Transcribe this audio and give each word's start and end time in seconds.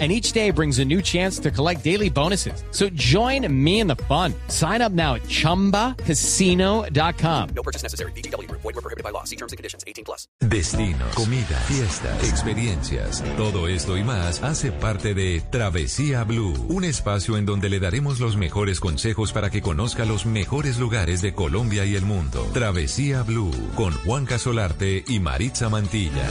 and 0.00 0.10
each 0.10 0.32
day 0.32 0.50
brings 0.50 0.80
a 0.80 0.84
new 0.84 1.00
chance 1.00 1.38
to 1.38 1.52
collect 1.52 1.84
daily 1.84 2.10
bonuses. 2.10 2.64
So 2.72 2.88
join 2.90 3.46
me 3.48 3.78
in 3.78 3.86
the 3.86 3.94
fun. 4.08 4.34
Sign 4.48 4.82
up 4.82 4.90
now 4.90 5.14
at 5.14 5.22
ChumbaCasino.com. 5.22 7.48
No 7.54 7.62
purchase 7.62 7.84
necessary. 7.84 8.10
BGW. 8.12 8.50
Void 8.50 8.64
were 8.64 8.72
prohibited 8.72 9.04
by 9.04 9.10
law. 9.10 9.22
See 9.22 9.36
terms 9.36 9.52
and 9.52 9.56
conditions. 9.56 9.84
18 9.86 10.04
plus. 10.04 10.26
Destinos, 10.40 11.14
comida, 11.14 11.56
fiestas, 11.68 12.28
experiencias. 12.28 13.22
Todo 13.36 13.68
esto 13.68 13.96
y 13.96 14.02
más 14.02 14.42
hace 14.42 14.72
parte 14.72 15.14
de 15.14 15.42
Travesía 15.50 16.24
Blue, 16.24 16.54
un 16.68 16.82
espacio 16.84 17.36
en 17.36 17.46
donde 17.46 17.70
le 17.70 17.78
daremos 17.78 18.18
los 18.18 18.36
mejores 18.36 18.80
consejos 18.80 19.32
para 19.32 19.50
que 19.50 19.62
conozca 19.62 20.04
los 20.04 20.26
mejores 20.26 20.78
lugares 20.78 21.22
de 21.22 21.34
Colombia 21.34 21.84
y 21.84 21.94
el 21.94 22.04
mundo. 22.04 22.44
Travesía 22.52 23.22
Blue 23.22 23.52
con 23.76 23.92
Juan 23.92 24.26
Casolarte 24.26 25.04
y 25.06 25.20
Maritza 25.20 25.68
Mantilla. 25.68 26.28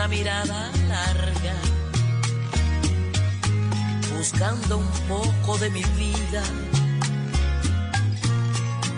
Una 0.00 0.08
mirada 0.08 0.70
larga, 0.88 1.54
buscando 4.16 4.78
un 4.78 4.90
poco 5.06 5.58
de 5.58 5.68
mi 5.68 5.82
vida. 5.82 6.42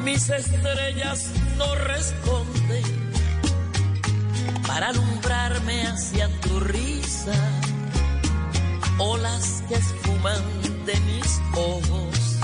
Mis 0.04 0.30
estrellas 0.30 1.32
no 1.58 1.74
responden 1.74 2.84
para 4.64 4.90
alumbrarme 4.90 5.88
hacia 5.88 6.28
tu 6.40 6.60
risa, 6.60 7.34
olas 8.98 9.64
que 9.68 9.74
esfuman 9.74 10.44
de 10.86 11.00
mis 11.00 11.40
ojos 11.56 12.36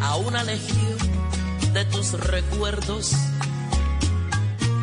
a 0.00 0.16
una 0.16 0.42
legión 0.42 0.96
de 1.74 1.84
tus 1.84 2.12
recuerdos 2.12 3.14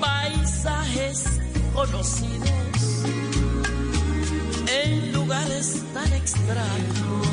paisajes 0.00 1.24
conocidos 1.74 3.04
en 4.66 5.12
lugares 5.12 5.82
tan 5.92 6.12
extraños 6.12 7.26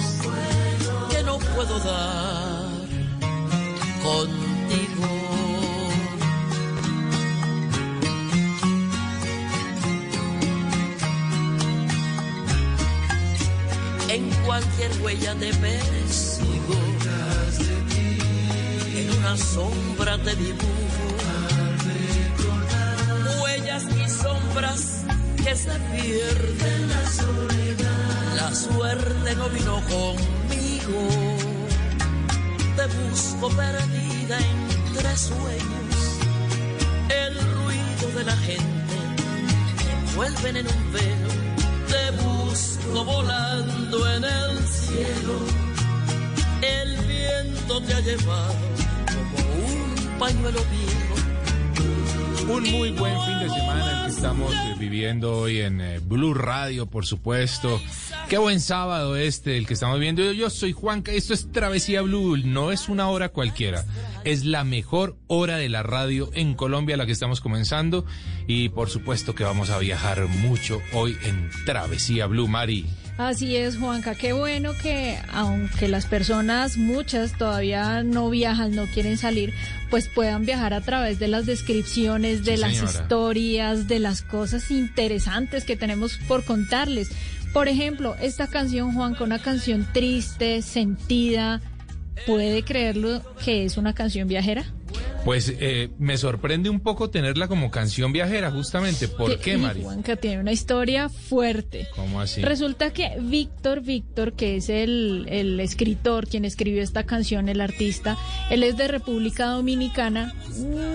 que 1.09 1.23
no 1.23 1.37
puedo 1.37 1.79
dar 1.79 2.69
contigo. 4.03 4.45
En 14.09 14.29
cualquier 14.45 14.91
huella 15.01 15.35
persigo 15.35 15.55
en 15.57 16.34
una 19.25 19.37
sombra 19.37 20.17
te 20.19 20.35
dibujo. 20.35 21.05
Huellas 23.41 23.83
y 23.83 24.09
sombras 24.09 25.03
que 25.43 25.55
se 25.55 25.71
pierden. 25.93 26.89
La 26.89 27.09
soledad 27.09 28.35
la 28.35 28.53
suerte 28.53 29.35
no 29.35 29.49
vino 29.49 29.81
conmigo. 29.93 30.99
Te 32.77 32.85
busco 32.97 33.49
perdida 33.49 34.37
entre 34.37 35.17
sueños. 35.17 35.95
El 37.09 37.33
ruido 37.55 38.17
de 38.17 38.23
la 38.25 38.37
gente 38.37 38.95
me 39.77 39.91
envuelven 40.09 40.57
en 40.57 40.67
un 40.67 40.93
velo. 40.93 41.31
Te 41.91 42.11
busco 42.23 43.05
volando 43.05 43.97
en 44.15 44.23
el 44.23 44.67
cielo. 44.67 45.37
El 46.61 46.97
viento 47.07 47.81
te 47.81 47.93
ha 47.93 47.99
llevado 48.01 48.74
Un 52.47 52.63
muy 52.71 52.91
buen 52.91 53.19
fin 53.25 53.39
de 53.39 53.49
semana 53.49 53.99
el 53.99 54.05
que 54.05 54.15
estamos 54.15 54.53
eh, 54.53 54.75
viviendo 54.79 55.39
hoy 55.39 55.59
en 55.59 55.81
eh, 55.81 55.99
Blue 55.99 56.33
Radio, 56.33 56.85
por 56.85 57.05
supuesto. 57.05 57.81
Qué 58.29 58.37
buen 58.37 58.61
sábado 58.61 59.17
este, 59.17 59.57
el 59.57 59.67
que 59.67 59.73
estamos 59.73 59.99
viendo. 59.99 60.31
Yo 60.31 60.49
soy 60.49 60.71
Juanca, 60.71 61.11
esto 61.11 61.33
es 61.33 61.51
Travesía 61.51 62.01
Blue, 62.01 62.37
no 62.37 62.71
es 62.71 62.87
una 62.87 63.09
hora 63.09 63.29
cualquiera. 63.29 63.83
Es 64.23 64.45
la 64.45 64.63
mejor 64.63 65.17
hora 65.27 65.57
de 65.57 65.67
la 65.67 65.83
radio 65.83 66.29
en 66.33 66.53
Colombia, 66.53 66.95
la 66.95 67.05
que 67.05 67.11
estamos 67.11 67.41
comenzando. 67.41 68.05
Y 68.47 68.69
por 68.69 68.89
supuesto 68.89 69.35
que 69.35 69.43
vamos 69.43 69.69
a 69.69 69.79
viajar 69.79 70.25
mucho 70.27 70.81
hoy 70.93 71.17
en 71.23 71.49
Travesía 71.65 72.27
Blue, 72.27 72.47
Mari. 72.47 72.85
Así 73.17 73.55
es, 73.55 73.77
Juanca. 73.77 74.13
Qué 74.13 74.33
bueno 74.33 74.73
que 74.73 75.17
aunque 75.31 75.87
las 75.87 76.05
personas, 76.05 76.75
muchas 76.77 77.37
todavía 77.37 78.03
no 78.03 78.29
viajan, 78.29 78.75
no 78.75 78.87
quieren 78.87 79.17
salir, 79.17 79.53
pues 79.89 80.09
puedan 80.09 80.45
viajar 80.45 80.73
a 80.73 80.81
través 80.81 81.17
de 81.17 81.29
las 81.29 81.45
descripciones, 81.45 82.43
de 82.43 82.55
Sí, 82.55 82.61
las 82.61 82.75
señora. 82.75 82.91
historias, 82.91 83.87
de 83.87 83.99
las 83.99 84.21
cosas 84.21 84.69
interesantes 84.69 85.63
que 85.63 85.77
tenemos 85.77 86.17
por 86.27 86.43
contarles. 86.43 87.09
Por 87.53 87.69
ejemplo, 87.69 88.17
esta 88.21 88.47
canción, 88.47 88.93
Juanca, 88.93 89.23
una 89.23 89.39
canción 89.39 89.87
triste, 89.93 90.61
sentida. 90.61 91.61
¿Puede 92.27 92.63
creerlo 92.63 93.21
que 93.45 93.63
es 93.63 93.77
una 93.77 93.93
canción 93.93 94.27
viajera? 94.27 94.65
Pues 95.25 95.51
eh, 95.59 95.89
me 95.97 96.17
sorprende 96.17 96.69
un 96.69 96.79
poco 96.79 97.09
tenerla 97.09 97.47
como 97.47 97.71
canción 97.71 98.13
viajera, 98.13 98.51
justamente. 98.51 99.07
¿Por 99.07 99.39
qué, 99.39 99.57
Mari? 99.57 99.81
Juanca 99.81 100.15
tiene 100.15 100.39
una 100.39 100.51
historia 100.51 101.09
fuerte. 101.09 101.87
¿Cómo 101.95 102.21
así? 102.21 102.41
Resulta 102.43 102.93
que 102.93 103.17
Víctor 103.19 103.81
Víctor, 103.81 104.33
que 104.33 104.55
es 104.57 104.69
el, 104.69 105.25
el 105.27 105.59
escritor, 105.59 106.27
quien 106.27 106.45
escribió 106.45 106.83
esta 106.83 107.05
canción, 107.07 107.49
el 107.49 107.59
artista, 107.59 108.17
él 108.51 108.61
es 108.61 108.77
de 108.77 108.87
República 108.87 109.47
Dominicana, 109.47 110.31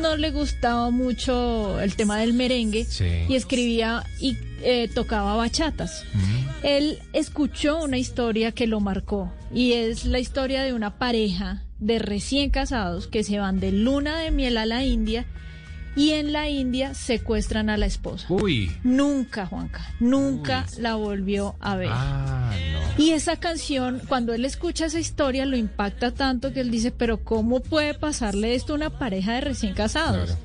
no 0.01 0.17
le 0.17 0.31
gustaba 0.31 0.91
mucho 0.91 1.81
el 1.81 1.97
tema 1.97 2.19
del 2.19 2.33
merengue 2.33 2.85
Sí. 2.85 3.09
y 3.29 3.35
escribía 3.35 4.05
y 4.21 4.37
eh, 4.63 4.89
tocaba 4.95 5.35
bachatas. 5.35 6.05
Él 6.63 6.99
escuchó 7.13 7.83
una 7.83 7.99
historia 7.99 8.53
que 8.53 8.69
lo 8.69 8.79
marcó 8.79 9.33
y 9.53 9.73
es 9.73 10.05
la 10.05 10.21
historia 10.21 10.63
de 10.63 10.73
una 10.73 10.99
pareja 10.99 11.65
de 11.81 11.99
recién 11.99 12.51
casados 12.51 13.09
que 13.09 13.25
se 13.25 13.39
van 13.39 13.61
de 13.61 13.73
luna 13.73 14.19
de 14.19 14.31
miel 14.31 14.59
a 14.59 14.67
la 14.67 14.85
India 14.85 15.27
y 15.97 16.11
en 16.11 16.33
la 16.33 16.49
India 16.49 16.95
secuestran 16.95 17.69
a 17.69 17.77
la 17.77 17.87
esposa. 17.87 18.27
Uy. 18.31 18.71
Nunca, 18.84 19.47
Juanca, 19.47 19.93
nunca 19.99 20.66
la 20.78 20.95
volvió 20.95 21.57
a 21.60 21.77
ver. 21.77 21.91
Ah, 21.91 22.53
no. 22.72 23.04
Y 23.04 23.10
esa 23.10 23.37
canción, 23.37 24.01
cuando 24.09 24.33
él 24.33 24.45
escucha 24.45 24.87
esa 24.87 25.01
historia, 25.01 25.47
lo 25.47 25.57
impacta 25.57 26.13
tanto 26.13 26.53
que 26.53 26.60
él 26.60 26.71
dice, 26.71 26.93
pero 26.93 27.25
¿cómo 27.25 27.60
puede 27.60 27.95
pasarle 27.95 28.54
esto 28.54 28.72
a 28.72 28.77
una 28.77 28.91
pareja 28.91 29.34
de 29.34 29.41
recién 29.41 29.75
casados? 29.75 30.31
Claro. 30.31 30.41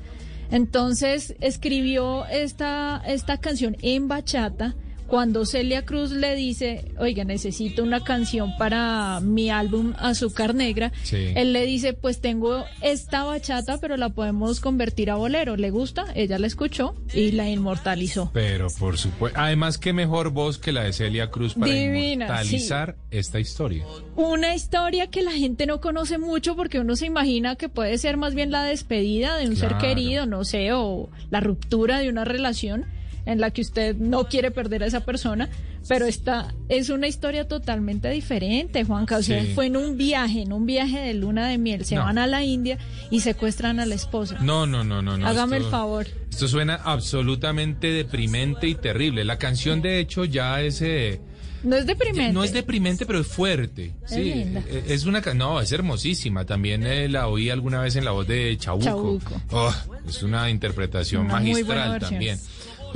Entonces 0.50 1.34
escribió 1.40 2.26
esta, 2.26 3.02
esta 3.06 3.38
canción 3.38 3.76
en 3.82 4.08
bachata 4.08 4.74
Cuando 5.06 5.44
Celia 5.46 5.84
Cruz 5.84 6.10
le 6.10 6.34
dice, 6.34 6.92
oiga, 6.98 7.24
necesito 7.24 7.82
una 7.82 8.02
canción 8.02 8.56
para 8.58 9.20
mi 9.20 9.50
álbum 9.50 9.94
Azúcar 9.98 10.54
Negra, 10.54 10.92
Sí. 11.02 11.32
él 11.34 11.52
le 11.52 11.64
dice, 11.64 11.92
pues 11.92 12.20
tengo 12.20 12.64
esta 12.82 13.24
bachata, 13.24 13.78
pero 13.78 13.96
la 13.96 14.08
podemos 14.10 14.60
convertir 14.60 15.10
a 15.10 15.14
bolero. 15.16 15.56
¿Le 15.56 15.70
gusta? 15.70 16.06
Ella 16.14 16.38
la 16.38 16.46
escuchó 16.46 16.94
y 17.14 17.32
la 17.32 17.48
inmortalizó. 17.48 18.30
Pero 18.32 18.68
por 18.78 18.98
supuesto, 18.98 19.38
además 19.40 19.78
qué 19.78 19.92
mejor 19.92 20.30
voz 20.30 20.58
que 20.58 20.72
la 20.72 20.82
de 20.84 20.92
Celia 20.92 21.30
Cruz 21.30 21.54
para 21.54 21.72
Divina, 21.72 22.26
inmortalizar 22.26 22.96
esta 23.10 23.38
historia. 23.38 23.84
Una 24.16 24.54
historia 24.54 25.06
que 25.08 25.22
la 25.22 25.32
gente 25.32 25.66
no 25.66 25.80
conoce 25.80 26.18
mucho 26.18 26.56
porque 26.56 26.80
uno 26.80 26.96
se 26.96 27.06
imagina 27.06 27.56
que 27.56 27.68
puede 27.68 27.96
ser 27.98 28.16
más 28.16 28.34
bien 28.34 28.50
la 28.50 28.64
despedida 28.64 29.36
de 29.36 29.46
un 29.48 29.56
ser 29.56 29.76
querido, 29.78 30.26
no 30.26 30.44
sé, 30.44 30.72
o 30.72 31.08
la 31.30 31.40
ruptura 31.40 31.98
de 32.00 32.08
una 32.08 32.24
relación 32.24 32.86
en 33.26 33.40
la 33.40 33.50
que 33.50 33.60
usted 33.60 33.96
no 33.96 34.24
quiere 34.28 34.50
perder 34.50 34.82
a 34.82 34.86
esa 34.86 35.04
persona, 35.04 35.48
pero 35.88 36.06
esta 36.06 36.54
es 36.68 36.88
una 36.90 37.06
historia 37.06 37.46
totalmente 37.46 38.08
diferente, 38.10 38.82
Juanca. 38.84 39.18
O 39.18 39.22
sea, 39.22 39.42
Sí. 39.42 39.52
fue 39.54 39.66
en 39.66 39.76
un 39.76 39.96
viaje, 39.96 40.42
en 40.42 40.52
un 40.52 40.64
viaje 40.66 40.98
de 40.98 41.14
luna 41.14 41.48
de 41.48 41.58
miel. 41.58 41.84
Se 41.84 41.94
No. 41.96 42.02
van 42.04 42.18
a 42.18 42.26
la 42.26 42.42
India 42.44 42.78
y 43.10 43.20
secuestran 43.20 43.78
a 43.80 43.86
la 43.86 43.94
esposa. 43.94 44.38
No, 44.40 44.66
no, 44.66 44.82
no, 44.84 45.02
no, 45.02 45.16
no. 45.18 45.26
Hágame 45.26 45.56
esto- 45.58 45.66
el 45.66 45.70
favor. 45.70 46.06
Esto 46.30 46.48
suena 46.48 46.74
absolutamente 46.76 47.88
deprimente 47.88 48.66
y 48.68 48.74
terrible. 48.74 49.24
La 49.24 49.38
canción, 49.38 49.80
de 49.82 50.00
hecho, 50.00 50.24
ya 50.24 50.60
es... 50.62 50.82
eh, 50.82 51.20
No 51.62 51.74
es 51.76 51.86
deprimente. 51.86 52.32
No 52.32 52.44
es 52.44 52.52
deprimente, 52.52 53.06
pero 53.06 53.20
es 53.20 53.26
fuerte. 53.26 53.92
Sí, 54.06 54.22
linda. 54.22 54.62
eh, 54.68 54.84
es 54.88 55.04
una 55.06 55.20
no, 55.34 55.60
es 55.60 55.72
hermosísima. 55.72 56.44
También 56.44 56.86
eh, 56.86 57.08
la 57.08 57.26
oí 57.28 57.48
alguna 57.50 57.80
vez 57.80 57.96
en 57.96 58.04
la 58.04 58.10
voz 58.12 58.26
de 58.28 58.56
Chabuco. 58.58 58.84
Chabuco. 58.84 59.40
Oh, 59.50 59.74
es 60.06 60.22
una 60.22 60.48
interpretación 60.50 61.24
Una 61.24 61.34
magistral 61.34 61.98
también. 61.98 62.38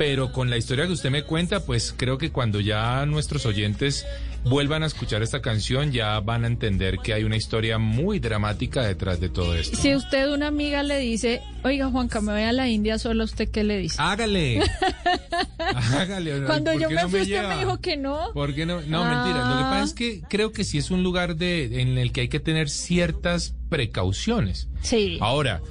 Pero 0.01 0.31
con 0.31 0.49
la 0.49 0.57
historia 0.57 0.87
que 0.87 0.93
usted 0.93 1.11
me 1.11 1.21
cuenta, 1.21 1.59
pues 1.63 1.93
creo 1.95 2.17
que 2.17 2.31
cuando 2.31 2.59
ya 2.59 3.05
nuestros 3.05 3.45
oyentes 3.45 4.03
vuelvan 4.43 4.81
a 4.81 4.87
escuchar 4.87 5.21
esta 5.21 5.43
canción, 5.43 5.91
ya 5.91 6.19
van 6.21 6.43
a 6.43 6.47
entender 6.47 6.97
que 7.03 7.13
hay 7.13 7.23
una 7.23 7.35
historia 7.35 7.77
muy 7.77 8.17
dramática 8.17 8.81
detrás 8.81 9.19
de 9.19 9.29
todo 9.29 9.53
esto. 9.53 9.77
Si 9.77 9.93
usted 9.93 10.27
una 10.33 10.47
amiga 10.47 10.81
le 10.81 10.97
dice, 10.97 11.43
oiga 11.63 11.91
Juanca, 11.91 12.19
me 12.19 12.31
voy 12.31 12.41
a 12.41 12.51
la 12.51 12.67
India 12.67 12.97
sola, 12.97 13.23
¿usted 13.25 13.49
qué 13.51 13.63
le 13.63 13.77
dice? 13.77 13.97
Hágale. 13.99 14.63
Hágale. 15.59 16.45
Cuando 16.47 16.71
¿por 16.71 16.81
yo 16.81 16.89
me 16.89 16.95
no 16.95 17.07
fui, 17.09 17.21
usted 17.21 17.33
lleva? 17.35 17.49
me 17.49 17.59
dijo 17.59 17.79
que 17.79 17.95
no. 17.97 18.31
¿Por 18.33 18.55
qué 18.55 18.65
no? 18.65 18.81
No, 18.81 19.03
Ah. 19.03 19.23
mentira. 19.23 19.49
Lo 19.51 19.57
que 19.57 19.63
pasa 19.65 19.83
es 19.83 19.93
que 19.93 20.21
creo 20.27 20.51
que 20.51 20.63
sí 20.63 20.79
es 20.79 20.89
un 20.89 21.03
lugar 21.03 21.35
de, 21.35 21.79
en 21.79 21.99
el 21.99 22.11
que 22.11 22.21
hay 22.21 22.27
que 22.27 22.39
tener 22.39 22.71
ciertas 22.71 23.53
precauciones. 23.69 24.67
Sí. 24.81 25.19
Ahora, 25.21 25.61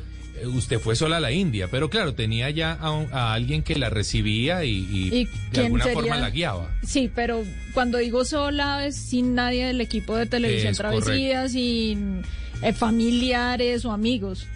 usted 0.47 0.79
fue 0.79 0.97
sola 0.97 1.19
a 1.19 1.21
la 1.21 1.33
India, 1.33 1.69
pero 1.71 1.91
claro, 1.91 2.15
tenía 2.15 2.51
ya 2.51 2.73
a, 2.73 2.91
un- 2.93 3.13
a 3.13 3.33
alguien 3.33 3.63
que 3.63 3.77
la 3.77 3.91
recibía 3.91 4.65
y, 4.65 4.71
y 4.91 5.15
¿Y 5.15 5.29
de 5.53 5.61
alguna 5.63 5.85
sería? 5.85 6.01
forma 6.01 6.17
la 6.19 6.31
guiaba. 6.31 6.71
Sí, 6.85 7.11
pero 7.15 7.45
cuando 7.75 7.99
digo 7.99 8.25
sola 8.25 8.87
es 8.87 8.97
sin 8.97 9.35
nadie 9.35 9.67
del 9.67 9.81
equipo 9.81 10.17
de 10.17 10.27
televisión 10.27 10.73
Es 10.73 10.79
Travesía, 10.79 11.49
sin 11.49 12.23
eh, 12.63 12.73
familiares 12.73 13.85
o 13.85 13.93
amigos. 13.93 14.47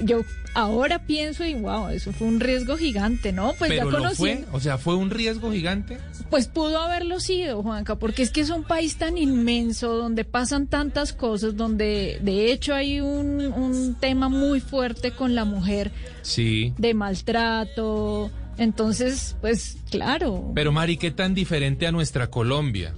Yo 0.00 0.22
ahora 0.54 1.00
pienso 1.06 1.44
y 1.44 1.54
wow, 1.54 1.88
eso 1.88 2.12
fue 2.12 2.26
un 2.28 2.40
riesgo 2.40 2.76
gigante, 2.76 3.32
¿no? 3.32 3.52
Pues 3.58 3.70
pero 3.70 3.90
ya 3.90 3.98
lo 3.98 4.14
fue, 4.14 4.44
o 4.52 4.60
sea, 4.60 4.78
fue 4.78 4.94
un 4.96 5.10
riesgo 5.10 5.50
gigante. 5.52 5.98
pues 6.30 6.46
pudo 6.48 6.78
haberlo 6.80 7.20
sido, 7.20 7.62
Juanca, 7.62 7.96
porque 7.96 8.22
es 8.22 8.30
que 8.30 8.40
es 8.40 8.50
un 8.50 8.62
país 8.64 8.96
tan 8.96 9.18
inmenso 9.18 9.94
donde 9.96 10.24
pasan 10.24 10.66
tantas 10.66 11.12
cosas, 11.12 11.56
donde 11.56 12.18
de 12.22 12.52
hecho 12.52 12.74
hay 12.74 13.00
un, 13.00 13.40
un 13.40 13.94
tema 14.00 14.28
muy 14.28 14.60
fuerte 14.60 15.10
con 15.12 15.34
la 15.34 15.44
mujer 15.44 15.90
Sí. 16.22 16.72
de 16.78 16.94
maltrato. 16.94 18.30
Entonces, 18.56 19.36
pues 19.40 19.76
claro. 19.90 20.52
Pero 20.54 20.70
Mari, 20.70 20.96
¿qué 20.96 21.10
tan 21.10 21.34
diferente 21.34 21.86
a 21.86 21.92
nuestra 21.92 22.28
Colombia? 22.30 22.94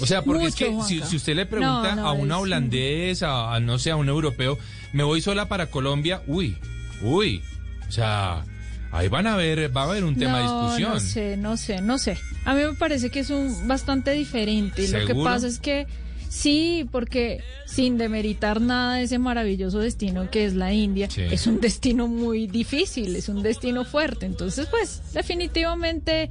O 0.00 0.06
sea, 0.06 0.22
porque 0.22 0.46
es 0.46 0.54
que 0.54 0.76
si, 0.86 1.00
usted 1.16 1.34
le 1.34 1.46
pregunta 1.46 1.94
No, 1.94 2.02
no, 2.02 2.08
a 2.08 2.12
una 2.12 2.36
es- 2.36 2.42
holandés, 2.42 3.22
a, 3.22 3.54
a, 3.54 3.60
no 3.60 3.78
sé, 3.78 3.90
a 3.90 3.96
un 3.96 4.08
europeo, 4.08 4.58
me 4.92 5.02
voy 5.04 5.20
sola 5.20 5.48
para 5.48 5.66
Colombia, 5.70 6.22
uy, 6.26 6.56
uy, 7.02 7.42
o 7.88 7.90
sea, 7.92 8.44
ahí 8.92 9.08
van 9.08 9.26
a 9.26 9.36
ver, 9.36 9.74
va 9.76 9.82
a 9.82 9.84
haber 9.84 10.04
un 10.04 10.16
tema 10.16 10.38
de 10.38 10.42
discusión. 10.44 10.92
No 10.94 11.00
sé, 11.00 11.36
no 11.36 11.56
sé, 11.56 11.80
no 11.82 11.98
sé. 11.98 12.18
A 12.44 12.54
mí 12.54 12.62
me 12.62 12.74
parece 12.74 13.10
que 13.10 13.20
es 13.20 13.30
un 13.30 13.66
bastante 13.68 14.12
diferente. 14.12 14.82
Y 14.84 14.88
lo 14.88 15.00
que 15.00 15.06
¿Seguro? 15.08 15.24
pasa 15.24 15.46
es 15.46 15.58
que 15.58 15.86
sí, 16.28 16.86
porque 16.92 17.42
sin 17.66 17.96
demeritar 17.98 18.60
nada 18.60 18.96
de 18.96 19.02
ese 19.04 19.18
maravilloso 19.18 19.78
destino 19.78 20.30
que 20.30 20.44
es 20.44 20.54
la 20.54 20.72
India, 20.72 21.08
Sí. 21.10 21.22
es 21.22 21.46
un 21.46 21.60
destino 21.60 22.06
muy 22.06 22.46
difícil, 22.46 23.16
es 23.16 23.28
un 23.28 23.42
destino 23.42 23.84
fuerte. 23.84 24.26
Entonces, 24.26 24.66
pues, 24.70 25.02
definitivamente 25.14 26.30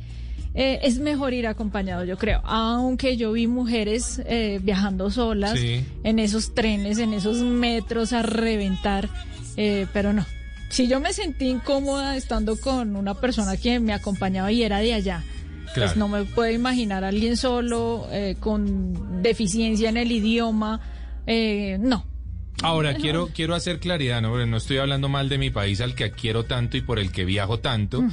eh, 0.59 0.79
es 0.81 0.97
mejor 0.97 1.33
ir 1.33 1.45
acompañado, 1.45 2.03
yo 2.03 2.17
creo. 2.17 2.41
Aunque 2.43 3.15
yo 3.17 3.31
vi 3.31 3.45
mujeres 3.45 4.19
eh, 4.25 4.59
viajando 4.63 5.11
solas 5.11 5.59
Sí. 5.59 5.85
en 6.03 6.17
esos 6.17 6.55
trenes, 6.55 6.97
en 6.97 7.13
esos 7.13 7.37
metros 7.37 8.11
a 8.13 8.23
reventar, 8.23 9.07
eh, 9.55 9.85
pero 9.93 10.13
no. 10.13 10.25
Si 10.69 10.87
yo 10.87 10.99
me 10.99 11.13
sentí 11.13 11.47
incómoda 11.47 12.15
estando 12.17 12.59
con 12.59 12.95
una 12.95 13.13
persona 13.13 13.55
que 13.57 13.79
me 13.79 13.93
acompañaba 13.93 14.51
y 14.51 14.63
era 14.63 14.79
de 14.79 14.93
allá, 14.93 15.23
Claro. 15.73 15.89
pues 15.89 15.97
no 15.97 16.07
me 16.07 16.23
puedo 16.25 16.51
imaginar 16.51 17.03
a 17.03 17.09
alguien 17.09 17.37
solo, 17.37 18.07
eh, 18.11 18.35
con 18.39 19.21
deficiencia 19.21 19.89
en 19.89 19.97
el 19.97 20.11
idioma, 20.11 20.79
eh, 21.25 21.77
no. 21.79 22.05
Ahora, 22.63 22.95
quiero, 22.95 23.29
quiero 23.35 23.53
hacer 23.53 23.79
claridad, 23.79 24.19
¿no? 24.19 24.31
Porque 24.31 24.47
no 24.47 24.57
estoy 24.57 24.77
hablando 24.77 25.09
mal 25.09 25.29
de 25.29 25.37
mi 25.37 25.51
país 25.51 25.79
al 25.79 25.93
que 25.93 26.09
quiero 26.09 26.45
tanto 26.45 26.75
y 26.75 26.81
por 26.81 26.97
el 26.97 27.11
que 27.11 27.23
viajo 27.23 27.59
tanto, 27.59 28.03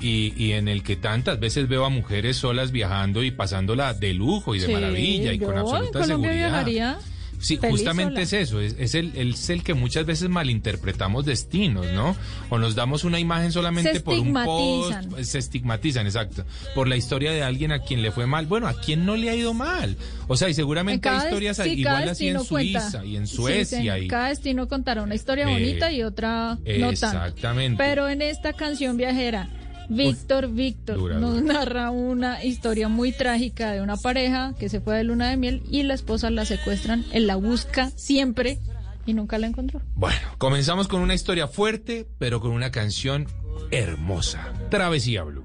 y, 0.00 0.34
y 0.36 0.52
en 0.52 0.66
el 0.66 0.82
que 0.82 0.96
tantas 0.96 1.38
veces 1.38 1.68
veo 1.68 1.84
a 1.84 1.88
mujeres 1.88 2.36
solas 2.36 2.72
viajando 2.72 3.22
y 3.22 3.30
pasándola 3.30 3.94
de 3.94 4.12
lujo 4.12 4.56
y 4.56 4.58
de 4.58 4.66
Sí, 4.66 4.72
maravilla 4.72 5.32
y 5.32 5.38
con 5.38 5.56
absoluta 5.56 6.00
en 6.00 6.04
Colombia 6.04 6.30
seguridad. 6.32 6.48
viajaría 6.64 6.98
Sí, 7.42 7.56
feliz 7.58 7.72
justamente 7.80 8.22
es 8.22 8.32
eso, 8.32 8.60
es, 8.60 8.76
es 8.78 8.94
el, 8.94 9.12
es 9.16 9.50
el 9.50 9.62
que 9.62 9.74
muchas 9.74 10.06
veces 10.06 10.28
malinterpretamos 10.28 11.24
destinos, 11.26 11.86
¿no? 11.92 12.16
O 12.50 12.58
nos 12.58 12.74
damos 12.74 13.04
una 13.04 13.18
imagen 13.18 13.50
solamente 13.52 14.00
por 14.00 14.18
un 14.18 14.32
post, 14.32 14.92
estigmatizan. 14.92 15.24
se 15.24 15.38
estigmatizan, 15.38 16.06
exacto, 16.06 16.44
por 16.74 16.86
la 16.88 16.96
historia 16.96 17.32
de 17.32 17.42
alguien 17.42 17.72
a 17.72 17.80
quien 17.80 18.00
le 18.00 18.12
fue 18.12 18.26
mal. 18.26 18.46
Bueno, 18.46 18.68
¿a 18.68 18.74
quién 18.80 19.04
no 19.04 19.16
le 19.16 19.28
ha 19.28 19.34
ido 19.34 19.54
mal? 19.54 19.96
O 20.28 20.36
sea, 20.36 20.48
y 20.48 20.52
En 20.52 20.56
seguramente 20.56 21.08
hay 21.08 21.24
historias 21.24 21.56
sí, 21.56 21.70
igual 21.70 22.08
así 22.08 22.28
en 22.28 22.44
cuenta. 22.44 22.80
Suiza 22.90 23.04
y 23.04 23.16
en 23.16 23.26
Sí, 23.26 23.36
Suecia. 23.36 23.96
sí, 23.96 24.04
y... 24.04 24.08
Cada 24.08 24.28
destino 24.28 24.68
contará 24.68 25.02
una 25.02 25.14
historia 25.16 25.44
Eh, 25.48 25.52
bonita 25.52 25.90
y 25.92 26.02
otra 26.04 26.54
no 26.54 26.64
tanto. 26.64 26.90
exactamente. 26.90 27.76
Pero 27.82 28.08
en 28.08 28.22
esta 28.22 28.52
canción 28.52 28.96
viajera, 28.96 29.48
Víctor 29.88 30.48
Víctor 30.48 30.98
dura, 30.98 31.18
nos 31.18 31.40
dura. 31.40 31.54
narra 31.54 31.90
una 31.90 32.44
historia 32.44 32.88
muy 32.88 33.12
trágica 33.12 33.72
de 33.72 33.82
una 33.82 33.96
pareja 33.96 34.54
que 34.58 34.68
se 34.68 34.80
fue 34.80 34.96
de 34.96 35.04
luna 35.04 35.30
de 35.30 35.36
miel 35.36 35.62
y 35.70 35.82
la 35.82 35.94
esposa 35.94 36.30
la 36.30 36.44
secuestran. 36.44 37.04
Él 37.12 37.26
la 37.26 37.36
busca 37.36 37.90
siempre 37.90 38.58
y 39.06 39.14
nunca 39.14 39.38
la 39.38 39.46
encontró. 39.46 39.80
Bueno, 39.94 40.20
comenzamos 40.38 40.88
con 40.88 41.00
una 41.00 41.14
historia 41.14 41.48
fuerte, 41.48 42.06
pero 42.18 42.40
con 42.40 42.52
una 42.52 42.70
canción 42.70 43.26
hermosa. 43.70 44.52
Travesía 44.70 45.22
Blue. 45.24 45.44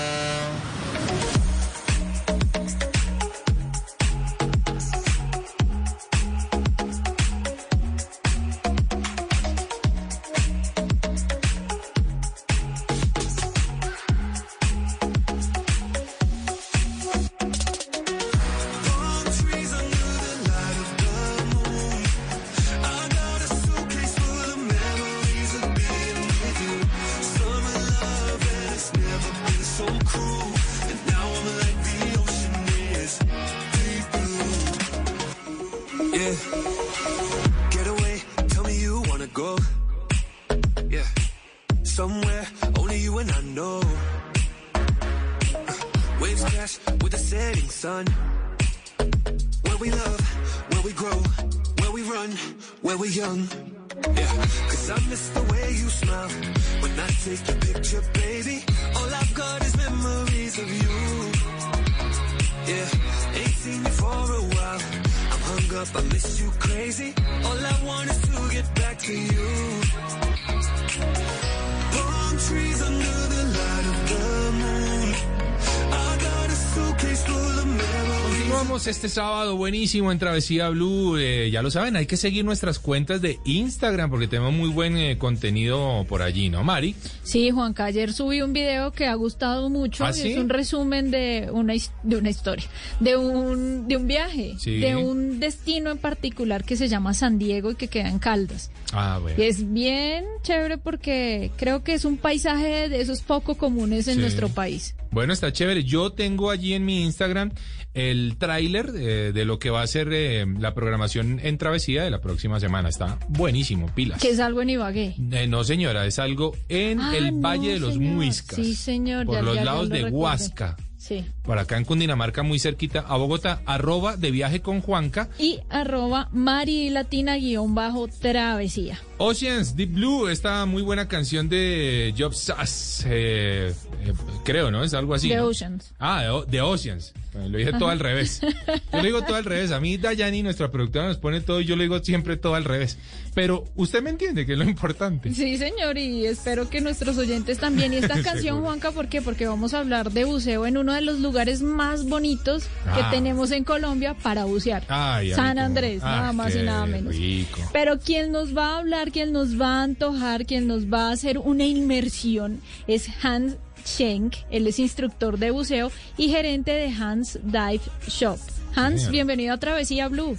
Continuamos 78.51 78.85
este 78.87 79.07
sábado 79.07 79.55
buenísimo 79.55 80.11
en 80.11 80.19
Travesía 80.19 80.67
Blue. 80.67 81.15
Eh, 81.17 81.49
ya 81.51 81.61
lo 81.61 81.71
saben, 81.71 81.95
hay 81.95 82.05
que 82.05 82.17
seguir 82.17 82.43
nuestras 82.43 82.79
cuentas 82.79 83.21
de 83.21 83.39
Instagram 83.45 84.09
porque 84.09 84.27
tenemos 84.27 84.51
muy 84.51 84.67
buen 84.67 84.97
eh, 84.97 85.17
contenido 85.17 86.05
por 86.09 86.21
allí, 86.21 86.49
¿no, 86.49 86.61
Mari? 86.61 86.93
Sí, 87.23 87.49
Juanca, 87.49 87.85
ayer 87.85 88.11
subí 88.11 88.41
un 88.41 88.51
video 88.51 88.91
que 88.91 89.05
ha 89.07 89.13
gustado 89.15 89.69
mucho. 89.69 90.03
¿Ah, 90.03 90.09
y 90.09 90.13
sí? 90.15 90.31
Es 90.33 90.37
un 90.37 90.49
resumen 90.49 91.11
de 91.11 91.47
una, 91.49 91.73
de 92.03 92.15
una 92.17 92.29
historia, 92.29 92.65
de 92.99 93.15
un, 93.15 93.87
de 93.87 93.95
un 93.95 94.05
viaje, 94.07 94.53
Sí. 94.59 94.79
de 94.79 94.97
un 94.97 95.39
destino 95.39 95.89
en 95.89 95.97
particular 95.97 96.65
que 96.65 96.75
se 96.75 96.89
llama 96.89 97.13
San 97.13 97.39
Diego 97.39 97.71
y 97.71 97.75
que 97.75 97.87
queda 97.87 98.09
en 98.09 98.19
Caldas. 98.19 98.69
Ah, 98.91 99.17
bueno. 99.21 99.41
Y 99.41 99.47
es 99.47 99.71
bien 99.71 100.25
chévere 100.43 100.77
porque 100.77 101.51
creo 101.55 101.85
que 101.85 101.93
es 101.93 102.03
un 102.03 102.17
paisaje 102.17 102.89
de 102.89 102.99
esos 102.99 103.21
poco 103.21 103.55
comunes 103.55 104.09
en 104.09 104.15
Sí. 104.15 104.19
nuestro 104.19 104.49
país. 104.49 104.93
Bueno, 105.11 105.31
está 105.33 105.51
chévere. 105.51 105.83
Yo 105.83 106.11
tengo 106.11 106.51
allí 106.51 106.73
en 106.73 106.85
mi 106.85 107.03
Instagram 107.03 107.51
el 107.93 108.35
tráiler 108.37 108.91
eh, 108.95 109.31
de 109.33 109.45
lo 109.45 109.59
que 109.59 109.69
va 109.69 109.81
a 109.81 109.87
ser 109.87 110.09
eh, 110.11 110.45
la 110.59 110.73
programación 110.73 111.39
en 111.43 111.57
Travesía 111.57 112.03
de 112.03 112.09
la 112.11 112.21
próxima 112.21 112.59
semana. 112.59 112.89
Está 112.89 113.19
buenísimo, 113.29 113.87
pilas. 113.93 114.21
Que 114.21 114.29
es 114.29 114.39
algo 114.39 114.61
en 114.61 114.69
Ibagué. 114.71 115.15
Eh, 115.31 115.47
no, 115.47 115.63
señora, 115.63 116.05
es 116.05 116.19
algo 116.19 116.55
en 116.69 116.99
Ah, 117.01 117.17
el 117.17 117.35
no, 117.41 117.47
Valle 117.47 117.73
de 117.73 117.79
los 117.79 117.93
señor. 117.95 118.13
Muiscas. 118.13 118.55
Sí, 118.55 118.75
señor, 118.75 119.25
Por 119.25 119.35
ya- 119.35 119.41
los 119.41 119.55
ya- 119.55 119.61
ya 119.61 119.65
lados 119.65 119.89
lo 119.89 119.95
de. 119.95 120.03
Huasca. 120.05 120.77
Sí. 120.97 121.25
Por 121.41 121.57
acá 121.57 121.77
en 121.77 121.83
Cundinamarca, 121.85 122.43
muy 122.43 122.59
cerquita 122.59 122.99
a 122.99 123.17
Bogotá, 123.17 123.61
arroba 123.65 124.17
de 124.17 124.29
viaje 124.29 124.61
con 124.61 124.81
Juanca. 124.81 125.29
Y 125.39 125.59
arroba 125.69 126.29
Mari 126.31 126.91
Latina 126.91 127.37
guion 127.37 127.73
bajo 127.73 128.07
travesía. 128.07 128.99
Oceans 129.23 129.75
Deep 129.75 129.93
Blue, 129.93 130.27
esta 130.29 130.65
muy 130.65 130.81
buena 130.81 131.07
canción 131.07 131.47
de 131.47 132.11
Job 132.17 132.33
Sass, 132.33 133.05
eh, 133.07 133.71
eh, 134.03 134.13
creo, 134.43 134.71
¿no? 134.71 134.83
Es 134.83 134.95
algo 134.95 135.13
así. 135.13 135.29
The 135.29 135.35
¿no? 135.37 135.45
Oceans. 135.45 135.93
Ah, 135.99 136.23
de, 136.23 136.45
de 136.47 136.61
Oceans. 136.61 137.13
Eh, 137.33 137.47
Lo 137.47 137.57
dije 137.59 137.71
todo 137.73 137.87
al 137.89 137.99
revés. 137.99 138.41
Yo 138.41 138.97
lo 138.97 139.03
digo 139.03 139.21
todo 139.23 139.35
al 139.35 139.45
revés. 139.45 139.71
A 139.71 139.79
mí 139.79 139.95
Dayani, 139.97 140.43
nuestra 140.43 140.69
productora, 140.69 141.07
nos 141.07 141.17
pone 141.17 141.39
todo 141.39 141.61
y 141.61 141.65
yo 141.65 141.75
lo 141.77 141.83
digo 141.83 141.99
siempre 142.03 142.35
todo 142.35 142.55
al 142.55 142.65
revés. 142.65 142.97
Pero 143.33 143.63
usted 143.75 144.01
me 144.01 144.09
entiende 144.09 144.45
que 144.45 144.51
es 144.53 144.57
lo 144.57 144.65
importante. 144.65 145.33
Sí, 145.33 145.55
señor, 145.57 145.97
y 145.97 146.25
espero 146.25 146.69
que 146.69 146.81
nuestros 146.81 147.17
oyentes 147.17 147.57
también. 147.59 147.93
Y 147.93 147.97
esta 147.97 148.21
canción. 148.23 148.59
Juanca, 148.61 148.91
¿por 148.91 149.07
qué? 149.07 149.21
Porque 149.21 149.47
vamos 149.47 149.73
a 149.73 149.79
hablar 149.79 150.11
de 150.11 150.25
buceo 150.25 150.65
en 150.65 150.77
uno 150.77 150.93
de 150.93 151.01
los 151.01 151.19
lugares 151.19 151.61
más 151.61 152.05
bonitos 152.09 152.63
Ah. 152.85 152.97
que 153.09 153.15
tenemos 153.15 153.51
en 153.51 153.63
Colombia 153.63 154.13
para 154.15 154.43
bucear. 154.45 154.83
Ay, 154.89 155.31
San 155.31 155.57
Andrés, 155.59 156.01
Ah, 156.03 156.17
nada 156.17 156.33
más 156.33 156.53
y 156.55 156.63
nada 156.63 156.85
menos. 156.85 157.15
rico. 157.15 157.61
Pero 157.71 157.97
quien 157.99 158.31
nos 158.33 158.57
va 158.57 158.75
a 158.75 158.79
hablar, 158.79 159.10
quien 159.11 159.31
nos 159.31 159.59
va 159.59 159.79
a 159.79 159.83
antojar, 159.83 160.45
quien 160.45 160.67
nos 160.67 160.85
va 160.85 161.09
a 161.09 161.11
hacer 161.11 161.37
una 161.37 161.65
inmersión 161.65 162.61
es 162.87 163.09
Hans 163.23 163.57
Schenk. 163.85 164.35
Él 164.49 164.67
es 164.67 164.79
instructor 164.79 165.37
de 165.37 165.51
buceo 165.51 165.91
y 166.17 166.29
gerente 166.29 166.71
de 166.71 166.89
Hans 166.89 167.39
Dive 167.43 167.81
Shop. 168.07 168.39
Hans, 168.75 169.01
Señor. 169.01 169.11
bienvenido 169.11 169.53
a 169.53 169.57
Travesía 169.57 170.07
Blue. 170.07 170.37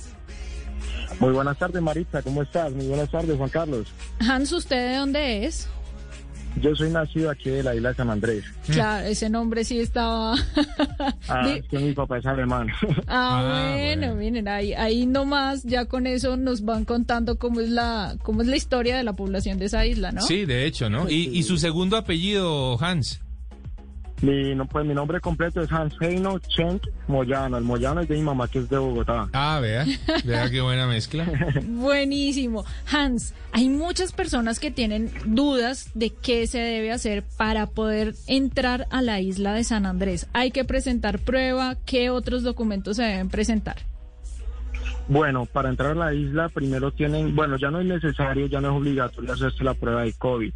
Muy 1.21 1.33
buenas 1.33 1.59
tardes, 1.59 1.81
Maritza, 1.83 2.23
¿cómo 2.23 2.43
estás? 2.43 2.73
Muy 2.73 2.87
buenas 2.87 3.11
tardes, 3.11 3.37
Juan 3.37 3.51
Carlos. 3.51 3.89
Hans, 4.19 4.51
¿usted 4.53 4.91
de 4.91 4.97
dónde 4.97 5.45
es? 5.45 5.69
Yo 6.61 6.77
soy 6.77 6.91
nacido 6.91 7.31
aquí 7.31 7.49
de 7.51 7.63
la 7.63 7.75
isla 7.75 7.89
de 7.89 7.95
San 7.95 8.11
Andrés. 8.11 8.45
Claro, 8.67 9.07
ese 9.07 9.31
nombre 9.31 9.65
sí 9.65 9.81
estaba. 9.81 10.35
Ah, 11.29 11.49
es 11.57 11.65
que 11.67 11.79
mi 11.79 11.93
papá 11.93 12.19
es 12.19 12.27
alemán. 12.27 12.69
Ah, 13.09 13.41
Ah, 13.45 13.71
bueno, 13.75 14.09
bueno. 14.09 14.15
miren, 14.17 14.49
ahí, 14.49 14.75
ahí 14.75 15.07
nomás, 15.07 15.63
ya 15.65 15.87
con 15.87 16.07
eso 16.07 16.37
nos 16.37 16.63
van 16.65 16.85
contando 16.85 17.37
cómo 17.39 17.61
es 17.61 17.71
la, 17.71 18.17
cómo 18.23 18.43
es 18.43 18.49
la 18.49 18.57
historia 18.57 18.97
de 18.97 19.03
la 19.03 19.15
población 19.15 19.59
de 19.59 19.65
esa 19.67 19.87
isla, 19.87 20.13
¿no? 20.13 20.21
Sí, 20.23 20.45
de 20.45 20.67
hecho, 20.67 20.91
¿no? 20.91 21.09
Y, 21.09 21.31
y 21.33 21.43
su 21.43 21.57
segundo 21.57 21.97
apellido, 21.97 22.79
Hans. 22.83 23.21
Mi, 24.23 24.55
no, 24.55 24.67
pues, 24.67 24.87
mi 24.87 24.95
nombre 24.95 25.21
completo 25.21 25.61
es 25.61 25.71
Hans 25.71 25.95
Heino 26.01 26.39
Schenk 26.49 26.87
Moyano. 27.09 27.59
El 27.59 27.65
Moyano 27.65 28.01
es 28.01 28.09
de 28.09 28.17
mi 28.17 28.23
mamá, 28.23 28.49
que 28.49 28.61
es 28.61 28.69
de 28.69 28.79
Bogotá. 28.79 29.29
Ah, 29.33 29.59
vea, 29.61 29.85
vea 30.25 30.51
qué 30.51 30.61
buena 30.61 30.87
mezcla. 30.87 31.27
Buenísimo. 31.63 32.65
Hans, 32.91 33.35
hay 33.53 33.69
muchas 33.69 34.13
personas 34.13 34.61
que 34.61 34.71
tienen 34.71 35.11
dudas 35.27 35.91
de 35.95 36.11
qué 36.11 36.47
se 36.47 36.59
debe 36.59 36.93
hacer 36.93 37.25
para 37.37 37.67
poder 37.67 38.15
entrar 38.27 38.87
a 38.91 39.03
la 39.03 39.21
isla 39.21 39.55
de 39.55 39.65
San 39.65 39.87
Andrés. 39.87 40.29
Hay 40.33 40.53
que 40.53 40.65
presentar 40.65 41.19
prueba, 41.19 41.77
¿qué 41.85 42.11
otros 42.11 42.43
documentos 42.43 42.97
se 42.97 43.03
deben 43.03 43.29
presentar? 43.29 43.77
Bueno, 45.09 45.47
para 45.47 45.69
entrar 45.69 45.93
a 45.93 45.95
la 45.95 46.15
isla 46.15 46.49
primero 46.49 46.93
tienen, 46.93 47.35
bueno, 47.35 47.57
ya 47.57 47.71
no 47.71 47.81
es 47.81 47.87
necesario, 47.87 48.47
ya 48.47 48.61
no 48.61 48.69
es 48.69 48.75
obligatorio 48.75 49.33
hacerse 49.33 49.65
la 49.65 49.75
prueba 49.75 50.03
de 50.03 50.13
COVID. 50.13 50.53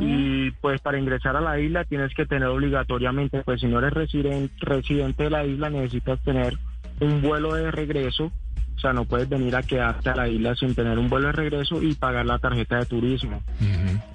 Y 0.00 0.50
pues 0.60 0.80
para 0.80 0.98
ingresar 0.98 1.36
a 1.36 1.40
la 1.40 1.58
isla 1.58 1.84
tienes 1.84 2.14
que 2.14 2.24
tener 2.26 2.48
obligatoriamente, 2.48 3.42
pues 3.42 3.60
si 3.60 3.66
no 3.66 3.78
eres 3.78 3.92
residen- 3.92 4.50
residente 4.60 5.24
de 5.24 5.30
la 5.30 5.44
isla 5.44 5.70
necesitas 5.70 6.20
tener 6.22 6.56
un 7.00 7.20
vuelo 7.22 7.54
de 7.54 7.70
regreso, 7.70 8.30
o 8.76 8.78
sea, 8.78 8.92
no 8.92 9.04
puedes 9.06 9.28
venir 9.28 9.56
a 9.56 9.62
quedarte 9.62 10.10
a 10.10 10.16
la 10.16 10.28
isla 10.28 10.54
sin 10.54 10.74
tener 10.74 10.98
un 10.98 11.08
vuelo 11.08 11.26
de 11.28 11.32
regreso 11.32 11.82
y 11.82 11.94
pagar 11.94 12.26
la 12.26 12.38
tarjeta 12.38 12.78
de 12.78 12.86
turismo. 12.86 13.42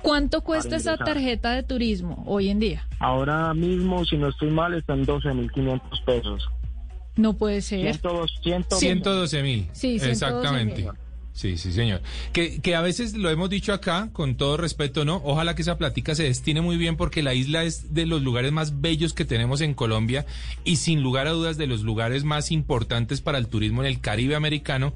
¿Cuánto 0.02 0.42
cuesta 0.42 0.76
esa 0.78 0.98
tarjeta 0.98 1.52
de 1.52 1.64
turismo 1.64 2.24
hoy 2.28 2.50
en 2.50 2.60
día? 2.60 2.88
Ahora 3.00 3.54
mismo, 3.54 4.06
si 4.06 4.18
no 4.18 4.30
estoy 4.30 4.50
mal, 4.52 4.74
están 4.74 5.06
12.500 5.06 5.82
pesos. 6.06 6.48
No 7.18 7.34
puede 7.34 7.62
ser. 7.62 7.82
102, 7.82 8.32
100, 8.42 8.66
112 8.70 9.44
mil. 9.44 9.68
Sí, 9.74 10.00
112.000. 10.00 10.10
Exactamente. 10.12 10.88
Sí, 11.34 11.58
sí, 11.58 11.72
señor. 11.72 12.02
Que, 12.34 12.60
que 12.62 12.76
a 12.76 12.82
veces 12.82 13.14
lo 13.16 13.30
hemos 13.30 13.50
dicho 13.50 13.74
acá, 13.74 14.10
con 14.12 14.36
todo 14.36 14.58
respeto, 14.58 15.06
¿no? 15.06 15.22
Ojalá 15.24 15.56
que 15.56 15.62
esa 15.62 15.78
plática 15.78 16.14
se 16.14 16.24
destine 16.24 16.60
muy 16.62 16.78
bien 16.78 16.98
porque 16.98 17.24
la 17.24 17.34
isla 17.34 17.64
es 17.64 17.94
de 17.94 18.06
los 18.06 18.22
lugares 18.22 18.52
más 18.52 18.82
bellos 18.82 19.14
que 19.14 19.24
tenemos 19.26 19.62
en 19.62 19.74
Colombia 19.74 20.26
y 20.66 20.76
sin 20.76 21.02
lugar 21.02 21.28
a 21.28 21.32
dudas 21.32 21.58
de 21.58 21.68
los 21.68 21.82
lugares 21.82 22.26
más 22.26 22.52
importantes 22.52 23.22
para 23.22 23.38
el 23.38 23.48
turismo 23.48 23.82
en 23.82 23.88
el 23.88 24.02
Caribe 24.02 24.36
americano. 24.36 24.94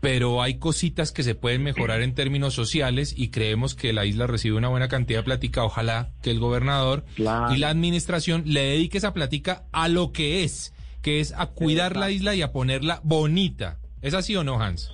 Pero 0.00 0.42
hay 0.42 0.54
cositas 0.58 1.12
que 1.12 1.22
se 1.22 1.36
pueden 1.36 1.62
mejorar 1.62 2.02
en 2.02 2.14
términos 2.14 2.54
sociales 2.54 3.14
y 3.16 3.28
creemos 3.28 3.76
que 3.76 3.92
la 3.92 4.04
isla 4.04 4.26
recibe 4.26 4.56
una 4.56 4.68
buena 4.68 4.88
cantidad 4.88 5.20
de 5.20 5.24
plática. 5.24 5.64
Ojalá 5.64 6.10
que 6.22 6.30
el 6.32 6.40
gobernador 6.40 7.04
Claro. 7.14 7.54
y 7.54 7.58
la 7.58 7.70
administración 7.70 8.42
le 8.46 8.62
dedique 8.62 8.98
esa 8.98 9.14
plática 9.14 9.62
a 9.72 9.86
lo 9.88 10.10
que 10.12 10.42
es, 10.42 10.74
que 11.02 11.20
es 11.20 11.32
a 11.36 11.46
cuidar 11.46 11.96
la 11.96 12.10
isla 12.10 12.34
y 12.34 12.42
a 12.42 12.50
ponerla 12.52 13.00
bonita. 13.04 13.78
¿Es 14.02 14.14
así 14.14 14.34
o 14.34 14.42
no, 14.42 14.60
Hans? 14.60 14.90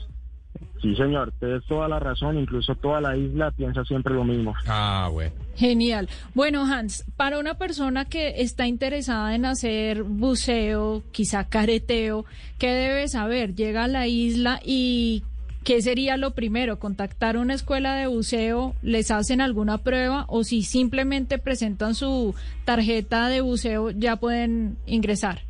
Sí, 0.81 0.95
señor, 0.95 1.33
tienes 1.41 1.65
toda 1.67 1.89
la 1.89 1.99
razón, 1.99 2.39
incluso 2.39 2.75
toda 2.77 3.01
la 3.01 3.17
isla 3.17 3.51
piensa 3.51 3.85
siempre 3.85 4.15
lo 4.15 4.25
mismo. 4.25 4.55
Ah, 4.67 5.09
bueno. 5.13 5.33
Genial. 5.57 6.09
Bueno, 6.35 6.65
Hans, 6.65 7.05
para 7.17 7.39
una 7.39 7.55
persona 7.55 8.05
que 8.05 8.43
está 8.43 8.69
interesada 8.69 9.35
en 9.35 9.45
hacer 9.45 10.05
buceo, 10.05 11.03
quizá 11.11 11.49
careteo, 11.49 12.25
¿qué 12.59 12.69
debe 12.69 13.09
saber? 13.09 13.57
Llega 13.57 13.85
a 13.85 13.89
la 13.89 14.07
isla 14.07 14.61
y 14.65 15.25
¿qué 15.65 15.83
sería 15.83 16.17
lo 16.17 16.35
primero? 16.35 16.79
¿Contactar 16.79 17.37
una 17.37 17.55
escuela 17.55 17.97
de 17.97 18.07
buceo? 18.07 18.75
¿Les 18.83 19.11
hacen 19.11 19.41
alguna 19.41 19.79
prueba? 19.79 20.27
¿O 20.29 20.45
si 20.45 20.63
simplemente 20.63 21.39
presentan 21.39 21.97
su 21.97 22.37
tarjeta 22.65 23.29
de 23.29 23.41
buceo 23.41 23.91
ya 23.91 24.17
pueden 24.17 24.77
ingresar? 24.87 25.48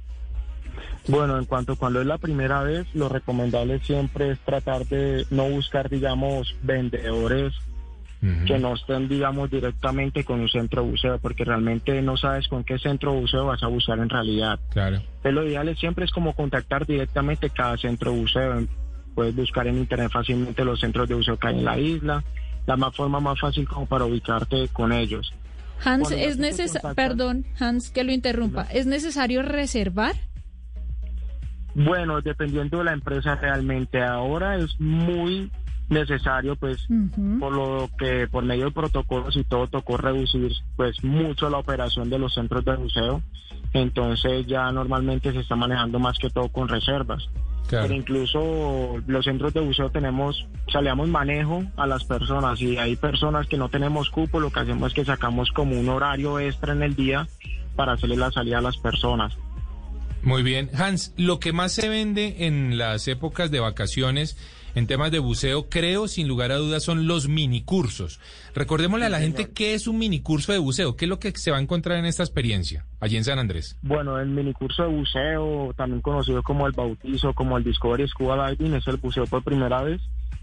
Bueno, 1.07 1.39
en 1.39 1.45
cuanto 1.45 1.77
cuando 1.77 2.01
es 2.01 2.07
la 2.07 2.19
primera 2.19 2.63
vez, 2.63 2.87
lo 2.95 3.09
recomendable 3.09 3.81
siempre 3.81 4.31
es 4.31 4.39
tratar 4.41 4.87
de 4.87 5.27
no 5.31 5.49
buscar, 5.49 5.89
digamos, 5.89 6.55
vendedores 6.63 7.55
que 8.21 8.59
no 8.59 8.75
estén, 8.75 9.09
digamos, 9.09 9.49
directamente 9.49 10.25
con 10.25 10.41
un 10.41 10.49
centro 10.49 10.83
de 10.83 10.91
buceo, 10.91 11.19
porque 11.19 11.45
realmente 11.45 12.03
no 12.03 12.17
sabes 12.17 12.49
con 12.49 12.65
qué 12.65 12.77
centro 12.79 13.13
de 13.13 13.21
buceo 13.21 13.47
vas 13.47 13.63
a 13.63 13.69
bucear 13.69 14.01
en 14.01 14.09
realidad. 14.09 14.59
Claro. 14.71 14.97
Entonces, 14.97 15.33
lo 15.33 15.47
ideal 15.47 15.69
es 15.69 15.79
siempre 15.79 16.05
es 16.05 16.11
como 16.11 16.35
contactar 16.35 16.85
directamente 16.85 17.49
cada 17.51 17.77
centro 17.77 18.11
de 18.11 18.19
buceo. 18.19 18.67
Puedes 19.15 19.37
buscar 19.37 19.69
en 19.69 19.79
internet 19.79 20.11
fácilmente 20.13 20.65
los 20.65 20.81
centros 20.81 21.09
de 21.09 21.15
buceo 21.15 21.39
que 21.39 21.47
hay 21.47 21.59
en 21.59 21.65
la 21.65 21.79
isla. 21.79 22.25
La 22.67 22.77
más 22.77 22.95
forma 22.95 23.21
más 23.21 23.39
fácil 23.39 23.69
como 23.69 23.87
para 23.87 24.05
ubicarte 24.05 24.69
con 24.73 24.93
ellos. 24.93 25.33
Hans, 25.85 26.09
Cuando 26.09 26.27
es 26.27 26.39
necesario, 26.39 26.95
perdón, 26.97 27.47
Hans, 27.61 27.91
que 27.91 28.03
lo 28.03 28.11
interrumpa, 28.11 28.63
¿es 28.73 28.87
necesario 28.87 29.43
reservar? 29.43 30.17
Bueno, 31.79 32.21
dependiendo 32.21 32.79
de 32.79 32.85
la 32.85 32.93
empresa 32.93 33.37
realmente. 33.37 34.03
Ahora 34.03 34.57
es 34.57 34.81
muy 34.81 35.51
necesario, 35.89 36.57
pues 36.57 36.87
por 37.39 37.53
lo 37.53 37.89
que 37.97 38.27
por 38.29 38.45
medio 38.45 38.67
de 38.67 38.71
protocolos 38.73 39.37
y 39.37 39.45
todo 39.45 39.69
tocó 39.69 39.97
reducir 39.97 40.53
pues 40.77 41.03
mucho 41.03 41.49
la 41.49 41.59
operación 41.59 42.11
de 42.11 42.19
los 42.19 42.35
centros 42.35 42.65
de 42.65 42.77
buceo. 42.77 43.23
Entonces 43.73 44.47
ya 44.47 44.71
normalmente 44.73 45.33
se 45.33 45.39
está 45.39 45.55
manejando 45.55 46.01
más 46.01 46.19
que 46.19 46.31
todo 46.31 46.49
con 46.49 46.69
reservas. 46.69 47.29
Claro. 47.69 47.87
Pero 47.87 48.01
incluso 48.01 48.97
los 49.07 49.25
centros 49.25 49.55
de 49.55 49.61
buceo 49.61 49.91
tenemos, 49.91 50.47
o 50.75 50.83
damos 50.83 51.09
manejo 51.09 51.63
a 51.77 51.87
las 51.87 52.03
personas 52.03 52.61
y 52.61 52.77
hay 52.77 52.97
personas 52.97 53.47
que 53.47 53.59
no 53.59 53.69
tenemos 53.69 54.11
cupo, 54.11 54.41
lo 54.41 54.51
que 54.51 54.61
hacemos 54.61 54.89
es 54.89 54.95
que 54.95 55.05
sacamos 55.05 55.53
como 55.53 55.79
un 55.79 55.89
horario 55.89 56.41
extra 56.41 56.73
en 56.73 56.83
el 56.83 56.97
día 56.97 57.29
para 57.77 57.93
hacerle 57.93 58.17
la 58.17 58.33
salida 58.33 58.59
a 58.59 58.63
las 58.63 58.79
personas. 58.79 59.37
Muy 60.23 60.43
bien. 60.43 60.71
Hans, 60.75 61.15
lo 61.17 61.41
que 61.41 61.53
más 61.53 61.73
se 61.73 61.89
vende 61.89 62.47
en 62.47 62.79
las 62.79 63.09
épocas 63.09 63.51
de 63.51 63.61
vacaciones 63.61 64.37
en 64.75 64.87
temas 64.87 65.11
de 65.11 65.19
buceo, 65.19 65.69
creo 65.69 66.09
sin 66.09 66.29
lugar 66.29 66.53
a 66.53 66.57
dudas, 66.57 66.83
son 66.85 67.07
los 67.07 67.29
minicursos. 67.29 68.21
Recordémosle 68.55 69.07
a 69.07 69.11
la 69.11 69.19
gente 69.19 69.51
qué 69.51 69.75
es 69.75 69.89
un 69.89 69.99
minicurso 69.99 70.53
de 70.53 70.59
buceo, 70.59 70.97
qué 70.97 71.07
es 71.07 71.09
lo 71.09 71.19
que 71.19 71.33
se 71.33 71.51
va 71.51 71.57
a 71.57 71.61
encontrar 71.61 71.99
en 71.99 72.05
esta 72.05 72.23
experiencia 72.23 72.87
allí 73.01 73.17
en 73.17 73.25
San 73.25 73.39
Andrés. 73.39 73.77
Bueno, 73.83 74.19
el 74.21 74.29
minicurso 74.29 74.83
de 74.83 74.89
buceo, 74.89 75.73
también 75.77 76.01
conocido 76.01 76.43
como 76.43 76.67
el 76.67 76.73
bautizo, 76.73 77.33
como 77.35 77.59
el 77.59 77.65
Discovery 77.65 78.07
Scuba 78.09 78.51
Diving, 78.51 78.75
es 78.75 78.87
el 78.87 78.99
buceo 78.99 79.27
por 79.27 79.43
primera 79.43 79.83
vez. 79.83 80.01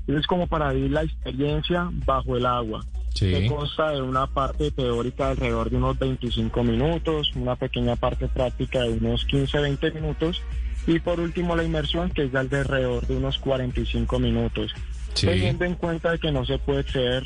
Es 0.07 0.27
como 0.27 0.47
para 0.47 0.71
vivir 0.71 0.91
la 0.91 1.03
experiencia 1.03 1.89
bajo 2.05 2.35
el 2.37 2.45
agua. 2.45 2.81
Sí. 3.15 3.31
que 3.31 3.47
consta 3.47 3.91
de 3.91 4.01
una 4.01 4.27
parte 4.27 4.71
teórica 4.71 5.25
de 5.25 5.31
alrededor 5.31 5.69
de 5.69 5.77
unos 5.77 5.97
25 5.97 6.63
minutos, 6.63 7.31
una 7.35 7.55
pequeña 7.55 7.95
parte 7.95 8.27
práctica 8.27 8.81
de 8.81 8.89
unos 8.89 9.25
15-20 9.27 9.93
minutos 9.93 10.41
y 10.85 10.99
por 10.99 11.19
último 11.21 11.55
la 11.55 11.63
inmersión 11.63 12.11
que 12.11 12.25
es 12.25 12.31
de 12.33 12.39
alrededor 12.39 13.07
de 13.07 13.15
unos 13.15 13.37
45 13.39 14.19
minutos. 14.19 14.73
Sí. 15.13 15.27
Teniendo 15.27 15.63
en 15.63 15.75
cuenta 15.75 16.17
que 16.17 16.31
no 16.31 16.45
se 16.45 16.57
puede 16.59 16.81
exceder 16.81 17.25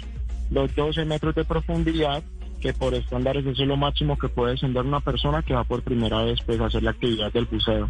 los 0.52 0.74
12 0.76 1.06
metros 1.06 1.34
de 1.34 1.44
profundidad, 1.44 2.24
que 2.60 2.74
por 2.74 2.94
estándares 2.94 3.46
eso 3.46 3.62
es 3.64 3.68
lo 3.68 3.78
máximo 3.78 4.18
que 4.18 4.30
puede 4.30 4.52
descender 4.52 4.84
una 4.84 5.00
persona 5.00 5.42
que 5.42 5.54
va 5.54 5.64
por 5.64 5.82
primera 5.82 6.24
vez 6.24 6.40
pues, 6.46 6.60
a 6.60 6.66
hacer 6.66 6.84
la 6.84 6.92
actividad 6.92 7.32
del 7.32 7.46
buceo. 7.46 7.90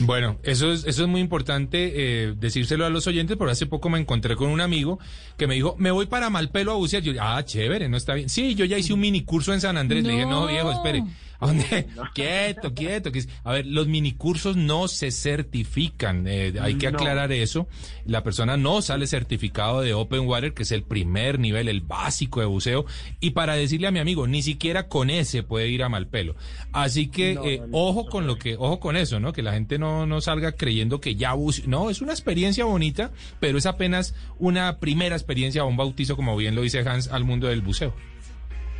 Bueno, 0.00 0.38
eso 0.42 0.72
es, 0.72 0.86
eso 0.86 1.02
es 1.02 1.08
muy 1.08 1.20
importante 1.20 1.92
eh, 1.94 2.34
decírselo 2.36 2.86
a 2.86 2.90
los 2.90 3.06
oyentes, 3.06 3.36
porque 3.36 3.52
hace 3.52 3.66
poco 3.66 3.90
me 3.90 3.98
encontré 3.98 4.34
con 4.34 4.48
un 4.50 4.60
amigo 4.60 4.98
que 5.36 5.46
me 5.46 5.54
dijo, 5.54 5.76
me 5.78 5.90
voy 5.90 6.06
para 6.06 6.30
Malpelo 6.30 6.72
a 6.72 6.76
bucear. 6.76 7.02
Yo, 7.02 7.12
ah, 7.20 7.42
chévere, 7.44 7.88
no 7.88 7.96
está 7.96 8.14
bien. 8.14 8.28
Sí, 8.28 8.54
yo 8.54 8.64
ya 8.64 8.78
hice 8.78 8.92
un 8.94 9.00
minicurso 9.00 9.52
en 9.52 9.60
San 9.60 9.76
Andrés. 9.76 10.04
Le 10.04 10.12
dije, 10.12 10.24
no, 10.26 10.42
No. 10.42 10.46
viejo, 10.46 10.72
espere. 10.72 11.04
¿A 11.40 11.46
dónde? 11.46 11.86
Quieto, 12.14 12.74
quieto. 12.74 13.10
que 13.12 13.20
es- 13.20 13.28
A 13.44 13.52
ver, 13.52 13.66
los 13.66 13.88
minicursos 13.88 14.56
no 14.56 14.88
se 14.88 15.10
certifican. 15.10 16.26
eh, 16.28 16.52
hay 16.60 16.74
que 16.74 16.90
No. 16.90 16.98
aclarar 16.98 17.32
eso. 17.32 17.66
La 18.04 18.22
persona 18.22 18.56
no 18.56 18.82
sale 18.82 19.06
certificado 19.06 19.80
de 19.80 19.94
Open 19.94 20.26
Water, 20.26 20.52
que 20.54 20.62
es 20.64 20.72
el 20.72 20.82
primer 20.82 21.38
nivel, 21.38 21.68
el 21.68 21.80
básico 21.80 22.40
de 22.40 22.46
buceo. 22.46 22.84
Y 23.20 23.30
para 23.30 23.54
decirle 23.54 23.86
a 23.86 23.90
mi 23.90 23.98
amigo, 23.98 24.26
ni 24.26 24.42
siquiera 24.42 24.88
con 24.88 25.10
ese 25.10 25.42
puede 25.42 25.68
ir 25.68 25.82
a 25.82 25.88
Malpelo. 25.88 26.36
Así 26.72 27.08
que, 27.08 27.34
No, 27.34 27.44
eh, 27.44 27.58
no, 27.60 27.66
no, 27.68 27.78
ojo 27.78 28.04
no 28.04 28.10
con 28.10 28.26
lo 28.26 28.36
que, 28.36 28.56
ojo 28.56 28.80
con 28.80 28.96
eso, 28.96 29.20
¿no? 29.20 29.32
Que 29.32 29.42
la 29.42 29.52
gente 29.52 29.78
no, 29.78 30.06
no 30.06 30.20
salga 30.20 30.52
creyendo 30.52 31.00
que 31.00 31.14
ya 31.16 31.34
buce- 31.34 31.64
No, 31.66 31.90
es 31.90 32.00
una 32.00 32.12
experiencia 32.12 32.64
bonita, 32.64 33.10
pero 33.40 33.58
es 33.58 33.66
apenas 33.66 34.14
una 34.38 34.78
primera 34.78 35.16
experiencia 35.16 35.64
o 35.64 35.68
un 35.68 35.76
bautizo, 35.76 36.16
como 36.16 36.36
bien 36.36 36.54
lo 36.54 36.62
dice 36.62 36.80
Hans, 36.80 37.08
al 37.08 37.24
mundo 37.24 37.48
del 37.48 37.60
buceo. 37.60 37.94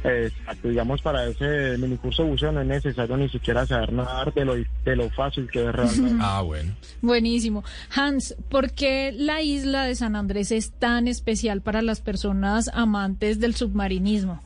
Exacto, 0.02 0.68
digamos 0.68 1.02
para 1.02 1.26
ese 1.26 1.76
minicurso 1.78 2.22
de 2.22 2.30
buceo 2.30 2.52
no 2.52 2.62
es 2.62 2.66
necesario 2.66 3.16
ni 3.16 3.28
siquiera 3.28 3.66
saber 3.66 3.92
nadar 3.92 4.32
de 4.32 4.44
lo, 4.44 4.54
de 4.54 4.96
lo 4.96 5.10
fácil 5.10 5.48
que 5.50 5.66
es 5.66 5.72
realmente. 5.72 6.18
Ah, 6.22 6.42
bueno. 6.42 6.72
Buenísimo. 7.02 7.64
Hans, 7.94 8.34
¿por 8.48 8.70
qué 8.72 9.12
la 9.12 9.42
isla 9.42 9.84
de 9.84 9.94
San 9.94 10.16
Andrés 10.16 10.52
es 10.52 10.72
tan 10.72 11.08
especial 11.08 11.60
para 11.60 11.82
las 11.82 12.00
personas 12.00 12.70
amantes 12.72 13.40
del 13.40 13.54
submarinismo? 13.54 14.40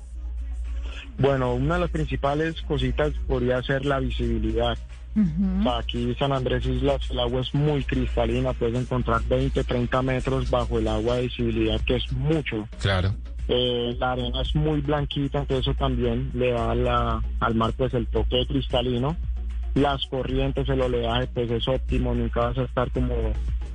Bueno, 1.18 1.54
una 1.54 1.74
de 1.74 1.80
las 1.82 1.90
principales 1.90 2.60
cositas 2.62 3.12
podría 3.26 3.62
ser 3.62 3.84
la 3.84 4.00
visibilidad. 4.00 4.76
Ujú. 5.16 5.60
O 5.60 5.62
sea, 5.62 5.78
aquí 5.78 6.14
San 6.18 6.32
Andrés 6.32 6.66
Islas, 6.66 7.08
el 7.10 7.20
agua 7.20 7.40
es 7.40 7.54
muy 7.54 7.84
cristalina, 7.84 8.52
puedes 8.52 8.80
encontrar 8.80 9.22
20, 9.22 9.62
30 9.62 10.02
metros 10.02 10.50
bajo 10.50 10.78
el 10.78 10.88
agua 10.88 11.16
de 11.16 11.22
visibilidad, 11.22 11.80
que 11.82 11.96
es 11.96 12.12
mucho. 12.12 12.68
Claro. 12.80 13.14
Eh, 13.48 13.96
la 13.98 14.12
arena 14.12 14.40
es 14.40 14.54
muy 14.54 14.80
blanquita, 14.80 15.40
entonces 15.40 15.66
eso 15.66 15.76
también 15.78 16.30
le 16.34 16.52
da 16.52 16.74
la- 16.74 17.22
al 17.40 17.54
mar 17.54 17.72
pues 17.76 17.92
el 17.94 18.06
toque 18.06 18.46
cristalino. 18.46 19.16
Las 19.74 20.06
corrientes, 20.06 20.68
el 20.68 20.80
oleaje 20.80 21.26
pues 21.34 21.50
es 21.50 21.66
óptimo, 21.68 22.14
nunca 22.14 22.40
vas 22.40 22.58
a 22.58 22.62
estar 22.62 22.90
como 22.92 23.14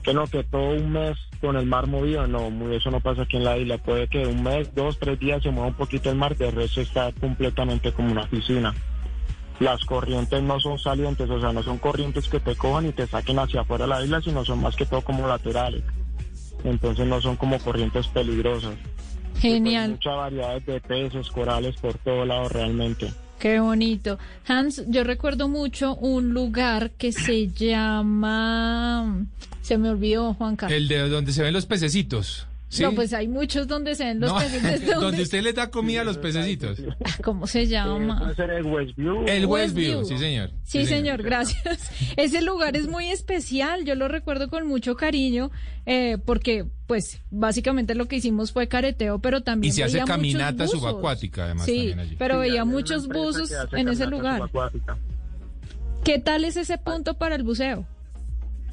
que 0.02 0.14
no, 0.14 0.26
que 0.28 0.44
todo 0.46 0.70
un 0.72 0.92
mes 0.94 1.18
con 1.42 1.58
el 1.58 1.66
mar 1.66 1.88
movido, 1.88 2.26
no, 2.26 2.48
eso 2.72 2.90
no 2.90 3.02
pasa 3.02 3.24
aquí 3.24 3.36
en 3.38 3.44
la 3.44 3.58
isla, 3.58 3.78
puede 3.78 4.08
que 4.08 4.26
un 4.26 4.42
mes, 4.44 4.74
dos, 4.74 4.98
tres 4.98 5.20
días 5.20 5.44
se 5.44 5.52
mueva 5.52 5.68
un 5.68 5.74
poquito 5.74 6.10
el 6.10 6.16
mar, 6.16 6.36
de 6.38 6.50
resto 6.52 6.80
está 6.82 7.12
completamente 7.20 7.92
como 7.92 8.12
una 8.12 8.24
piscina. 8.28 8.74
Las 9.60 9.84
corrientes 9.84 10.42
no 10.42 10.58
son 10.62 10.80
salientes, 10.80 11.30
o 11.30 11.40
sea, 11.42 11.52
no 11.52 11.62
son 11.64 11.80
corrientes 11.80 12.30
que 12.30 12.40
te 12.40 12.56
cojan 12.56 12.88
y 12.88 12.94
te 12.94 13.08
saquen 13.08 13.40
hacia 13.40 13.62
afuera 13.62 13.84
de 13.84 13.90
la 13.90 14.04
isla, 14.04 14.22
sino 14.22 14.46
son 14.46 14.62
más 14.62 14.76
que 14.78 14.86
todo 14.86 15.02
como 15.02 15.28
laterales. 15.28 15.84
Entonces 16.64 17.06
no 17.06 17.20
son 17.22 17.36
como 17.36 17.60
corrientes 17.60 18.08
peligrosas. 18.08 18.76
Hay 19.41 19.53
Genial, 19.53 19.91
mucha 19.91 20.12
variedad 20.12 20.62
de 20.62 20.81
peces, 20.81 21.29
corales 21.29 21.75
por 21.77 21.98
todo 22.00 22.25
lado 22.25 22.50
realmente. 22.50 23.11
qué 23.40 23.59
bonito. 23.59 24.20
Hans, 24.48 24.83
yo 24.87 25.03
recuerdo 25.03 25.48
mucho 25.48 25.96
un 25.96 26.33
lugar 26.33 26.92
que 26.92 27.11
se 27.11 27.48
llama... 27.48 29.25
Se 29.61 29.77
me 29.77 29.90
olvidó, 29.90 30.33
Juanca. 30.33 30.68
El 30.68 30.87
de 30.87 31.07
donde 31.07 31.31
se 31.31 31.44
ven 31.44 31.53
los 31.53 31.66
pececitos. 31.66 32.48
¿Sí? 32.70 32.84
No, 32.84 32.94
pues 32.94 33.12
hay 33.14 33.27
muchos 33.27 33.68
donde 33.68 33.96
se 33.96 34.05
ven 34.05 34.20
los 34.22 34.32
No, 34.32 34.38
peces. 34.40 34.64
¿Desde 34.64 34.94
donde 35.01 35.22
usted 35.24 35.42
le 35.44 35.51
da 35.53 35.70
comida 35.70 36.01
a 36.01 36.03
los 36.05 36.18
pececitos. 36.18 36.82
¿Cómo 37.24 37.46
se 37.48 37.64
Eh, 37.64 37.68
llama? 37.68 38.34
ser 38.36 38.50
el 38.51 38.66
Westview. 38.66 39.25
El 39.27 39.46
Westview. 39.46 39.98
Westview, 40.00 40.05
sí 40.05 40.18
señor. 40.24 40.51
Sí, 40.64 40.86
señor, 40.86 41.22
gracias. 41.24 41.92
Ese 42.18 42.42
lugar 42.42 42.77
es 42.77 42.88
muy 42.88 43.10
especial, 43.10 43.84
yo 43.86 43.96
lo 43.96 44.08
recuerdo 44.08 44.50
con 44.50 44.66
mucho 44.68 44.96
cariño, 44.96 45.51
eh, 45.86 46.18
porque 46.24 46.66
pues 46.88 47.22
básicamente 47.29 47.94
lo 47.96 48.08
que 48.08 48.16
hicimos 48.16 48.51
fue 48.51 48.68
careteo, 48.68 49.20
pero 49.20 49.42
también 49.42 49.70
Y 49.72 49.75
se 49.75 49.84
hace 49.84 49.94
veía 49.96 50.05
caminata 50.05 50.68
subacuática, 50.68 51.46
además, 51.46 51.66
Sí, 51.66 51.75
también 51.77 52.00
allí. 52.00 52.16
pero 52.18 52.36
Sí, 52.36 52.40
veía 52.50 52.66
muchos 52.66 53.08
buzos 53.08 53.51
en 53.74 53.88
ese 53.90 54.05
lugar. 54.08 54.38
subacuática. 54.38 54.98
¿Qué 56.03 56.18
tal 56.20 56.46
es 56.46 56.55
ese 56.58 56.77
punto 56.77 57.16
para 57.16 57.36
el 57.36 57.44
buceo? 57.44 57.86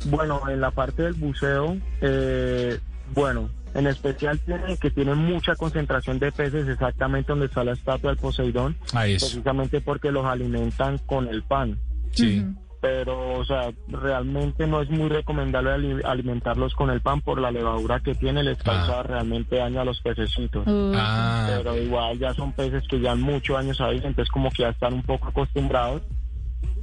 Bueno, 0.07 0.43
en 0.49 0.61
la 0.61 0.71
parte 0.71 1.03
del 1.03 1.15
buceo, 1.15 1.77
eh, 2.01 2.79
bueno, 3.15 3.51
en 3.77 3.87
especial 3.87 4.39
tiene 4.41 4.77
que 4.79 4.91
tiene 4.91 5.15
mucha 5.15 5.55
concentración 5.55 6.19
de 6.19 6.33
peces 6.33 6.67
exactamente 6.69 7.33
donde 7.33 7.47
está 7.47 7.63
la 7.65 7.73
estatua 7.73 8.11
del 8.11 8.19
Poseidón, 8.19 8.77
Ahí 8.95 9.13
es. 9.15 9.23
precisamente 9.25 9.81
porque 9.81 10.11
los 10.11 10.25
alimentan 10.25 10.99
con 11.07 11.29
el 11.29 11.43
pan. 11.43 11.79
Sí. 12.13 12.45
Pero, 12.81 13.33
o 13.39 13.45
sea, 13.45 13.71
realmente 13.89 14.67
no 14.67 14.81
es 14.83 14.89
muy 14.91 15.09
recomendable 15.09 15.73
ali- 15.73 16.03
alimentarlos 16.05 16.75
con 16.75 16.91
el 16.91 17.01
pan 17.01 17.21
por 17.21 17.41
la 17.41 17.51
levadura 17.51 18.01
que 18.01 18.15
tiene, 18.15 18.45
les 18.45 18.59
causa 18.63 19.01
Ah. 19.01 19.03
realmente 19.03 19.57
daño 19.57 19.81
a 19.81 19.85
los 19.85 20.01
pececitos. 20.03 20.65
Uy, 20.67 20.93
Ah, 20.95 21.47
pero 21.57 21.77
igual 21.77 22.19
ya 22.19 22.33
son 22.35 22.53
peces 22.53 22.85
que 22.89 23.01
ya 23.01 23.13
han 23.13 23.21
muchos 23.23 23.57
años 23.59 23.81
ahí, 23.81 23.97
entonces 23.97 24.29
como 24.31 24.51
que 24.51 24.63
ya 24.63 24.69
están 24.69 24.93
un 24.95 25.03
poco 25.03 25.29
acostumbrados. 25.29 26.03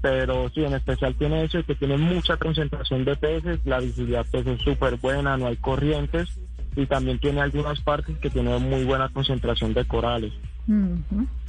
Pero 0.01 0.49
sí, 0.53 0.63
en 0.65 0.73
especial 0.73 1.15
tiene 1.15 1.43
eso, 1.45 1.63
que 1.63 1.75
tiene 1.75 1.95
mucha 1.97 2.35
concentración 2.37 3.05
de 3.05 3.15
peces, 3.15 3.59
la 3.65 3.79
visibilidad 3.79 4.25
pues 4.29 4.45
es 4.45 4.61
súper 4.61 4.97
buena, 4.97 5.37
no 5.37 5.47
hay 5.47 5.55
corrientes 5.57 6.27
y 6.75 6.85
también 6.85 7.19
tiene 7.19 7.41
algunas 7.41 7.79
partes 7.81 8.17
que 8.17 8.29
tienen 8.29 8.61
muy 8.69 8.83
buena 8.83 9.09
concentración 9.09 9.73
de 9.73 9.85
corales. 9.85 10.33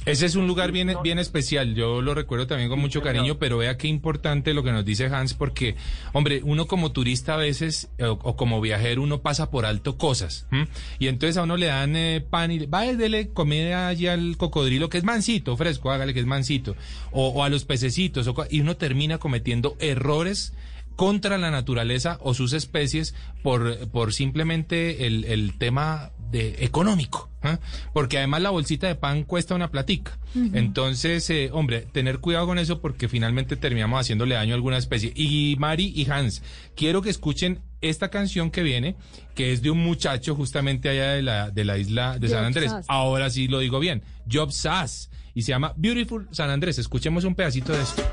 Ese 0.05 0.25
es 0.25 0.35
un 0.35 0.45
lugar 0.45 0.73
bien, 0.73 0.93
bien 1.01 1.19
especial, 1.19 1.73
yo 1.73 2.01
lo 2.01 2.13
recuerdo 2.13 2.47
también 2.47 2.69
con 2.69 2.79
mucho 2.79 3.01
cariño, 3.01 3.37
pero 3.39 3.57
vea 3.57 3.77
qué 3.77 3.87
importante 3.87 4.53
lo 4.53 4.61
que 4.61 4.73
nos 4.73 4.83
dice 4.83 5.05
Hans, 5.05 5.33
porque, 5.33 5.77
hombre, 6.11 6.41
uno 6.43 6.67
como 6.67 6.91
turista 6.91 7.35
a 7.35 7.37
veces, 7.37 7.89
eh, 7.97 8.03
o, 8.05 8.11
o 8.11 8.35
como 8.35 8.59
viajero, 8.59 9.01
uno 9.01 9.21
pasa 9.21 9.49
por 9.49 9.65
alto 9.65 9.97
cosas, 9.97 10.47
¿m? 10.51 10.67
y 10.99 11.07
entonces 11.07 11.37
a 11.37 11.43
uno 11.43 11.55
le 11.55 11.67
dan 11.67 11.95
eh, 11.95 12.25
pan 12.29 12.51
y 12.51 12.65
va, 12.65 12.81
dele 12.81 13.29
comida 13.29 13.87
allí 13.87 14.07
al 14.07 14.35
cocodrilo, 14.35 14.89
que 14.89 14.97
es 14.97 15.05
mansito, 15.05 15.55
fresco, 15.55 15.91
hágale 15.91 16.13
que 16.13 16.19
es 16.19 16.25
mansito, 16.25 16.75
o, 17.11 17.29
o 17.29 17.43
a 17.43 17.49
los 17.49 17.63
pececitos, 17.63 18.27
o 18.27 18.35
y 18.49 18.59
uno 18.59 18.75
termina 18.75 19.17
cometiendo 19.17 19.77
errores 19.79 20.53
contra 20.95 21.37
la 21.37 21.51
naturaleza 21.51 22.17
o 22.21 22.33
sus 22.33 22.53
especies 22.53 23.15
por, 23.43 23.87
por 23.89 24.13
simplemente 24.13 25.05
el, 25.07 25.25
el 25.25 25.57
tema 25.57 26.11
de 26.31 26.55
económico, 26.59 27.29
¿ah? 27.43 27.59
porque 27.93 28.17
además 28.17 28.41
la 28.41 28.49
bolsita 28.49 28.87
de 28.87 28.95
pan 28.95 29.23
cuesta 29.23 29.55
una 29.55 29.71
platica. 29.71 30.17
Entonces, 30.53 31.29
eh, 31.29 31.49
hombre, 31.53 31.87
tener 31.93 32.19
cuidado 32.19 32.45
con 32.45 32.59
eso 32.59 32.81
porque 32.81 33.07
finalmente 33.07 33.55
terminamos 33.55 34.01
haciéndole 34.01 34.35
daño 34.35 34.53
a 34.53 34.55
alguna 34.55 34.77
especie. 34.77 35.13
Y 35.15 35.55
Mari 35.59 35.93
y 35.95 36.09
Hans, 36.11 36.43
quiero 36.75 37.01
que 37.01 37.09
escuchen 37.09 37.61
esta 37.79 38.09
canción 38.09 38.51
que 38.51 38.61
viene, 38.61 38.97
que 39.33 39.53
es 39.53 39.61
de 39.61 39.69
un 39.69 39.77
muchacho 39.77 40.35
justamente 40.35 40.89
allá 40.89 41.11
de 41.11 41.21
la, 41.21 41.51
de 41.51 41.63
la 41.63 41.77
isla 41.77 42.19
de 42.19 42.27
San 42.27 42.43
Andrés. 42.43 42.71
Sass. 42.71 42.85
Ahora 42.89 43.29
sí 43.29 43.47
lo 43.47 43.59
digo 43.59 43.79
bien, 43.79 44.03
Job 44.29 44.51
Sass, 44.51 45.09
y 45.33 45.43
se 45.43 45.53
llama 45.53 45.73
Beautiful 45.77 46.27
San 46.31 46.49
Andrés. 46.49 46.79
Escuchemos 46.79 47.23
un 47.23 47.35
pedacito 47.35 47.71
de 47.71 47.81
esto. 47.81 48.03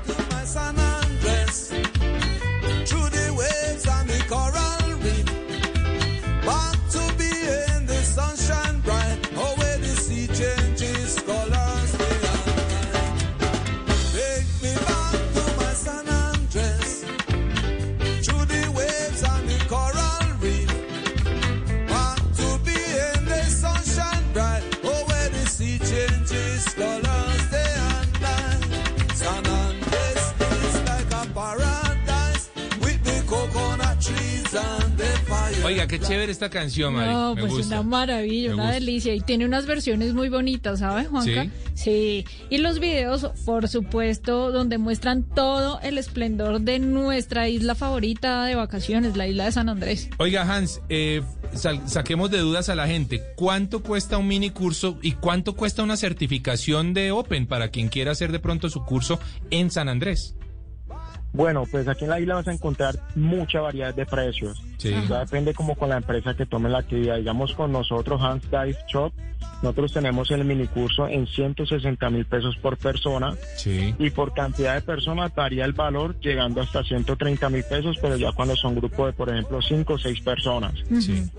or 4.33 4.62
Oiga, 35.65 35.87
qué 35.87 35.97
chévere 35.97 36.29
esta 36.29 36.49
canción, 36.49 36.93
Mari. 36.93 37.09
No, 37.11 37.35
Me 37.35 37.41
pues 37.41 37.53
gusta. 37.53 37.79
una 37.79 37.89
maravilla, 37.89 38.49
Me 38.49 38.53
una 38.55 38.63
gusta. 38.63 38.73
delicia. 38.75 39.15
Y 39.15 39.21
tiene 39.21 39.45
unas 39.45 39.65
versiones 39.65 40.13
muy 40.13 40.27
bonitas, 40.27 40.79
¿sabes, 40.79 41.07
Juanca? 41.07 41.47
Sí. 41.73 42.25
Y 42.49 42.57
los 42.57 42.79
videos, 42.79 43.29
por 43.45 43.69
supuesto, 43.69 44.51
donde 44.51 44.77
muestran 44.77 45.23
todo 45.23 45.79
el 45.81 45.97
esplendor 45.97 46.59
de 46.61 46.79
nuestra 46.79 47.47
isla 47.47 47.75
favorita 47.75 48.43
de 48.43 48.55
vacaciones, 48.55 49.15
la 49.15 49.25
isla 49.25 49.45
de 49.45 49.51
San 49.53 49.69
Andrés. 49.69 50.09
Oiga, 50.17 50.41
Hans, 50.53 50.81
eh, 50.89 51.21
saquemos 51.85 52.29
de 52.29 52.39
dudas 52.39 52.67
a 52.67 52.75
la 52.75 52.85
gente. 52.85 53.23
¿Cuánto 53.37 53.81
cuesta 53.81 54.17
un 54.17 54.27
mini 54.27 54.49
curso 54.49 54.99
y 55.01 55.13
cuánto 55.13 55.55
cuesta 55.55 55.81
una 55.81 55.95
certificación 55.95 56.93
de 56.93 57.11
Open 57.11 57.47
para 57.47 57.69
quien 57.69 57.87
quiera 57.87 58.11
hacer 58.11 58.33
de 58.33 58.39
pronto 58.39 58.69
su 58.69 58.83
curso 58.83 59.17
en 59.49 59.71
San 59.71 59.87
Andrés? 59.87 60.35
Bueno, 61.33 61.63
pues 61.69 61.87
aquí 61.87 62.03
en 62.03 62.11
la 62.11 62.19
isla 62.19 62.35
vas 62.35 62.47
a 62.47 62.53
encontrar 62.53 62.95
mucha 63.15 63.59
variedad 63.59 63.93
de 63.93 64.05
precios. 64.05 64.61
Sí. 64.77 64.93
Depende 65.09 65.53
como 65.55 65.75
con 65.75 65.89
la 65.89 65.97
empresa 65.97 66.35
que 66.35 66.45
tome 66.45 66.69
la 66.69 66.79
actividad. 66.79 67.17
Digamos 67.17 67.53
con 67.53 67.71
nosotros, 67.71 68.21
Hans 68.21 68.43
Dive 68.51 68.77
Shop, 68.87 69.11
nosotros 69.63 69.93
tenemos 69.93 70.29
el 70.31 70.45
minicurso 70.45 71.07
en 71.07 71.25
160 71.25 72.09
mil 72.11 72.25
pesos 72.25 72.55
por 72.57 72.77
persona 72.77 73.33
Sí. 73.55 73.95
y 73.97 74.09
por 74.11 74.33
cantidad 74.33 74.75
de 74.75 74.81
personas 74.81 75.33
varía 75.33 75.65
el 75.65 75.73
valor 75.73 76.19
llegando 76.19 76.61
hasta 76.61 76.83
130 76.83 77.49
mil 77.49 77.63
pesos, 77.63 77.97
pero 78.01 78.15
ya 78.15 78.31
cuando 78.33 78.55
son 78.55 78.75
grupos 78.75 79.07
de, 79.07 79.13
por 79.13 79.29
ejemplo, 79.29 79.59
5 79.61 79.93
o 79.93 79.97
6 79.97 80.21
personas. 80.21 80.73
Sí. 81.01 81.29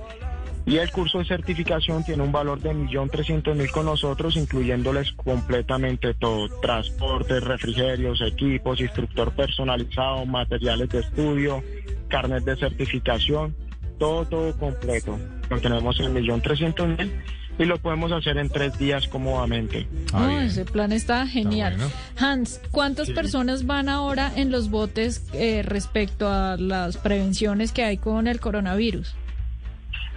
Y 0.67 0.79
el 0.79 0.91
curso 0.91 1.19
de 1.19 1.27
certificación 1.27 2.05
tiene 2.05 2.23
un 2.23 2.33
valor 2.33 2.61
de 2.61 2.71
1.300.000 2.71 3.71
con 3.71 3.85
nosotros, 3.85 4.37
incluyéndoles 4.37 5.13
completamente 5.13 6.15
todo, 6.15 6.49
transporte, 6.61 7.39
refrigerios, 7.41 8.23
equipos, 8.23 8.81
instructor 8.81 9.31
personalizado, 9.33 10.25
materiales 10.25 10.89
de 10.89 11.01
estudio, 11.01 11.63
carnet 12.09 12.45
de 12.45 12.57
certificación, 12.57 13.55
todo, 13.99 14.25
todo 14.25 14.59
completo. 14.59 15.19
Lo 15.51 15.61
tenemos 15.61 16.01
en 16.01 16.15
1.300.000 16.15 17.11
y 17.59 17.65
lo 17.65 17.79
podemos 17.79 18.11
hacer 18.13 18.39
en 18.39 18.49
tres 18.49 18.79
días 18.79 19.07
cómodamente. 19.09 19.87
Ah, 20.13 20.45
ese 20.45 20.65
plan 20.65 20.93
está 20.93 21.27
genial. 21.27 21.77
bueno. 21.77 21.93
Hans, 22.19 22.61
¿cuántas 22.71 23.11
personas 23.11 23.67
van 23.67 23.89
ahora 23.89 24.33
en 24.35 24.51
los 24.51 24.71
botes 24.71 25.27
eh, 25.35 25.63
respecto 25.63 26.29
a 26.29 26.57
las 26.57 26.97
prevenciones 26.97 27.73
que 27.73 27.85
hay 27.85 27.99
con 27.99 28.27
el 28.27 28.41
coronavirus? 28.41 29.15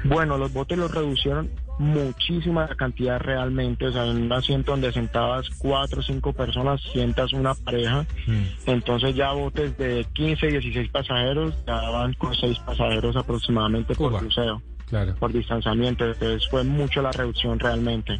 Bueno, 0.08 0.38
los 0.38 0.52
botes 0.54 0.78
los 0.78 0.92
reducieron 0.92 1.50
muchísima 1.80 2.66
la 2.68 2.76
cantidad 2.76 3.20
realmente, 3.20 3.88
o 3.88 3.92
sea, 3.92 4.06
en 4.06 4.24
un 4.24 4.34
asiento 4.34 4.72
donde 4.72 4.92
sentabas 4.92 5.48
cuatro 5.60 6.00
o 6.00 6.04
cinco 6.04 6.34
personas, 6.34 6.82
sientas 6.92 7.34
una 7.34 7.54
pareja, 7.54 8.06
Mm. 8.26 8.44
entonces 8.72 9.16
ya 9.16 9.32
botes 9.34 9.78
de 9.78 10.06
15, 10.14 10.48
16 10.48 10.90
pasajeros, 10.90 11.54
ya 11.68 11.76
van 11.90 12.14
con 12.14 12.34
seis 12.36 12.58
pasajeros 12.60 13.16
aproximadamente 13.16 13.94
por 13.96 14.12
Uva. 14.12 14.20
crucero, 14.20 14.62
Claro. 14.90 15.16
por 15.20 15.32
distanciamiento, 15.34 16.06
entonces 16.06 16.48
fue 16.50 16.64
mucho 16.64 17.02
la 17.02 17.12
reducción 17.12 17.60
realmente, 17.60 18.20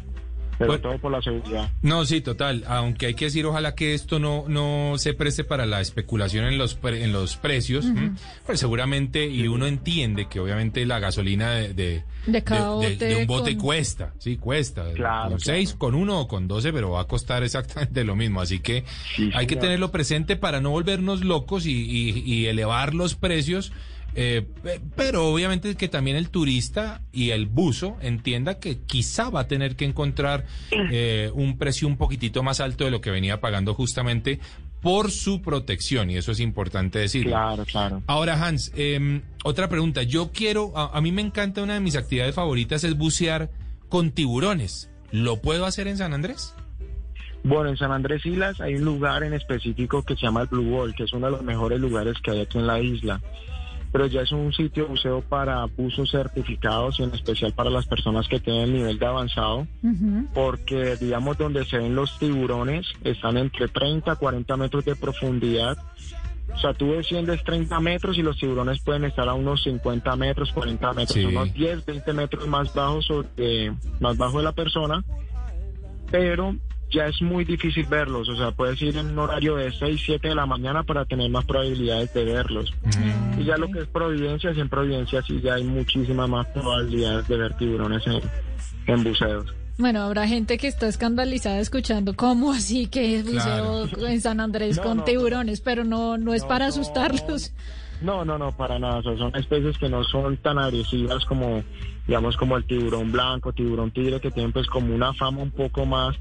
pero 0.58 0.72
Bueno. 0.72 0.82
todo 0.82 0.98
por 0.98 1.12
la 1.12 1.22
seguridad. 1.22 1.70
No, 1.82 2.04
sí, 2.04 2.20
total. 2.20 2.64
Aunque 2.66 3.06
hay 3.06 3.14
que 3.14 3.26
decir, 3.26 3.46
ojalá 3.46 3.74
que 3.74 3.94
esto 3.94 4.18
no, 4.18 4.44
no 4.48 4.94
se 4.98 5.14
preste 5.14 5.44
para 5.44 5.66
la 5.66 5.80
especulación 5.80 6.44
en 6.46 6.58
los, 6.58 6.74
pre- 6.74 7.04
en 7.04 7.12
los 7.12 7.36
precios. 7.36 7.86
Pues 8.44 8.58
seguramente, 8.60 9.26
y 9.26 9.46
uno 9.46 9.66
entiende 9.66 10.26
que 10.28 10.40
obviamente 10.40 10.84
la 10.86 10.98
gasolina 10.98 11.50
de, 11.52 11.74
de, 11.74 12.04
De 12.26 12.42
cada 12.42 12.78
de- 12.80 12.96
de- 12.96 13.06
de 13.06 13.14
bote 13.14 13.20
un 13.20 13.26
bote 13.26 13.56
con- 13.56 13.60
cuesta, 13.66 14.12
sí, 14.18 14.36
cuesta. 14.36 14.92
Claro, 14.94 15.30
con 15.30 15.40
seis, 15.40 15.74
con 15.74 15.94
uno 15.94 16.20
o 16.20 16.28
con 16.28 16.48
doce, 16.48 16.72
pero 16.72 16.90
va 16.90 17.02
a 17.02 17.04
costar 17.06 17.42
exactamente 17.44 18.04
lo 18.04 18.16
mismo. 18.16 18.40
Así 18.40 18.58
que 18.60 18.84
Sí, 19.16 19.30
hay 19.34 19.46
que 19.46 19.56
tenerlo 19.56 19.90
presente 19.90 20.36
para 20.36 20.60
no 20.60 20.70
volvernos 20.70 21.24
locos 21.24 21.66
y, 21.66 21.72
y- 21.72 22.22
y 22.26 22.46
elevar 22.46 22.94
los 22.94 23.14
precios. 23.14 23.72
Eh, 24.20 24.44
pe- 24.62 24.80
pero 24.96 25.28
obviamente 25.32 25.76
que 25.76 25.86
también 25.88 26.16
el 26.16 26.28
turista 26.30 27.02
y 27.12 27.30
el 27.30 27.46
buzo 27.46 27.96
entienda 28.00 28.58
que 28.58 28.78
quizá 28.78 29.30
va 29.30 29.40
a 29.42 29.46
tener 29.46 29.76
que 29.76 29.84
encontrar 29.84 30.44
eh, 30.90 31.30
un 31.34 31.56
precio 31.56 31.86
un 31.86 31.96
poquitito 31.96 32.42
más 32.42 32.58
alto 32.58 32.84
de 32.84 32.90
lo 32.90 33.00
que 33.00 33.10
venía 33.12 33.40
pagando 33.40 33.74
justamente 33.74 34.40
por 34.82 35.10
su 35.12 35.40
protección 35.40 36.10
y 36.10 36.16
eso 36.16 36.32
es 36.32 36.40
importante 36.40 36.98
decirlo. 36.98 37.30
Claro, 37.30 37.64
claro. 37.64 38.02
Ahora, 38.06 38.44
Hans, 38.44 38.72
eh, 38.76 39.20
otra 39.44 39.68
pregunta. 39.68 40.02
Yo 40.02 40.30
quiero, 40.32 40.72
a, 40.76 40.96
a 40.96 41.00
mí 41.00 41.12
me 41.12 41.22
encanta 41.22 41.62
una 41.62 41.74
de 41.74 41.80
mis 41.80 41.94
actividades 41.96 42.34
favoritas 42.34 42.82
es 42.84 42.96
bucear 42.96 43.50
con 43.88 44.10
tiburones. 44.10 44.90
¿Lo 45.12 45.40
puedo 45.40 45.64
hacer 45.64 45.86
en 45.88 45.96
San 45.96 46.12
Andrés? 46.12 46.54
Bueno, 47.44 47.70
en 47.70 47.76
San 47.76 47.92
Andrés 47.92 48.26
Islas 48.26 48.60
hay 48.60 48.74
un 48.74 48.84
lugar 48.84 49.22
en 49.22 49.32
específico 49.32 50.02
que 50.04 50.14
se 50.16 50.22
llama 50.22 50.42
el 50.42 50.48
Blue 50.48 50.70
Ball, 50.70 50.94
que 50.94 51.04
es 51.04 51.12
uno 51.12 51.26
de 51.26 51.32
los 51.32 51.42
mejores 51.42 51.80
lugares 51.80 52.14
que 52.22 52.32
hay 52.32 52.40
aquí 52.40 52.58
en 52.58 52.66
la 52.66 52.80
isla. 52.80 53.20
Pero 53.90 54.06
ya 54.06 54.20
es 54.22 54.32
un 54.32 54.52
sitio 54.52 54.86
buceo 54.86 55.22
para 55.22 55.64
buzos 55.64 56.10
certificados 56.10 57.00
y 57.00 57.04
en 57.04 57.14
especial 57.14 57.52
para 57.54 57.70
las 57.70 57.86
personas 57.86 58.28
que 58.28 58.38
tienen 58.38 58.72
nivel 58.74 58.98
de 58.98 59.06
avanzado, 59.06 59.66
porque 60.34 60.96
digamos 60.96 61.38
donde 61.38 61.64
se 61.64 61.78
ven 61.78 61.94
los 61.94 62.18
tiburones 62.18 62.86
están 63.04 63.36
entre 63.38 63.68
30 63.68 64.12
a 64.12 64.16
40 64.16 64.56
metros 64.56 64.84
de 64.84 64.94
profundidad. 64.96 65.78
O 66.54 66.58
sea, 66.58 66.72
tú 66.74 66.92
desciendes 66.92 67.42
30 67.44 67.78
metros 67.80 68.18
y 68.18 68.22
los 68.22 68.36
tiburones 68.38 68.80
pueden 68.82 69.04
estar 69.04 69.28
a 69.28 69.34
unos 69.34 69.62
50 69.62 70.16
metros, 70.16 70.50
40 70.52 70.92
metros, 70.92 71.12
Sí. 71.14 71.24
unos 71.24 71.52
10, 71.54 71.84
20 71.84 72.12
metros 72.12 72.46
más 72.48 72.72
bajo, 72.74 73.00
sobre- 73.02 73.72
más 74.00 74.16
bajo 74.16 74.38
de 74.38 74.44
la 74.44 74.52
persona 74.52 75.02
pero 76.10 76.56
ya 76.90 77.06
es 77.06 77.20
muy 77.22 77.44
difícil 77.44 77.84
verlos. 77.86 78.28
O 78.28 78.36
sea, 78.36 78.50
puedes 78.52 78.80
ir 78.82 78.96
en 78.96 79.06
un 79.10 79.18
horario 79.18 79.56
de 79.56 79.70
6, 79.72 80.00
7 80.04 80.28
de 80.28 80.34
la 80.34 80.46
mañana 80.46 80.82
para 80.82 81.04
tener 81.04 81.30
más 81.30 81.44
probabilidades 81.44 82.12
de 82.14 82.24
verlos. 82.24 82.72
Y 83.38 83.44
ya 83.44 83.56
lo 83.56 83.70
que 83.70 83.80
es 83.80 83.86
Providencia, 83.88 84.52
sí, 84.54 84.60
en 84.60 84.68
Providencia 84.68 85.22
sí 85.22 85.40
ya 85.42 85.54
hay 85.54 85.64
muchísimas 85.64 86.28
más 86.28 86.46
probabilidades 86.48 87.28
de 87.28 87.36
ver 87.36 87.56
tiburones 87.56 88.06
en, 88.06 88.20
en 88.86 89.04
buceos. 89.04 89.46
Bueno, 89.78 90.02
habrá 90.02 90.26
gente 90.26 90.58
que 90.58 90.66
está 90.66 90.88
escandalizada 90.88 91.60
escuchando 91.60 92.16
cómo 92.16 92.52
así 92.52 92.88
que 92.88 93.16
es 93.20 93.24
Claro. 93.24 93.82
buceo 93.82 94.06
en 94.08 94.20
San 94.20 94.40
Andrés 94.40 94.76
No, 94.78 94.82
con 94.82 94.96
no, 94.98 95.04
tiburones, 95.04 95.60
pero 95.60 95.84
no, 95.84 96.18
no 96.18 96.34
es 96.34 96.42
no, 96.42 96.48
para 96.48 96.66
asustarlos. 96.66 97.52
No, 98.00 98.24
no, 98.24 98.38
no, 98.38 98.56
para 98.56 98.78
nada. 98.78 98.98
O 98.98 99.02
sea, 99.02 99.16
son 99.16 99.34
especies 99.36 99.76
que 99.78 99.88
no 99.88 100.02
son 100.04 100.36
tan 100.38 100.58
agresivas 100.58 101.24
como, 101.26 101.62
digamos, 102.06 102.36
como 102.36 102.56
el 102.56 102.64
tiburón 102.64 103.12
blanco, 103.12 103.52
tiburón 103.52 103.90
tigre, 103.92 104.20
que 104.20 104.30
tienen 104.32 104.52
pues 104.52 104.66
como 104.68 104.94
una 104.94 105.12
fama 105.14 105.42
un 105.42 105.50
poco 105.52 105.84
más 105.86 106.16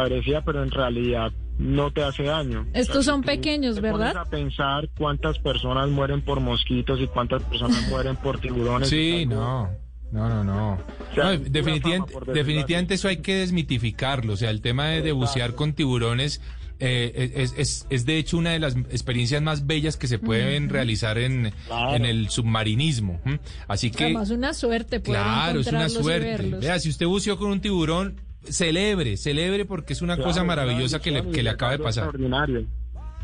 agresiva, 0.00 0.42
pero 0.42 0.62
en 0.62 0.70
realidad 0.70 1.32
no 1.58 1.90
te 1.92 2.02
hace 2.04 2.22
daño. 2.24 2.66
Estos 2.72 3.04
si 3.04 3.10
son 3.10 3.22
tú 3.22 3.26
pequeños, 3.26 3.76
te 3.76 3.80
¿verdad? 3.80 4.12
pones 4.12 4.16
a 4.16 4.30
pensar 4.30 4.88
cuántas 4.96 5.38
personas 5.38 5.88
mueren 5.88 6.22
por 6.22 6.40
mosquitos 6.40 7.00
y 7.00 7.06
cuántas 7.08 7.42
personas 7.42 7.86
mueren 7.90 8.16
por 8.16 8.40
tiburones. 8.40 8.88
Sí, 8.88 9.26
no. 9.26 9.68
No, 10.10 10.26
no, 10.28 10.42
no. 10.42 10.78
sea, 11.14 11.24
No, 11.24 11.38
definitivamente, 11.38 12.14
definitivamente 12.32 12.94
eso 12.94 13.08
hay 13.08 13.18
que 13.18 13.34
desmitificarlo. 13.34 14.32
O 14.32 14.36
sea, 14.36 14.48
el 14.50 14.62
tema 14.62 14.86
de, 14.88 15.02
de 15.02 15.12
bucear 15.12 15.54
con 15.54 15.74
tiburones 15.74 16.40
eh, 16.80 17.32
es, 17.34 17.54
es, 17.58 17.86
es 17.90 18.06
de 18.06 18.16
hecho 18.18 18.38
una 18.38 18.50
de 18.50 18.58
las 18.60 18.74
experiencias 18.76 19.42
más 19.42 19.66
bellas 19.66 19.96
que 19.98 20.06
se 20.06 20.18
pueden 20.18 20.68
realizar 20.70 21.18
en, 21.18 21.52
Claro. 21.66 21.94
en 21.96 22.06
el 22.06 22.30
submarinismo. 22.30 23.20
Así 23.66 23.90
que... 23.90 24.04
Además, 24.04 24.30
una 24.30 24.54
suerte 24.54 25.00
poder 25.00 25.20
Claro, 25.20 25.60
es 25.60 25.66
una 25.66 25.88
suerte. 25.88 26.56
Vea, 26.60 26.78
si 26.78 26.88
usted 26.88 27.06
buceó 27.06 27.36
con 27.36 27.50
un 27.50 27.60
tiburón, 27.60 28.20
celebre, 28.52 29.16
celebre 29.16 29.64
porque 29.64 29.92
es 29.92 30.02
una 30.02 30.14
Claro, 30.16 30.28
cosa 30.30 30.40
es 30.40 30.46
maravillosa 30.46 31.00
que 31.00 31.10
le, 31.10 31.22
que 31.30 31.42
le 31.42 31.50
es 31.50 31.54
acaba 31.54 31.72
de 31.72 31.78
pasar. 31.78 32.04
Extraordinario. 32.04 32.66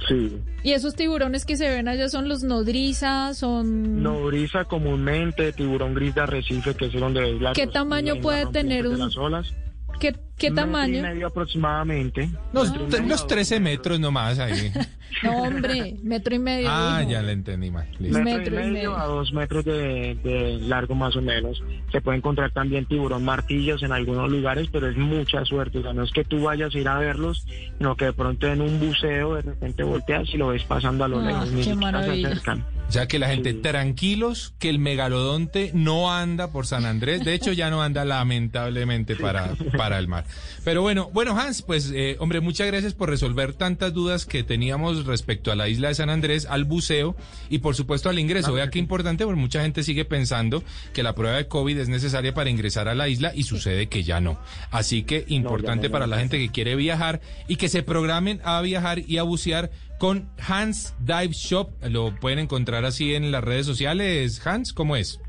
Sí. 0.09 0.37
Y 0.65 0.73
esos 0.73 0.95
tiburones 0.97 1.45
que 1.45 1.57
se 1.57 1.69
ven 1.69 1.87
allá 1.89 2.09
son 2.09 2.29
los 2.29 2.43
nodrizas, 2.43 3.39
son... 3.39 4.03
Nodriza 4.03 4.65
comúnmente, 4.65 5.53
tiburón 5.53 5.95
gris 5.95 6.15
de 6.15 6.21
arrecife, 6.23 6.75
que 6.75 6.87
es 6.87 6.93
donde 6.93 7.21
veis 7.21 7.41
la 7.41 7.53
¿Qué 7.53 7.67
tamaño 7.69 8.17
puede 8.21 8.47
tener 8.47 8.83
de 8.83 8.89
un- 8.91 8.99
las 8.99 9.17
olas. 9.17 9.55
¿Qué, 10.01 10.13
qué 10.37 10.51
Metro 10.51 10.65
tamaño? 10.67 10.99
y 10.99 11.03
medio 11.03 11.27
aproximadamente. 11.29 12.29
Unos, 12.53 12.73
medio 12.73 12.85
unos 13.05 13.21
a 13.21 13.23
dos 13.23 13.27
13 13.29 13.61
metros 13.61 14.01
nomás 14.01 14.41
ahí. 14.41 14.73
No, 15.23 15.43
hombre, 15.43 15.97
metro 16.03 16.35
y 16.35 16.39
medio. 16.39 16.69
Ah, 16.71 17.03
ya 17.09 17.23
le 17.23 17.33
entendí 17.33 17.71
mal. 17.71 17.87
Listo. 17.99 18.19
Metro, 18.19 18.39
Metro 18.53 18.61
y 18.61 18.69
y 18.69 18.73
medio, 18.73 18.97
a 18.97 19.05
dos 19.07 19.33
metros 19.33 19.65
de, 19.65 20.17
de 20.23 20.59
largo 20.61 20.95
más 20.95 21.15
o 21.17 21.23
menos. 21.23 21.63
Se 21.93 22.01
puede 22.01 22.19
encontrar 22.19 22.51
también 22.53 22.87
tiburón 22.87 23.25
martillos 23.25 23.83
en 23.83 23.93
algunos 23.93 24.31
lugares, 24.31 24.69
pero 24.73 24.89
es 24.89 24.97
mucha 24.97 25.45
suerte. 25.45 25.79
O 25.79 25.83
sea, 25.83 25.93
no 25.93 26.03
es 26.03 26.11
que 26.13 26.25
tú 26.25 26.43
vayas 26.43 26.75
a 26.75 26.79
ir 26.79 26.89
a 26.89 26.99
verlos, 26.99 27.47
sino 27.79 27.97
que 27.97 28.07
de 28.07 28.13
pronto 28.13 28.47
en 28.49 28.61
un 28.61 28.81
buceo 28.81 29.37
de 29.37 29.43
repente 29.43 29.83
volteas 29.85 30.29
y 30.35 30.37
lo 30.37 30.49
ves 30.49 30.65
pasando 30.65 31.05
a 31.05 31.09
lo 31.09 31.21
Ah, 31.21 31.27
lejos. 31.27 31.51
Qué 31.51 31.65
se 31.65 31.75
maravilla. 31.77 32.29
acercan. 32.29 32.67
O 32.87 32.93
sea 32.93 33.09
que 33.09 33.19
la 33.19 33.29
gente 33.29 33.53
Sí. 33.53 33.59
tranquilos, 33.63 34.55
que 34.59 34.69
el 34.69 34.79
megalodonte 34.79 35.71
no 35.75 36.13
anda 36.13 36.53
por 36.53 36.67
San 36.67 36.85
Andrés. 36.85 37.25
De 37.25 37.33
hecho, 37.35 37.53
ya 37.53 37.71
no 37.71 37.83
anda 37.83 38.05
lamentablemente 38.05 39.17
para, 39.17 39.55
para 39.77 39.99
el 39.99 40.07
mar. 40.07 40.25
Pero 40.65 40.83
bueno, 40.83 41.09
bueno, 41.13 41.39
Hans, 41.39 41.63
pues, 41.63 41.91
eh, 41.95 42.17
hombre, 42.19 42.41
muchas 42.41 42.67
gracias 42.67 42.93
por 42.95 43.09
resolver 43.09 43.55
tantas 43.55 43.95
dudas 43.95 44.27
que 44.27 44.45
teníamos 44.45 44.94
respecto 45.05 45.51
a 45.51 45.57
la 45.57 45.69
isla 45.69 45.89
de 45.89 45.95
San 45.95 46.11
Andrés, 46.11 46.47
al 46.47 46.65
buceo 46.65 47.17
y 47.49 47.59
por 47.59 47.75
supuesto 47.75 48.09
al 48.09 48.19
ingreso. 48.19 48.53
Vea 48.53 48.71
qué 48.71 48.79
importante, 48.79 49.25
porque 49.25 49.41
mucha 49.41 49.63
gente 49.63 49.83
sigue 49.83 50.05
pensando 50.05 50.63
que 50.93 51.03
la 51.03 51.15
prueba 51.15 51.37
de 51.37 51.49
COVID 51.49 51.79
es 51.79 51.89
necesaria 51.89 52.35
para 52.35 52.51
ingresar 52.51 52.89
a 52.89 52.95
la 52.95 53.09
isla 53.09 53.33
y 53.35 53.43
sucede 53.43 53.89
que 53.89 54.03
ya 54.03 54.21
no. 54.21 54.39
Así 54.71 55.03
que 55.03 55.25
importante 55.29 55.89
no, 55.89 55.93
para 55.93 56.07
no, 56.07 56.11
la 56.11 56.17
no. 56.17 56.21
gente 56.21 56.39
que 56.39 56.51
quiere 56.51 56.77
viajar 56.77 57.21
y 57.49 57.57
que 57.57 57.69
se 57.69 57.83
programen 57.83 58.41
a 58.45 58.61
viajar 58.63 59.01
y 59.01 59.19
a 59.19 59.23
bucear 59.23 59.71
con 59.99 60.29
Hans 60.47 60.95
Dive 61.01 61.33
Shop. 61.33 61.71
Lo 61.89 62.15
pueden 62.15 62.39
encontrar 62.39 62.85
así 62.85 63.15
en 63.15 63.33
las 63.33 63.43
redes 63.43 63.67
sociales. 63.67 64.47
Hans, 64.47 64.73
¿cómo 64.73 64.97
es? 64.97 65.21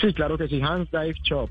Sí, 0.00 0.12
claro 0.14 0.38
que 0.38 0.48
sí, 0.48 0.60
Hans 0.62 0.90
Dive 0.90 1.14
Shop. 1.24 1.50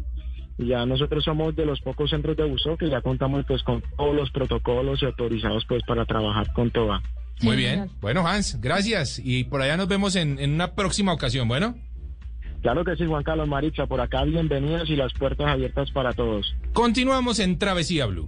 Y 0.57 0.67
ya 0.67 0.85
nosotros 0.85 1.23
somos 1.23 1.55
de 1.55 1.65
los 1.65 1.79
pocos 1.81 2.09
centros 2.09 2.35
de 2.35 2.45
uso 2.45 2.77
que 2.77 2.89
ya 2.89 3.01
contamos 3.01 3.45
pues 3.47 3.61
con 3.63 3.83
todos 3.95 4.15
los 4.15 4.31
protocolos 4.31 5.01
y 5.01 5.05
autorizados 5.05 5.65
pues 5.67 5.83
para 5.85 6.05
trabajar 6.05 6.51
con 6.53 6.71
TOA. 6.71 7.01
Muy 7.41 7.55
bien. 7.55 7.89
Bueno, 8.01 8.27
Hans, 8.27 8.59
gracias. 8.61 9.21
Y 9.23 9.43
por 9.45 9.61
allá 9.61 9.77
nos 9.77 9.87
vemos 9.87 10.15
en, 10.15 10.39
en 10.39 10.53
una 10.53 10.73
próxima 10.73 11.13
ocasión, 11.13 11.47
¿bueno? 11.47 11.75
Claro 12.61 12.83
que 12.83 12.95
sí, 12.95 13.05
Juan 13.05 13.23
Carlos 13.23 13.47
Maritza, 13.47 13.85
por 13.85 14.01
acá 14.01 14.23
bienvenidos 14.23 14.89
y 14.89 14.95
las 14.95 15.13
puertas 15.13 15.47
abiertas 15.47 15.91
para 15.91 16.13
todos. 16.13 16.55
Continuamos 16.73 17.39
en 17.39 17.59
Travesía 17.59 18.07
Blue. 18.07 18.27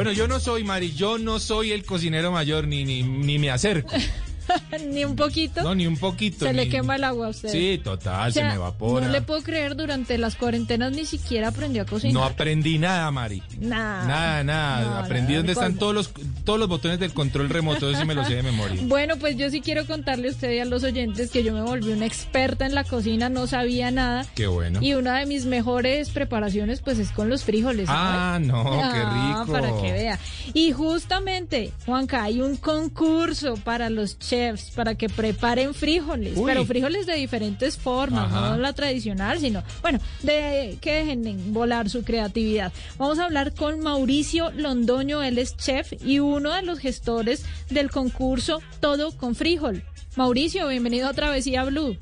Bueno, 0.00 0.12
yo 0.12 0.26
no 0.26 0.40
soy, 0.40 0.64
Mari, 0.64 0.94
yo 0.94 1.18
no 1.18 1.38
soy 1.38 1.72
el 1.72 1.84
cocinero 1.84 2.32
mayor, 2.32 2.66
ni, 2.66 2.86
ni, 2.86 3.02
ni 3.02 3.38
me 3.38 3.50
acerco. 3.50 3.94
Ni 4.90 5.04
un 5.04 5.16
poquito. 5.16 5.62
No, 5.62 5.74
ni 5.74 5.86
un 5.86 5.96
poquito. 5.96 6.46
se 6.46 6.52
le 6.52 6.68
quema 6.68 6.96
el 6.96 7.04
agua 7.04 7.26
a 7.26 7.30
usted. 7.30 7.48
Sí, 7.50 7.80
total, 7.82 8.28
O 8.28 8.32
sea, 8.32 8.42
se 8.44 8.48
me 8.48 8.54
evapora. 8.54 9.06
No 9.06 9.12
le 9.12 9.20
puedo 9.22 9.42
creer, 9.42 9.76
durante 9.76 10.16
las 10.18 10.36
cuarentenas 10.36 10.92
ni 10.92 11.04
siquiera 11.04 11.48
aprendió 11.48 11.82
a 11.82 11.86
cocinar. 11.86 12.14
No 12.14 12.24
aprendí 12.24 12.78
nada, 12.78 13.10
Mari. 13.10 13.42
Nada. 13.58 14.06
Nada, 14.06 14.44
nada. 14.44 14.80
No, 14.84 14.96
Aprendí 15.04 15.34
dónde 15.34 15.52
están 15.52 15.74
todos 15.76 15.94
los, 15.94 16.10
todos 16.44 16.58
los 16.58 16.68
botones 16.68 16.98
del 17.00 17.12
control 17.12 17.48
remoto, 17.48 17.90
eso 17.90 18.00
sí 18.00 18.06
me 18.06 18.14
lo 18.14 18.24
sé 18.24 18.34
de 18.36 18.42
memoria. 18.42 18.80
Bueno, 18.90 19.16
pues 19.18 19.36
yo 19.36 19.48
sí 19.50 19.60
quiero 19.60 19.86
contarle 19.86 20.28
a 20.28 20.30
usted 20.32 20.50
y 20.52 20.58
a 20.58 20.64
los 20.64 20.82
oyentes 20.84 21.30
que 21.30 21.42
yo 21.42 21.52
me 21.52 21.62
volví 21.62 21.92
una 21.92 22.06
experta 22.06 22.66
en 22.66 22.74
la 22.74 22.84
cocina, 22.84 23.28
no 23.28 23.46
sabía 23.46 23.90
nada. 23.90 24.26
Qué 24.34 24.46
bueno. 24.46 24.80
Y 24.82 24.94
una 24.94 25.18
de 25.18 25.26
mis 25.26 25.46
mejores 25.46 26.10
preparaciones 26.10 26.80
pues 26.80 26.98
es 26.98 27.10
con 27.12 27.28
los 27.28 27.44
frijoles. 27.44 27.86
Ah, 27.88 28.38
no, 28.40 28.64
qué 28.92 29.00
Ah, 29.02 29.36
rico. 29.44 29.52
Para 29.52 29.68
que 29.80 29.92
vea. 29.92 30.18
Y 30.54 30.72
justamente, 30.72 31.72
Juanca, 31.86 32.22
hay 32.24 32.40
un 32.40 32.56
concurso 32.56 33.54
para 33.56 33.90
los 33.90 34.18
chefs 34.18 34.59
para 34.74 34.94
que 34.94 35.08
preparen 35.08 35.74
frijoles, 35.74 36.36
Uy. 36.36 36.44
pero 36.46 36.64
frijoles 36.64 37.06
de 37.06 37.14
diferentes 37.14 37.78
formas, 37.78 38.32
Ajá. 38.32 38.50
no 38.50 38.56
la 38.58 38.72
tradicional, 38.72 39.38
sino, 39.38 39.62
bueno, 39.82 39.98
de 40.22 40.76
que 40.80 40.94
dejen 40.94 41.26
en 41.26 41.52
volar 41.52 41.88
su 41.88 42.02
creatividad. 42.02 42.72
Vamos 42.98 43.18
a 43.18 43.24
hablar 43.24 43.54
con 43.54 43.80
Mauricio 43.80 44.50
Londoño, 44.52 45.22
él 45.22 45.38
es 45.38 45.56
chef 45.56 45.92
y 46.04 46.18
uno 46.18 46.52
de 46.54 46.62
los 46.62 46.78
gestores 46.78 47.44
del 47.70 47.90
concurso 47.90 48.60
Todo 48.80 49.12
con 49.16 49.34
Frijol. 49.34 49.82
Mauricio, 50.16 50.68
bienvenido 50.68 51.08
a 51.08 51.14
Travesía 51.14 51.64
Blue. 51.64 51.96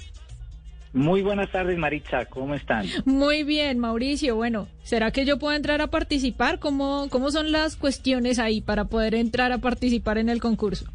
Muy 0.94 1.20
buenas 1.22 1.52
tardes, 1.52 1.76
Maritza, 1.76 2.24
¿cómo 2.24 2.54
están? 2.54 2.86
Muy 3.04 3.42
bien, 3.42 3.78
Mauricio. 3.78 4.36
Bueno, 4.36 4.68
¿será 4.82 5.10
que 5.10 5.26
yo 5.26 5.38
puedo 5.38 5.54
entrar 5.54 5.82
a 5.82 5.88
participar? 5.88 6.58
¿Cómo, 6.58 7.08
¿Cómo 7.10 7.30
son 7.30 7.52
las 7.52 7.76
cuestiones 7.76 8.38
ahí 8.38 8.62
para 8.62 8.86
poder 8.86 9.14
entrar 9.14 9.52
a 9.52 9.58
participar 9.58 10.16
en 10.18 10.30
el 10.30 10.40
concurso? 10.40 10.86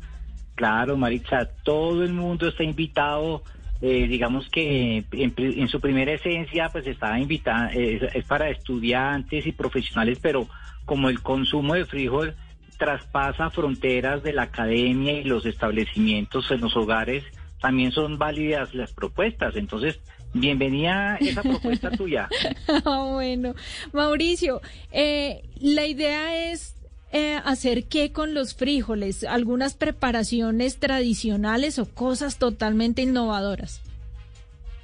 Claro, 0.56 0.98
Maritza, 0.98 1.50
todo 1.64 2.04
el 2.04 2.14
mundo 2.14 2.48
está 2.48 2.64
invitado. 2.64 3.44
eh, 3.82 4.08
digamos 4.08 4.48
que 4.50 5.04
en 5.12 5.68
su 5.68 5.80
primera 5.82 6.14
esencia, 6.14 6.70
pues 6.72 6.88
está 6.88 7.20
invitada, 7.20 7.70
es, 7.74 8.02
es 8.14 8.24
para 8.26 8.50
estudiantes 8.50 9.46
y 9.46 9.52
profesionales, 9.52 10.20
pero 10.22 10.48
como 10.86 11.10
el 11.10 11.22
consumo 11.22 11.74
de 11.74 11.86
frijol 11.86 12.34
traspasa 12.78 13.50
fronteras 13.50 14.24
de 14.24 14.34
la 14.34 14.44
academia 14.44 15.14
y 15.14 15.24
los 15.24 15.46
establecimientos 15.46 16.50
en 16.52 16.62
los 16.62 16.76
hogares, 16.78 17.24
también 17.62 17.92
son 17.92 18.18
válidas 18.18 18.74
las 18.74 18.94
propuestas. 18.94 19.56
Entonces, 19.56 20.00
bienvenida 20.34 21.18
esa 21.18 21.42
propuesta 21.42 21.92
tuya. 21.92 22.28
Ah, 22.86 23.10
bueno, 23.12 23.54
Mauricio, 23.92 24.62
eh, 24.92 25.44
la 25.60 25.86
idea 25.86 26.52
es 26.52 26.76
eh, 27.14 27.40
hacer 27.46 27.86
qué 27.86 28.12
con 28.12 28.34
los 28.34 28.56
frijoles, 28.56 29.24
algunas 29.24 29.76
preparaciones 29.76 30.80
tradicionales 30.80 31.78
o 31.78 31.86
cosas 31.86 32.40
totalmente 32.40 33.04
innovadoras. 33.04 33.82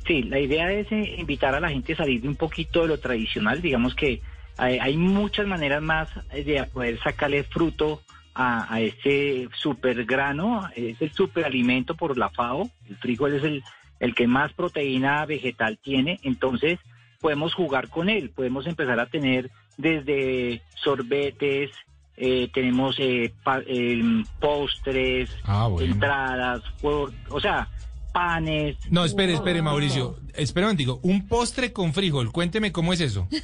Sí, 0.05 0.21
la 0.21 0.39
idea 0.39 0.71
es 0.71 0.91
eh, 0.91 1.15
invitar 1.17 1.55
a 1.55 1.59
la 1.59 1.69
gente 1.69 1.93
a 1.93 1.97
salir 1.97 2.21
de 2.21 2.27
un 2.27 2.35
poquito 2.35 2.83
de 2.83 2.87
lo 2.87 2.99
tradicional. 2.99 3.63
Digamos 3.63 3.95
que 3.95 4.21
hay, 4.57 4.95
muchas 4.95 5.47
maneras 5.47 5.81
más 5.81 6.07
eh, 6.31 6.43
de 6.43 6.63
poder 6.65 6.99
sacarle 6.99 7.43
fruto 7.45 8.01
a, 8.35 8.71
a 8.71 8.79
este 8.79 9.49
supergrano. 9.53 10.69
Es 10.75 11.01
el 11.01 11.11
superalimento 11.11 11.95
por 11.95 12.15
la 12.15 12.29
FAO. 12.29 12.69
El 12.87 12.97
frijol 12.97 13.33
es 13.33 13.43
el, 13.43 13.63
el 13.99 14.13
que 14.13 14.27
más 14.27 14.53
proteína 14.53 15.25
vegetal 15.25 15.79
tiene. 15.79 16.19
Entonces, 16.21 16.77
podemos 17.19 17.55
jugar 17.55 17.89
con 17.89 18.07
él. 18.07 18.29
Podemos 18.29 18.67
empezar 18.67 18.99
a 18.99 19.07
tener 19.07 19.49
desde 19.77 20.61
sorbetes, 20.75 21.71
eh, 22.21 22.49
tenemos 22.53 22.95
eh, 22.99 23.33
pa- 23.43 23.63
em, 23.65 24.25
postres, 24.39 25.29
Ah, 25.43 25.67
bueno. 25.67 25.93
entradas, 25.93 26.61
por- 26.81 27.11
o 27.29 27.39
sea, 27.39 27.69
panes. 28.13 28.75
No, 28.91 29.05
espere, 29.05 29.33
espere, 29.33 29.61
Mauricio. 29.61 30.17
Espera 30.35 30.67
un 30.67 30.71
momentico. 30.73 30.99
Un 31.03 31.27
postre 31.27 31.71
con 31.71 31.93
frijol. 31.93 32.31
Cuénteme 32.31 32.71
cómo 32.71 32.91
es 32.93 33.01
eso. 33.01 33.27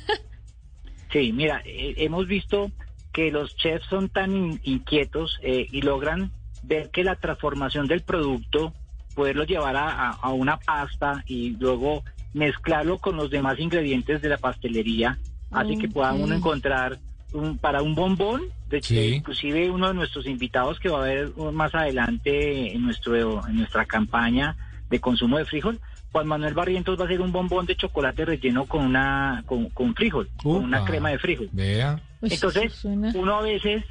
Sí, 1.11 1.31
mira, 1.31 1.61
eh, 1.65 1.93
hemos 1.97 2.27
visto 2.27 2.71
que 3.13 3.31
los 3.31 3.55
chefs 3.55 3.85
son 3.87 4.09
tan 4.09 4.35
in- 4.35 4.59
inquietos 4.63 5.39
eh, 5.41 5.65
y 5.71 5.81
logran 5.81 6.31
ver 6.63 6.89
que 6.91 7.03
la 7.05 7.15
transformación 7.15 7.87
del 7.87 8.01
producto, 8.01 8.73
poderlo 9.13 9.45
llevar 9.45 9.77
a, 9.77 10.09
a- 10.09 10.11
a 10.11 10.33
una 10.33 10.57
pasta 10.57 11.23
y 11.25 11.51
luego 11.51 12.03
mezclarlo 12.33 12.97
con 12.97 13.15
los 13.15 13.29
demás 13.29 13.59
ingredientes 13.59 14.21
de 14.21 14.27
la 14.29 14.37
pastelería, 14.37 15.17
hace 15.51 15.77
que 15.77 15.87
pueda 15.87 16.11
uno 16.11 16.35
encontrar 16.35 16.99
un, 17.35 17.57
para 17.57 17.81
un 17.81 17.95
bombón, 17.95 18.41
de 18.69 18.79
que 18.81 18.87
Sí. 18.87 19.13
inclusive 19.15 19.69
uno 19.69 19.87
de 19.89 19.93
nuestros 19.93 20.25
invitados 20.25 20.79
que 20.79 20.89
va 20.89 20.99
a 21.03 21.07
ver 21.07 21.31
más 21.53 21.73
adelante 21.75 22.73
en, 22.73 22.83
nuestro, 22.83 23.45
en 23.47 23.57
nuestra 23.57 23.85
campaña 23.85 24.55
de 24.89 24.99
consumo 24.99 25.37
de 25.37 25.45
frijol, 25.45 25.79
Juan 26.11 26.27
Manuel 26.27 26.53
Barrientos 26.53 26.97
va 26.97 27.03
a 27.03 27.07
hacer 27.07 27.19
un 27.21 27.31
bombón 27.31 27.65
de 27.65 27.75
chocolate 27.75 28.23
relleno 28.25 28.65
con 28.65 28.85
una 28.85 29.43
con, 29.45 29.69
con 29.69 29.93
frijol, 29.95 30.29
con 30.41 30.63
una 30.63 30.85
crema 30.85 31.09
de 31.09 31.19
frijol. 31.19 31.49
Vea. 31.51 31.99
Entonces, 32.21 32.83
uno 32.85 33.35
a 33.37 33.41
veces 33.41 33.83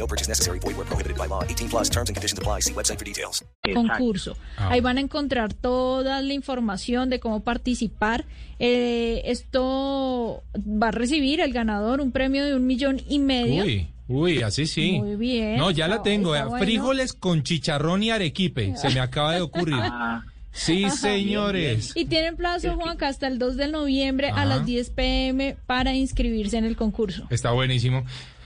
No 0.00 0.06
purchase 0.06 0.28
necessary. 0.28 0.58
Void 0.60 0.76
where 0.78 0.86
prohibited 0.86 1.16
by 1.18 1.26
law. 1.28 1.42
18 1.44 1.68
plus 1.68 1.90
terms 1.90 2.08
and 2.08 2.16
conditions 2.16 2.38
apply. 2.38 2.60
See 2.62 2.72
website 2.72 2.98
for 2.98 3.04
details. 3.04 3.44
concurso. 3.74 4.34
Ah. 4.56 4.70
Ahí 4.72 4.80
van 4.80 4.96
a 4.96 5.00
encontrar 5.00 5.52
toda 5.52 6.22
la 6.22 6.32
información 6.32 7.10
de 7.10 7.20
cómo 7.20 7.40
participar. 7.44 8.24
Eh, 8.58 9.22
esto 9.26 10.42
va 10.56 10.88
a 10.88 10.90
recibir 10.90 11.40
el 11.40 11.52
ganador 11.52 12.00
un 12.00 12.12
premio 12.12 12.44
de 12.46 12.54
un 12.54 12.66
millón 12.66 13.00
y 13.08 13.18
medio. 13.18 13.64
Uy, 13.64 13.88
uy, 14.08 14.42
así 14.42 14.66
sí. 14.66 14.98
Muy 15.00 15.16
bien, 15.16 15.58
No, 15.58 15.70
ya 15.70 15.86
la 15.86 16.02
tengo. 16.02 16.34
eh, 16.34 16.42
bueno. 16.44 16.64
Frijoles 16.64 17.12
con 17.12 17.42
chicharrón 17.42 18.02
y 18.02 18.10
arequipe. 18.10 18.76
Se 18.76 18.88
me 18.90 19.00
acaba 19.00 19.34
de 19.34 19.42
ocurrir. 19.42 19.76
Sí, 20.52 20.84
Ajá. 20.84 20.96
señores. 20.96 21.92
Y 21.94 22.06
tienen 22.06 22.34
plazo, 22.36 22.74
Juanca, 22.74 23.06
hasta 23.06 23.28
el 23.28 23.38
2 23.38 23.56
de 23.56 23.68
noviembre 23.68 24.30
a 24.30 24.44
las 24.44 24.66
10 24.66 24.90
pm 24.90 25.56
para 25.66 25.94
inscribirse 25.94 26.58
en 26.58 26.64
el 26.64 26.74
concurso. 26.74 27.28
Está 27.30 27.52
buenísimo. 27.52 28.04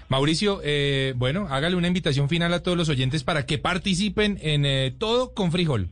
Mauricio, 0.09 0.61
eh, 0.63 1.15
bueno, 1.17 1.47
hágale 1.51 1.77
una 1.77 1.89
invitación 1.89 2.29
final 2.29 2.53
a 2.55 2.63
todos 2.63 2.77
los 2.77 2.89
oyentes 2.89 3.25
para 3.25 3.47
que 3.47 3.59
participen 3.59 4.39
en 4.43 4.65
eh, 4.67 4.93
todo 4.97 5.35
con 5.35 5.51
frijol. 5.53 5.89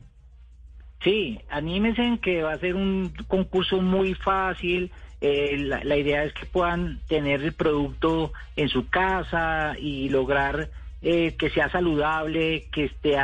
Sí, 1.03 1.39
anímense 1.49 2.01
en 2.01 2.17
que 2.19 2.43
va 2.43 2.53
a 2.53 2.59
ser 2.59 2.75
un 2.75 3.11
concurso 3.27 3.81
muy 3.81 4.13
fácil. 4.13 4.91
Eh, 5.19 5.57
la, 5.57 5.83
la 5.83 5.97
idea 5.97 6.23
es 6.23 6.33
que 6.33 6.45
puedan 6.45 6.99
tener 7.07 7.41
el 7.41 7.53
producto 7.53 8.31
en 8.55 8.69
su 8.69 8.87
casa 8.89 9.75
y 9.79 10.09
lograr 10.09 10.69
eh, 11.01 11.35
que 11.37 11.49
sea 11.49 11.69
saludable, 11.69 12.67
que 12.71 12.85
esté 12.85 13.17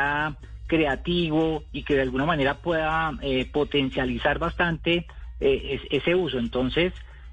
creativo 0.66 1.64
y 1.72 1.82
que 1.82 1.94
de 1.94 2.02
alguna 2.02 2.26
manera 2.26 2.58
pueda 2.58 3.12
eh, 3.22 3.46
potencializar 3.50 4.38
bastante 4.38 5.06
eh, 5.40 5.80
es- 5.80 6.02
ese 6.02 6.14
uso. 6.14 6.38
Entonces, 6.38 6.92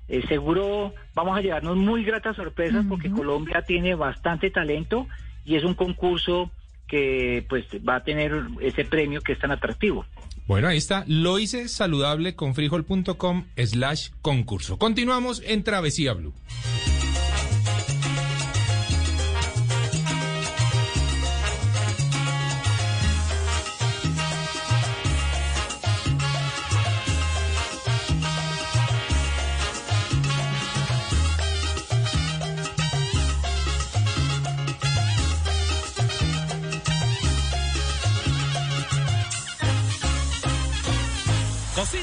eh, 0.10 0.24
seguro 0.28 0.94
vamos 1.14 1.38
a 1.38 1.42
llevarnos 1.42 1.76
muy 1.76 2.04
gratas 2.04 2.36
sorpresas 2.36 2.86
porque 2.88 3.12
Colombia 3.12 3.64
tiene 3.66 3.96
bastante 3.96 4.50
talento 4.50 5.08
y 5.46 5.56
es 5.56 5.64
un 5.64 5.74
concurso 5.74 6.52
que 6.88 7.46
pues 7.50 7.66
va 7.88 7.98
a 7.98 8.04
tener 8.04 8.34
ese 8.62 8.86
premio 8.86 9.22
que 9.22 9.34
es 9.34 9.40
tan 9.40 9.52
atractivo. 9.52 10.06
Bueno, 10.48 10.70
ahí 10.70 10.78
está. 10.78 11.04
Lo 11.08 11.40
hice 11.40 11.68
saludable 11.68 12.36
con 12.36 12.56
frijol.com 12.56 13.46
slash 13.58 14.10
concurso. 14.22 14.78
Continuamos 14.78 15.44
en 15.46 15.64
Travesía 15.64 16.14
Blue. 16.14 16.34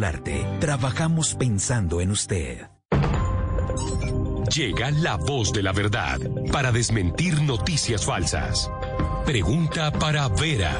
Solarte, 0.00 0.46
trabajamos 0.60 1.34
pensando 1.34 2.00
en 2.00 2.10
usted. 2.10 2.68
Llega 4.50 4.90
la 4.92 5.16
voz 5.16 5.52
de 5.52 5.62
la 5.62 5.72
verdad 5.72 6.18
para 6.50 6.72
desmentir 6.72 7.42
noticias 7.42 8.06
falsas. 8.06 8.70
Pregunta 9.26 9.92
para 9.92 10.26
Vera. 10.28 10.74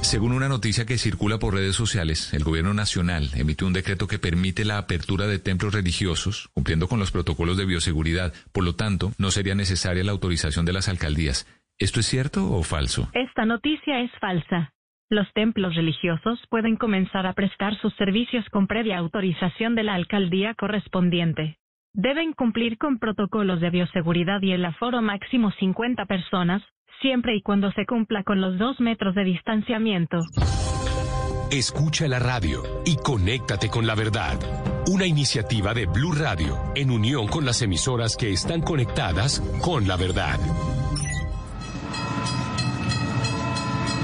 Según 0.00 0.32
una 0.32 0.48
noticia 0.48 0.86
que 0.86 0.96
circula 0.96 1.38
por 1.38 1.52
redes 1.52 1.76
sociales, 1.76 2.32
el 2.32 2.44
gobierno 2.44 2.72
nacional 2.72 3.28
emitió 3.34 3.66
un 3.66 3.74
decreto 3.74 4.06
que 4.06 4.18
permite 4.18 4.64
la 4.64 4.78
apertura 4.78 5.26
de 5.26 5.38
templos 5.38 5.74
religiosos, 5.74 6.48
cumpliendo 6.54 6.88
con 6.88 6.98
los 6.98 7.10
protocolos 7.10 7.58
de 7.58 7.66
bioseguridad. 7.66 8.32
Por 8.52 8.64
lo 8.64 8.74
tanto, 8.74 9.12
no 9.18 9.30
sería 9.30 9.54
necesaria 9.54 10.02
la 10.02 10.12
autorización 10.12 10.64
de 10.64 10.72
las 10.72 10.88
alcaldías. 10.88 11.46
¿Esto 11.76 12.00
es 12.00 12.06
cierto 12.06 12.50
o 12.50 12.62
falso? 12.62 13.10
Esta 13.12 13.44
noticia 13.44 14.00
es 14.00 14.10
falsa. 14.18 14.72
Los 15.10 15.26
templos 15.32 15.74
religiosos 15.74 16.38
pueden 16.50 16.76
comenzar 16.76 17.26
a 17.26 17.32
prestar 17.32 17.74
sus 17.80 17.94
servicios 17.94 18.44
con 18.50 18.66
previa 18.66 18.98
autorización 18.98 19.74
de 19.74 19.82
la 19.82 19.94
alcaldía 19.94 20.52
correspondiente. 20.54 21.56
Deben 21.94 22.34
cumplir 22.34 22.76
con 22.76 22.98
protocolos 22.98 23.58
de 23.62 23.70
bioseguridad 23.70 24.42
y 24.42 24.52
el 24.52 24.66
aforo 24.66 25.00
máximo 25.00 25.50
50 25.52 26.04
personas, 26.04 26.62
siempre 27.00 27.34
y 27.34 27.40
cuando 27.40 27.72
se 27.72 27.86
cumpla 27.86 28.22
con 28.22 28.42
los 28.42 28.58
dos 28.58 28.80
metros 28.80 29.14
de 29.14 29.24
distanciamiento. 29.24 30.18
Escucha 31.50 32.06
la 32.06 32.18
radio 32.18 32.62
y 32.84 32.96
conéctate 32.96 33.70
con 33.70 33.86
la 33.86 33.94
verdad. 33.94 34.38
Una 34.88 35.06
iniciativa 35.06 35.72
de 35.72 35.86
Blue 35.86 36.12
Radio 36.12 36.54
en 36.74 36.90
unión 36.90 37.28
con 37.28 37.46
las 37.46 37.62
emisoras 37.62 38.14
que 38.14 38.30
están 38.30 38.60
conectadas 38.60 39.40
con 39.62 39.88
la 39.88 39.96
verdad. 39.96 40.38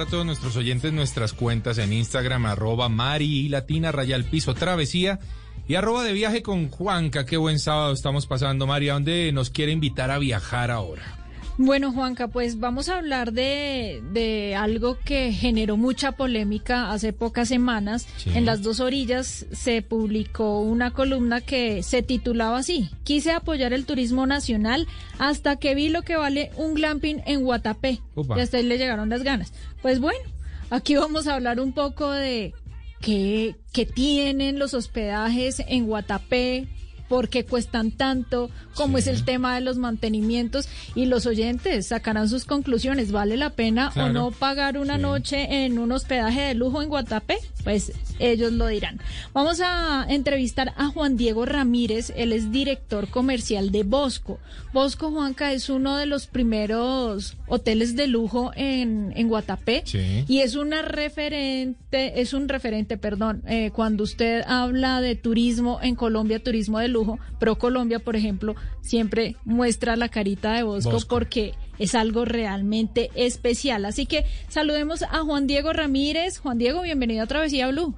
A 0.00 0.06
todos 0.06 0.26
nuestros 0.26 0.56
oyentes 0.56 0.92
nuestras 0.92 1.32
cuentas 1.32 1.78
en 1.78 1.92
Instagram, 1.92 2.46
arroba 2.46 2.88
Mari 2.88 3.48
Latina, 3.48 3.92
raya 3.92 4.16
al 4.16 4.24
piso, 4.24 4.54
travesía 4.54 5.20
y 5.68 5.76
arroba 5.76 6.02
de 6.02 6.12
viaje 6.12 6.42
con 6.42 6.68
Juanca. 6.68 7.24
Qué 7.24 7.36
buen 7.36 7.58
sábado 7.58 7.92
estamos 7.92 8.26
pasando, 8.26 8.66
Mari. 8.66 8.88
¿A 8.88 8.94
dónde 8.94 9.30
nos 9.32 9.50
quiere 9.50 9.72
invitar 9.72 10.10
a 10.10 10.18
viajar 10.18 10.70
ahora? 10.70 11.23
Bueno, 11.56 11.92
Juanca, 11.92 12.26
pues 12.26 12.58
vamos 12.58 12.88
a 12.88 12.96
hablar 12.96 13.32
de, 13.32 14.02
de 14.12 14.56
algo 14.56 14.98
que 14.98 15.32
generó 15.32 15.76
mucha 15.76 16.12
polémica 16.12 16.90
hace 16.90 17.12
pocas 17.12 17.46
semanas. 17.46 18.08
Sí. 18.16 18.30
En 18.34 18.44
las 18.44 18.62
dos 18.62 18.80
orillas 18.80 19.46
se 19.52 19.80
publicó 19.80 20.60
una 20.60 20.90
columna 20.90 21.40
que 21.40 21.84
se 21.84 22.02
titulaba 22.02 22.58
así, 22.58 22.90
quise 23.04 23.30
apoyar 23.30 23.72
el 23.72 23.86
turismo 23.86 24.26
nacional 24.26 24.88
hasta 25.18 25.56
que 25.56 25.76
vi 25.76 25.90
lo 25.90 26.02
que 26.02 26.16
vale 26.16 26.50
un 26.56 26.74
glamping 26.74 27.22
en 27.24 27.42
Guatapé. 27.42 28.00
Upa. 28.16 28.36
Y 28.36 28.40
hasta 28.40 28.56
ahí 28.56 28.64
le 28.64 28.78
llegaron 28.78 29.08
las 29.08 29.22
ganas. 29.22 29.52
Pues 29.80 30.00
bueno, 30.00 30.28
aquí 30.70 30.96
vamos 30.96 31.28
a 31.28 31.34
hablar 31.34 31.60
un 31.60 31.72
poco 31.72 32.10
de 32.10 32.52
qué, 33.00 33.54
qué 33.72 33.86
tienen 33.86 34.58
los 34.58 34.74
hospedajes 34.74 35.62
en 35.68 35.86
Guatapé, 35.86 36.66
por 37.08 37.28
qué 37.28 37.44
cuestan 37.44 37.90
tanto, 37.90 38.50
cómo 38.74 38.98
es 38.98 39.06
el 39.06 39.24
tema 39.24 39.54
de 39.54 39.60
los 39.60 39.76
mantenimientos 39.78 40.68
y 40.94 41.06
los 41.06 41.26
oyentes 41.26 41.86
sacarán 41.86 42.28
sus 42.28 42.44
conclusiones. 42.44 43.12
¿Vale 43.12 43.36
la 43.36 43.50
pena 43.50 43.90
Claro. 43.92 44.10
o 44.10 44.12
no 44.12 44.30
pagar 44.30 44.78
una 44.78 44.98
noche 44.98 45.64
en 45.64 45.78
un 45.78 45.92
hospedaje 45.92 46.40
de 46.40 46.54
lujo 46.54 46.82
en 46.82 46.88
Guatapé? 46.88 47.36
Pues 47.62 47.92
ellos 48.18 48.52
lo 48.52 48.66
dirán. 48.66 49.00
Vamos 49.32 49.60
a 49.62 50.04
entrevistar 50.08 50.74
a 50.76 50.88
Juan 50.88 51.16
Diego 51.16 51.46
Ramírez, 51.46 52.12
él 52.16 52.32
es 52.32 52.52
director 52.52 53.08
comercial 53.08 53.70
de 53.70 53.84
Bosco. 53.84 54.38
Bosco, 54.72 55.10
Juanca, 55.10 55.52
es 55.52 55.68
uno 55.70 55.96
de 55.96 56.04
los 56.06 56.26
primeros 56.26 57.36
hoteles 57.46 57.96
de 57.96 58.06
lujo 58.06 58.50
en, 58.54 59.12
en 59.16 59.28
Guatapé 59.28 59.82
Sí. 59.86 60.24
y 60.28 60.40
es 60.40 60.56
una 60.56 60.82
referente, 60.82 62.20
es 62.20 62.32
un 62.34 62.48
referente, 62.48 62.96
perdón, 62.98 63.42
eh, 63.46 63.70
cuando 63.74 64.04
usted 64.04 64.42
habla 64.46 65.00
de 65.00 65.14
turismo 65.16 65.78
en 65.82 65.94
Colombia, 65.94 66.42
turismo 66.42 66.78
de 66.78 66.88
lujo, 66.94 67.18
Pro 67.38 67.56
Colombia, 67.56 67.98
por 67.98 68.16
ejemplo, 68.16 68.54
siempre 68.80 69.36
muestra 69.44 69.96
la 69.96 70.08
carita 70.08 70.54
de 70.54 70.62
Bosco, 70.62 70.92
Bosco. 70.92 71.14
porque 71.14 71.52
es 71.78 71.94
algo 71.94 72.24
realmente 72.24 73.10
especial. 73.14 73.84
Así 73.84 74.06
que 74.06 74.24
saludemos 74.48 75.02
a 75.02 75.20
Juan 75.20 75.46
Diego 75.46 75.74
Ramírez. 75.74 76.38
Juan 76.38 76.56
Diego, 76.56 76.80
bienvenido 76.80 77.24
a 77.24 77.26
Travesía 77.26 77.68
Blue. 77.68 77.94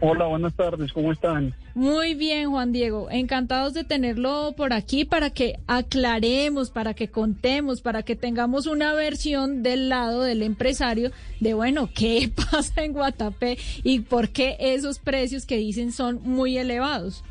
Hola, 0.00 0.26
buenas 0.26 0.54
tardes, 0.54 0.92
¿cómo 0.92 1.10
están? 1.10 1.54
Muy 1.74 2.14
bien, 2.14 2.50
Juan 2.50 2.72
Diego. 2.72 3.08
Encantados 3.10 3.74
de 3.74 3.82
tenerlo 3.82 4.54
por 4.56 4.72
aquí 4.72 5.04
para 5.04 5.30
que 5.30 5.58
aclaremos, 5.66 6.70
para 6.70 6.94
que 6.94 7.08
contemos, 7.08 7.80
para 7.80 8.04
que 8.04 8.14
tengamos 8.14 8.66
una 8.66 8.92
versión 8.94 9.64
del 9.64 9.88
lado 9.88 10.22
del 10.22 10.42
empresario 10.42 11.10
de, 11.40 11.54
bueno, 11.54 11.90
qué 11.92 12.30
pasa 12.52 12.84
en 12.84 12.92
Guatapé 12.92 13.58
y 13.82 14.00
por 14.00 14.28
qué 14.28 14.56
esos 14.60 15.00
precios 15.00 15.46
que 15.46 15.56
dicen 15.56 15.90
son 15.90 16.20
muy 16.22 16.58
elevados. 16.58 17.24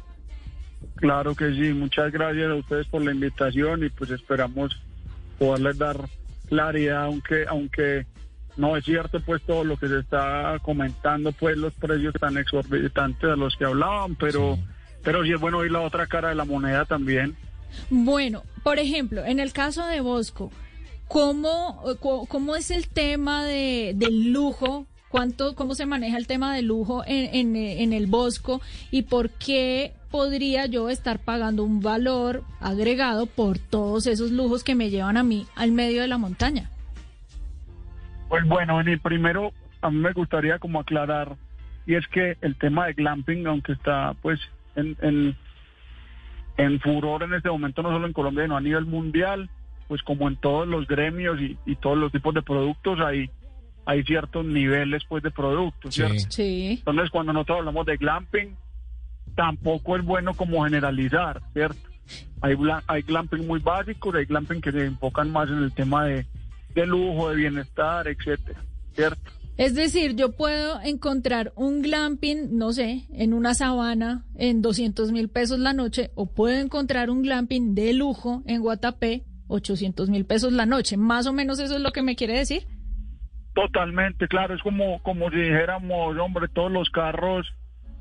Claro 0.97 1.35
que 1.35 1.51
sí, 1.51 1.73
muchas 1.73 2.11
gracias 2.11 2.49
a 2.49 2.55
ustedes 2.55 2.87
por 2.87 3.03
la 3.03 3.11
invitación 3.11 3.83
y 3.83 3.89
pues 3.89 4.09
esperamos 4.11 4.75
poderles 5.37 5.77
dar 5.77 5.97
claridad, 6.47 7.05
aunque 7.05 7.45
aunque 7.47 8.05
no 8.55 8.75
es 8.75 8.85
cierto 8.85 9.19
pues 9.21 9.41
todo 9.43 9.63
lo 9.63 9.77
que 9.77 9.87
se 9.87 9.99
está 9.99 10.57
comentando, 10.63 11.31
pues 11.31 11.55
los 11.57 11.73
precios 11.73 12.15
tan 12.19 12.37
exorbitantes 12.37 13.29
de 13.29 13.37
los 13.37 13.55
que 13.55 13.65
hablaban, 13.65 14.15
pero 14.15 14.57
pero 15.03 15.23
sí 15.23 15.31
es 15.31 15.39
bueno 15.39 15.59
oír 15.59 15.71
la 15.71 15.81
otra 15.81 16.07
cara 16.07 16.29
de 16.29 16.35
la 16.35 16.45
moneda 16.45 16.85
también. 16.85 17.35
Bueno, 17.89 18.43
por 18.63 18.79
ejemplo, 18.79 19.23
en 19.23 19.39
el 19.39 19.53
caso 19.53 19.85
de 19.85 20.01
Bosco, 20.01 20.51
¿cómo, 21.07 21.83
cómo 22.27 22.55
es 22.55 22.71
el 22.71 22.87
tema 22.87 23.45
de, 23.45 23.93
del 23.95 24.31
lujo? 24.31 24.87
¿Cuánto, 25.09 25.55
¿Cómo 25.55 25.75
se 25.75 25.85
maneja 25.85 26.17
el 26.17 26.27
tema 26.27 26.53
del 26.53 26.65
lujo 26.65 27.03
en, 27.05 27.55
en, 27.55 27.55
en 27.55 27.93
el 27.93 28.07
Bosco? 28.07 28.61
¿Y 28.91 29.03
por 29.03 29.29
qué 29.29 29.93
podría 30.09 30.65
yo 30.65 30.89
estar 30.89 31.19
pagando 31.19 31.63
un 31.63 31.81
valor 31.81 32.43
agregado 32.59 33.25
por 33.25 33.59
todos 33.59 34.07
esos 34.07 34.31
lujos 34.31 34.63
que 34.63 34.75
me 34.75 34.89
llevan 34.89 35.17
a 35.17 35.23
mí 35.23 35.45
al 35.55 35.71
medio 35.71 36.01
de 36.01 36.07
la 36.07 36.17
montaña? 36.17 36.69
Pues 38.29 38.45
bueno, 38.45 38.79
Eni, 38.81 38.97
primero 38.97 39.51
a 39.81 39.89
mí 39.89 39.97
me 39.97 40.11
gustaría 40.11 40.59
como 40.59 40.79
aclarar, 40.79 41.35
y 41.85 41.95
es 41.95 42.07
que 42.07 42.37
el 42.41 42.55
tema 42.57 42.87
de 42.87 42.93
glamping, 42.93 43.47
aunque 43.47 43.73
está 43.73 44.13
pues 44.21 44.39
en, 44.75 44.97
en, 45.01 45.35
en 46.57 46.79
furor 46.79 47.23
en 47.23 47.33
este 47.33 47.49
momento, 47.49 47.81
no 47.81 47.91
solo 47.91 48.07
en 48.07 48.13
Colombia, 48.13 48.43
sino 48.43 48.57
a 48.57 48.61
nivel 48.61 48.85
mundial, 48.85 49.49
pues 49.87 50.01
como 50.03 50.27
en 50.27 50.35
todos 50.35 50.67
los 50.67 50.87
gremios 50.87 51.39
y, 51.39 51.57
y 51.65 51.75
todos 51.75 51.97
los 51.97 52.11
tipos 52.11 52.33
de 52.33 52.41
productos, 52.41 52.99
hay, 52.99 53.29
hay 53.85 54.03
ciertos 54.03 54.45
niveles 54.45 55.03
pues 55.07 55.23
de 55.23 55.31
productos, 55.31 55.95
¿cierto? 55.95 56.15
Sí. 56.29 56.75
Entonces 56.79 57.09
cuando 57.09 57.31
nosotros 57.31 57.59
hablamos 57.59 57.85
de 57.85 57.95
glamping, 57.97 58.55
tampoco 59.38 59.95
es 59.95 60.03
bueno 60.03 60.33
como 60.33 60.63
generalizar, 60.63 61.41
¿cierto? 61.53 61.79
Hay, 62.41 62.55
hay 62.88 63.01
glamping 63.03 63.45
muy 63.45 63.59
básicos, 63.59 64.15
hay 64.15 64.25
glamping 64.25 64.61
que 64.61 64.71
se 64.71 64.85
enfocan 64.85 65.31
más 65.31 65.47
en 65.49 65.59
el 65.59 65.71
tema 65.71 66.05
de, 66.05 66.25
de 66.73 66.88
lujo, 66.88 67.29
de 67.29 67.35
bienestar, 67.35 68.07
etcétera, 68.07 68.59
¿cierto? 68.93 69.31
Es 69.57 69.75
decir, 69.75 70.15
yo 70.15 70.35
puedo 70.35 70.81
encontrar 70.81 71.53
un 71.55 71.81
glamping, 71.81 72.57
no 72.57 72.73
sé, 72.73 73.05
en 73.13 73.33
una 73.33 73.53
sabana 73.53 74.25
en 74.35 74.61
200 74.61 75.11
mil 75.11 75.29
pesos 75.29 75.59
la 75.59 75.73
noche, 75.73 76.09
o 76.15 76.25
puedo 76.25 76.57
encontrar 76.57 77.09
un 77.11 77.21
glamping 77.21 77.75
de 77.75 77.93
lujo 77.93 78.41
en 78.47 78.61
Guatapé, 78.61 79.23
800 79.47 80.09
mil 80.09 80.25
pesos 80.25 80.51
la 80.51 80.65
noche. 80.65 80.97
Más 80.97 81.27
o 81.27 81.33
menos 81.33 81.59
eso 81.59 81.75
es 81.75 81.81
lo 81.81 81.91
que 81.91 82.01
me 82.01 82.15
quiere 82.15 82.38
decir. 82.38 82.63
Totalmente, 83.53 84.27
claro, 84.27 84.55
es 84.55 84.61
como, 84.61 85.01
como 85.01 85.29
si 85.29 85.38
dijéramos, 85.38 86.17
hombre, 86.17 86.47
todos 86.53 86.71
los 86.71 86.89
carros 86.89 87.47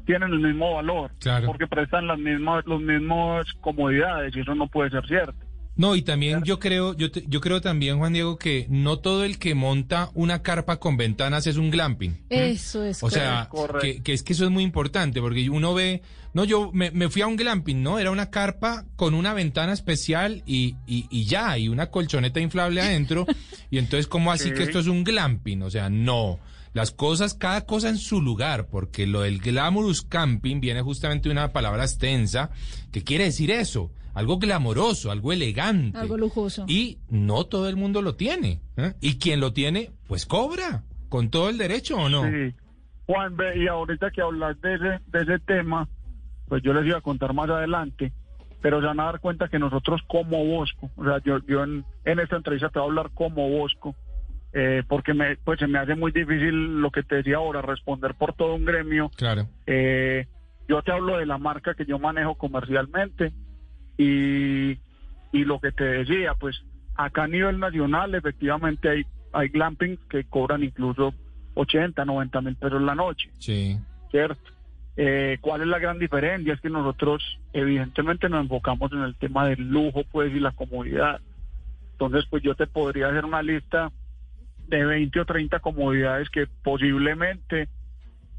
tienen 0.07 0.31
el 0.33 0.39
mismo 0.41 0.75
valor, 0.75 1.11
Claro. 1.21 1.47
porque 1.49 1.67
prestan 1.67 2.07
las 2.07 2.19
mismas, 2.19 2.65
los 2.67 2.81
mismos 2.81 3.45
comodidades 3.61 4.35
y 4.37 4.41
eso 4.41 4.55
no 4.55 4.67
puede 4.69 4.91
ser 4.91 5.07
cierto. 5.07 5.35
No, 5.79 5.95
y 5.95 6.01
también 6.01 6.43
yo 6.43 6.59
creo, 6.59 6.95
yo, 6.97 7.11
te- 7.11 7.25
yo 7.29 7.43
creo 7.43 7.61
también, 7.61 7.99
Juan 7.99 8.15
Diego, 8.15 8.39
que 8.39 8.65
no 8.71 8.99
todo 9.01 9.25
el 9.25 9.39
que 9.39 9.55
monta 9.55 10.09
una 10.15 10.41
carpa 10.41 10.79
con 10.79 10.97
ventanas 10.97 11.47
es 11.47 11.59
un 11.59 11.71
glamping. 11.71 12.17
Eso 12.31 12.83
es. 12.83 13.03
O 13.03 13.11
sea, 13.11 13.47
correcto. 13.51 13.81
que, 13.83 14.03
que 14.03 14.15
es 14.15 14.23
que 14.23 14.33
eso 14.33 14.47
es 14.47 14.51
muy 14.51 14.63
importante, 14.65 15.21
porque 15.21 15.51
uno 15.51 15.75
ve, 15.75 16.01
no, 16.33 16.45
yo 16.45 16.71
me, 16.73 16.91
me 16.93 17.11
fui 17.11 17.21
a 17.21 17.27
un 17.27 17.37
glamping, 17.37 17.83
¿no? 17.83 17.99
Era 17.99 18.11
una 18.11 18.31
carpa 18.31 18.87
con 18.97 19.13
una 19.13 19.35
ventana 19.35 19.75
especial 19.75 20.43
y, 20.47 20.77
y, 20.87 21.09
y 21.11 21.27
ya, 21.27 21.59
y 21.59 21.69
una 21.69 21.89
colchoneta 21.91 22.41
inflable 22.41 22.81
adentro. 22.81 23.27
y 23.71 23.77
entonces, 23.77 24.07
¿cómo 24.07 24.33
así 24.33 24.49
Sí. 24.49 24.55
que 24.55 24.63
esto 24.63 24.79
es 24.79 24.87
un 24.87 25.05
glamping? 25.05 25.61
O 25.63 25.69
sea, 25.69 25.91
no. 25.91 26.39
Las 26.77 26.91
cosas, 26.91 27.33
cada 27.33 27.65
cosa 27.65 27.89
en 27.89 27.97
su 27.97 28.21
lugar, 28.21 28.67
porque 28.71 29.07
lo 29.07 29.23
del 29.23 29.39
glamorous 29.39 30.03
camping 30.03 30.61
viene 30.61 30.83
justamente 30.83 31.27
de 31.27 31.33
una 31.33 31.51
palabra 31.51 31.85
extensa 31.85 32.51
que 32.93 33.03
quiere 33.03 33.25
decir 33.25 33.51
eso, 33.51 33.91
algo 34.13 34.37
glamoroso, 34.37 35.11
algo 35.11 35.33
elegante. 35.33 35.97
Algo 35.97 36.19
lujoso. 36.19 36.67
Y 36.69 36.99
no 37.09 37.45
todo 37.45 37.71
el 37.71 37.77
mundo 37.77 38.03
lo 38.03 38.17
tiene. 38.17 38.61
¿eh? 38.77 38.93
Y 39.01 39.17
quien 39.17 39.41
lo 39.41 39.55
tiene, 39.55 39.93
pues 40.07 40.27
cobra, 40.27 40.83
con 41.09 41.31
todo 41.31 41.49
el 41.49 41.57
derecho 41.57 41.97
o 41.97 42.11
no. 42.11 42.25
Sí. 42.25 42.55
Juan, 43.07 43.39
ve, 43.39 43.57
y 43.57 43.69
ahorita 43.69 44.11
que 44.11 44.21
hablas 44.21 44.61
de 44.61 44.75
ese, 44.75 45.01
de 45.07 45.23
ese 45.23 45.39
tema, 45.47 45.89
pues 46.47 46.63
yo 46.63 46.75
les 46.75 46.85
iba 46.85 46.99
a 46.99 47.01
contar 47.01 47.33
más 47.33 47.49
adelante, 47.49 48.13
pero 48.61 48.81
se 48.81 48.87
van 48.87 49.01
a 49.01 49.05
dar 49.05 49.21
cuenta 49.21 49.49
que 49.49 49.59
nosotros 49.59 50.03
como 50.07 50.45
Bosco, 50.45 50.91
o 50.97 51.05
sea, 51.05 51.23
yo, 51.25 51.39
yo 51.49 51.65
en, 51.65 51.87
en 52.05 52.21
esta 52.21 52.37
entrevista 52.37 52.69
te 52.69 52.79
voy 52.81 52.89
a 52.89 52.91
hablar 52.91 53.13
como 53.15 53.49
Bosco, 53.49 53.97
eh, 54.59 54.83
porque 54.89 55.13
me, 55.13 55.37
pues 55.37 55.59
se 55.59 55.67
me 55.67 55.79
hace 55.79 55.95
muy 55.95 56.13
difícil 56.13 56.81
lo 56.81 56.91
que 56.91 57.03
te 57.03 57.17
decía 57.17 57.37
ahora, 57.37 57.61
responder 57.61 58.15
por 58.15 58.33
todo 58.33 58.55
un 58.55 58.65
gremio. 58.65 59.11
Claro. 59.15 59.47
Eh, 59.67 60.27
yo 60.67 60.81
te 60.81 60.93
hablo 60.93 61.19
de 61.19 61.27
la 61.27 61.37
marca 61.37 61.75
que 61.75 61.85
yo 61.85 61.99
manejo 61.99 62.37
comercialmente 62.37 63.35
y, 63.99 64.71
y 65.31 65.45
lo 65.45 65.61
que 65.61 65.73
te 65.73 65.85
decía, 65.85 66.33
pues 66.41 66.57
acá 66.95 67.25
a 67.25 67.29
nivel 67.29 67.59
nacional 67.61 68.15
efectivamente 68.15 68.89
hay, 68.89 69.03
hay 69.35 69.49
glampings 69.49 70.01
que 70.09 70.25
cobran 70.25 70.65
incluso 70.65 71.13
80, 71.53 72.07
90 72.07 72.41
mil 72.41 72.57
pesos 72.57 72.81
la 72.81 72.95
noche, 72.95 73.29
Sí. 73.39 73.77
¿cierto? 74.11 74.41
Eh, 74.97 75.37
¿Cuál 75.43 75.61
es 75.61 75.67
la 75.67 75.79
gran 75.79 75.99
diferencia? 75.99 76.55
Es 76.55 76.61
que 76.63 76.71
nosotros 76.71 77.23
evidentemente 77.53 78.31
nos 78.31 78.41
enfocamos 78.41 78.91
en 78.93 79.03
el 79.03 79.15
tema 79.17 79.47
del 79.47 79.69
lujo 79.69 80.03
pues 80.11 80.35
y 80.35 80.41
la 80.41 80.53
comodidad. 80.53 81.21
Entonces 81.93 82.25
pues 82.31 82.43
yo 82.43 82.55
te 82.55 82.67
podría 82.67 83.09
hacer 83.09 83.27
una 83.27 83.43
lista 83.43 83.93
de 84.69 84.85
20 84.85 85.21
o 85.21 85.25
30 85.25 85.61
comodidades 85.61 86.29
que 86.31 86.47
posiblemente 86.63 87.69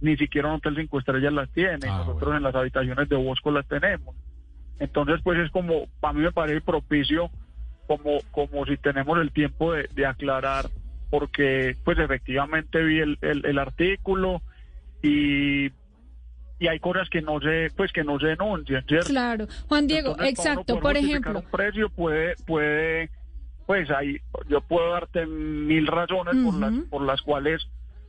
ni 0.01 0.15
siquiera 0.17 0.49
un 0.49 0.55
hotel 0.55 0.75
cinco 0.75 0.99
estrellas 0.99 1.33
las 1.33 1.49
tiene. 1.51 1.87
Nosotros 1.87 2.35
en 2.35 2.43
las 2.43 2.55
habitaciones 2.55 3.09
de 3.09 3.15
Bosco 3.15 3.51
las 3.51 3.67
tenemos. 3.67 4.15
Entonces, 4.79 5.21
pues 5.23 5.39
es 5.39 5.51
como, 5.51 5.87
a 6.01 6.13
mí 6.13 6.21
me 6.21 6.31
parece 6.31 6.61
propicio, 6.61 7.31
como, 7.87 8.19
como 8.31 8.65
si 8.65 8.77
tenemos 8.77 9.17
el 9.19 9.31
tiempo 9.31 9.73
de, 9.73 9.89
de 9.93 10.05
aclarar, 10.05 10.69
porque 11.09 11.75
pues 11.83 11.97
efectivamente 11.97 12.83
vi 12.83 12.99
el, 12.99 13.17
el, 13.21 13.45
el 13.45 13.57
artículo 13.57 14.41
y, 15.01 15.71
y 16.59 16.67
hay 16.67 16.79
cosas 16.79 17.09
que 17.09 17.21
no 17.21 17.39
se, 17.39 17.71
pues 17.75 17.91
que 17.91 18.03
no 18.03 18.19
se 18.19 18.27
denuncian, 18.27 18.83
¿cierto? 18.85 19.09
Claro. 19.09 19.47
Juan 19.67 19.87
Diego, 19.87 20.11
Entonces, 20.11 20.39
exacto. 20.39 20.79
Por 20.79 20.97
ejemplo, 20.97 21.39
un 21.39 21.51
precio 21.51 21.89
puede, 21.89 22.35
puede, 22.45 23.09
pues 23.67 23.91
ahí 23.91 24.17
yo 24.49 24.61
puedo 24.61 24.89
darte 24.91 25.27
mil 25.27 25.85
razones 25.85 26.35
por 26.43 26.55
las 26.59 26.73
por 26.89 27.01
las 27.03 27.21
cuales 27.21 27.67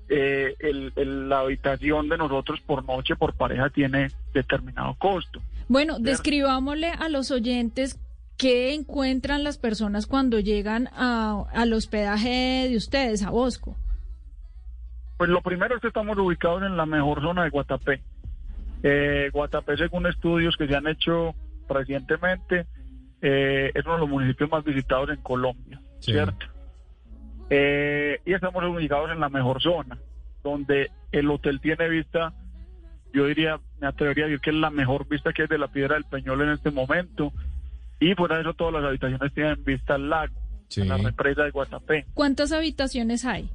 eh, 0.08 0.54
el- 0.60 0.92
el- 0.96 1.28
la 1.28 1.40
habitación 1.40 2.08
de 2.08 2.16
nosotros 2.16 2.60
por 2.62 2.82
noche 2.86 3.14
por 3.16 3.34
pareja 3.34 3.68
tiene 3.68 4.10
determinado 4.32 4.94
costo. 4.94 5.42
Bueno, 5.68 5.98
describámosle 5.98 6.88
a 6.92 7.10
los 7.10 7.30
oyentes 7.30 8.00
qué 8.38 8.72
encuentran 8.72 9.44
las 9.44 9.58
personas 9.58 10.06
cuando 10.06 10.38
llegan 10.40 10.88
a- 10.94 11.44
al 11.52 11.72
hospedaje 11.74 12.68
de 12.70 12.76
ustedes, 12.76 13.22
a 13.22 13.28
Bosco. 13.30 13.76
Pues 15.18 15.28
lo 15.28 15.42
primero 15.42 15.74
es 15.74 15.82
que 15.82 15.88
estamos 15.88 16.16
ubicados 16.16 16.62
en 16.62 16.76
la 16.76 16.86
mejor 16.86 17.20
zona 17.20 17.42
de 17.44 17.50
Guatapé. 17.50 18.00
Eh, 18.84 19.28
Guatapé, 19.32 19.76
según 19.76 20.06
estudios 20.06 20.56
que 20.56 20.68
se 20.68 20.76
han 20.76 20.86
hecho 20.86 21.34
recientemente, 21.68 22.64
eh, 23.22 23.70
es 23.74 23.84
uno 23.84 23.94
de 23.94 24.00
los 24.00 24.08
municipios 24.08 24.50
más 24.50 24.64
visitados 24.64 25.10
en 25.10 25.22
Colombia, 25.22 25.80
¿cierto? 26.00 26.46
Eh, 27.50 28.20
y 28.24 28.34
estamos 28.34 28.62
ubicados 28.64 29.10
en 29.10 29.20
la 29.20 29.28
mejor 29.28 29.62
zona, 29.62 29.98
donde 30.42 30.90
el 31.12 31.30
hotel 31.30 31.60
tiene 31.60 31.88
vista, 31.88 32.32
yo 33.12 33.26
diría, 33.26 33.58
me 33.80 33.86
atrevería 33.86 34.24
a 34.24 34.28
decir 34.28 34.40
que 34.40 34.50
es 34.50 34.56
la 34.56 34.70
mejor 34.70 35.08
vista 35.08 35.32
que 35.32 35.42
hay 35.42 35.48
de 35.48 35.58
la 35.58 35.68
Piedra 35.68 35.94
del 35.94 36.04
Peñol 36.04 36.42
en 36.42 36.50
este 36.50 36.70
momento. 36.70 37.32
Y 38.00 38.14
fuera 38.14 38.36
de 38.36 38.42
eso, 38.42 38.54
todas 38.54 38.74
las 38.74 38.84
habitaciones 38.84 39.32
tienen 39.34 39.64
vista 39.64 39.94
al 39.94 40.08
lago, 40.08 40.34
a 40.80 40.84
la 40.84 40.96
represa 40.98 41.42
de 41.42 41.50
Guatapé. 41.50 42.06
¿Cuántas 42.14 42.52
habitaciones 42.52 43.24
hay? 43.24 43.50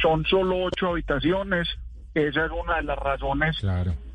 son 0.00 0.24
solo 0.24 0.64
ocho 0.64 0.88
habitaciones. 0.90 1.68
Esa 2.14 2.46
es 2.46 2.52
una 2.52 2.76
de 2.76 2.84
las 2.84 2.98
razones 2.98 3.56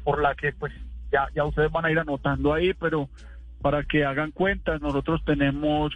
por 0.03 0.21
la 0.21 0.33
que 0.35 0.53
pues 0.53 0.73
ya, 1.11 1.27
ya 1.35 1.43
ustedes 1.45 1.71
van 1.71 1.85
a 1.85 1.91
ir 1.91 1.99
anotando 1.99 2.53
ahí, 2.53 2.73
pero 2.73 3.09
para 3.61 3.83
que 3.83 4.03
hagan 4.05 4.31
cuentas, 4.31 4.81
nosotros 4.81 5.21
tenemos 5.25 5.93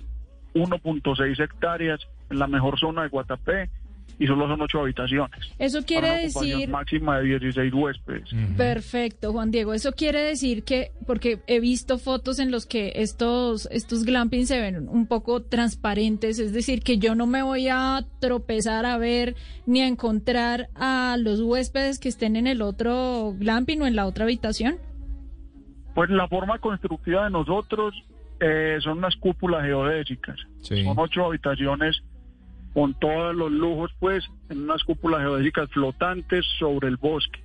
1.6 0.53 1.43
hectáreas 1.43 1.99
en 2.30 2.39
la 2.39 2.47
mejor 2.47 2.80
zona 2.80 3.03
de 3.03 3.09
Guatapé 3.09 3.70
y 4.18 4.28
solo 4.28 4.47
son 4.47 4.61
ocho 4.61 4.80
habitaciones. 4.80 5.39
Eso 5.59 5.80
Para 5.80 5.86
quiere 5.86 6.07
una 6.07 6.18
decir... 6.18 6.70
máxima 6.70 7.20
de 7.20 7.39
16 7.39 7.74
huéspedes. 7.74 8.30
Perfecto, 8.55 9.34
Juan 9.34 9.51
Diego. 9.51 9.74
Eso 9.74 9.91
quiere 9.91 10.22
decir 10.22 10.63
que, 10.63 10.91
porque 11.05 11.39
he 11.47 11.59
visto 11.59 11.97
fotos 11.97 12.39
en 12.39 12.51
los 12.51 12.66
que 12.66 12.93
estos, 12.95 13.68
estos 13.72 14.05
glampings 14.05 14.47
se 14.47 14.59
ven 14.59 14.88
un 14.88 15.07
poco 15.07 15.41
transparentes, 15.41 16.39
es 16.39 16.53
decir, 16.53 16.82
que 16.82 16.97
yo 16.97 17.16
no 17.16 17.28
me 17.28 17.41
voy 17.41 17.68
a 17.68 18.05
tropezar 18.20 18.86
a 18.86 18.97
ver 18.97 19.36
ni 19.66 19.82
a 19.82 19.88
encontrar 19.88 20.70
a 20.76 21.18
los 21.20 21.41
huéspedes 21.41 21.99
que 21.99 22.09
estén 22.09 22.36
en 22.36 22.47
el 22.47 22.61
otro 22.61 23.34
glamping 23.38 23.82
o 23.82 23.88
en 23.88 23.95
la 23.95 24.05
otra 24.05 24.24
habitación. 24.24 24.78
Pues 25.96 26.10
la 26.10 26.28
forma 26.28 26.60
constructiva 26.60 27.24
de 27.24 27.32
nosotros 27.32 27.96
eh, 28.41 28.78
son 28.82 29.00
unas 29.00 29.16
cúpulas 29.16 29.64
geodésicas. 29.64 30.36
Son 30.60 30.93
ocho 30.98 31.26
habitaciones 31.26 32.04
con 32.74 32.93
todos 32.96 33.34
los 33.34 33.50
lujos, 33.50 33.91
pues, 34.00 34.26
en 34.50 34.64
unas 34.64 34.84
cúpulas 34.84 35.22
geodésicas 35.22 35.72
flotantes 35.72 36.46
sobre 36.60 36.89
el 36.89 36.98
bosque, 36.98 37.41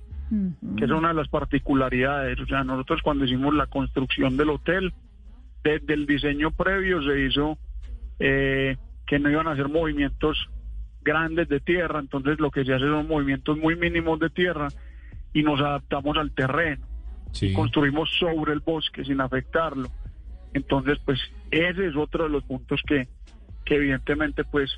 que 0.77 0.83
es 0.83 0.91
una 0.91 1.07
de 1.07 1.13
las 1.13 1.29
particularidades. 1.29 2.37
O 2.41 2.45
sea, 2.45 2.65
nosotros 2.65 3.01
cuando 3.01 3.23
hicimos 3.23 3.53
la 3.53 3.67
construcción 3.67 4.35
del 4.35 4.49
hotel, 4.49 4.93
desde 5.63 5.93
el 5.93 6.05
diseño 6.05 6.51
previo 6.51 7.01
se 7.03 7.25
hizo 7.25 7.57
eh, 8.19 8.75
que 9.07 9.19
no 9.19 9.29
iban 9.29 9.47
a 9.47 9.51
hacer 9.51 9.69
movimientos 9.69 10.49
grandes 11.01 11.47
de 11.47 11.61
tierra, 11.61 11.99
entonces 11.99 12.39
lo 12.41 12.51
que 12.51 12.65
se 12.65 12.73
hace 12.73 12.85
son 12.85 13.07
movimientos 13.07 13.57
muy 13.57 13.77
mínimos 13.77 14.19
de 14.19 14.29
tierra 14.29 14.67
y 15.33 15.43
nos 15.43 15.61
adaptamos 15.61 16.17
al 16.17 16.31
terreno. 16.31 16.90
Construimos 17.53 18.09
sobre 18.19 18.53
el 18.53 18.59
bosque 18.59 19.03
sin 19.03 19.21
afectarlo. 19.21 19.89
Entonces, 20.53 20.99
pues 21.05 21.19
ese 21.49 21.87
es 21.87 21.95
otro 21.95 22.25
de 22.25 22.29
los 22.29 22.43
puntos 22.43 22.81
que, 22.85 23.07
que 23.65 23.75
evidentemente 23.75 24.43
pues 24.43 24.69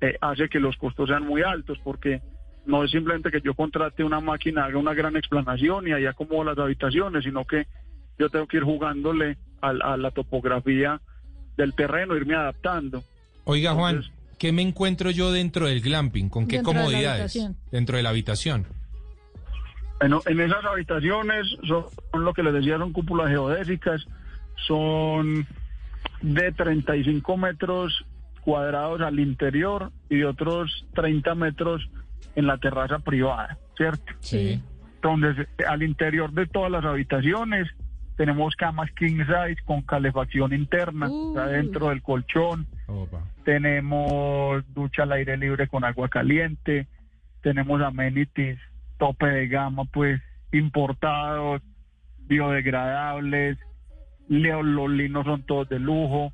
eh, 0.00 0.16
hace 0.20 0.48
que 0.48 0.60
los 0.60 0.76
costos 0.76 1.08
sean 1.08 1.26
muy 1.26 1.42
altos, 1.42 1.78
porque 1.82 2.20
no 2.66 2.84
es 2.84 2.90
simplemente 2.90 3.30
que 3.30 3.40
yo 3.40 3.54
contrate 3.54 4.04
una 4.04 4.20
máquina, 4.20 4.64
haga 4.64 4.78
una 4.78 4.94
gran 4.94 5.16
explanación 5.16 5.88
y 5.88 5.92
ahí 5.92 6.06
acomodo 6.06 6.44
las 6.44 6.58
habitaciones, 6.58 7.24
sino 7.24 7.44
que 7.44 7.66
yo 8.18 8.28
tengo 8.28 8.46
que 8.46 8.58
ir 8.58 8.64
jugándole 8.64 9.36
a, 9.60 9.96
la 9.96 10.10
topografía 10.10 11.00
del 11.56 11.74
terreno, 11.74 12.16
irme 12.16 12.34
adaptando. 12.34 13.02
Oiga, 13.44 13.72
Juan, 13.72 14.02
¿qué 14.38 14.52
me 14.52 14.62
encuentro 14.62 15.10
yo 15.10 15.32
dentro 15.32 15.66
del 15.66 15.80
glamping? 15.80 16.28
¿Con 16.28 16.46
qué 16.46 16.56
Dentro 16.56 16.74
comodidades? 16.74 17.38
Dentro 17.70 17.96
de 17.96 18.02
la 18.02 18.10
habitación. 18.10 18.66
Bueno, 20.00 20.20
en 20.26 20.40
esas 20.40 20.64
habitaciones 20.64 21.46
son, 21.66 21.84
son 22.12 22.24
lo 22.24 22.34
que 22.34 22.42
les 22.42 22.52
decía, 22.52 22.78
son 22.78 22.92
cúpulas 22.92 23.28
geodésicas, 23.28 24.06
son 24.66 25.46
de 26.20 26.52
35 26.52 27.36
metros 27.36 28.04
cuadrados 28.42 29.00
al 29.00 29.18
interior 29.20 29.90
y 30.10 30.18
de 30.18 30.26
otros 30.26 30.86
30 30.94 31.34
metros 31.34 31.88
en 32.34 32.46
la 32.46 32.58
terraza 32.58 32.98
privada, 32.98 33.58
¿cierto? 33.76 34.12
Sí. 34.20 34.60
Entonces, 34.96 35.46
al 35.66 35.82
interior 35.82 36.32
de 36.32 36.46
todas 36.46 36.70
las 36.70 36.84
habitaciones 36.84 37.68
tenemos 38.16 38.54
camas 38.56 38.90
king 38.92 39.18
size 39.18 39.62
con 39.64 39.82
calefacción 39.82 40.52
interna, 40.52 41.10
sea, 41.34 41.46
dentro 41.46 41.88
del 41.88 42.00
colchón. 42.02 42.66
Tenemos 43.44 44.64
ducha 44.72 45.02
al 45.02 45.12
aire 45.12 45.36
libre 45.36 45.66
con 45.66 45.84
agua 45.84 46.08
caliente, 46.08 46.86
tenemos 47.42 47.82
amenities 47.82 48.58
tope 48.98 49.26
de 49.26 49.48
gama, 49.48 49.84
pues 49.86 50.20
importados, 50.52 51.60
biodegradables, 52.44 53.58
leo- 54.28 54.62
los 54.62 54.90
linos 54.90 55.24
son 55.24 55.42
todos 55.44 55.68
de 55.68 55.78
lujo, 55.78 56.32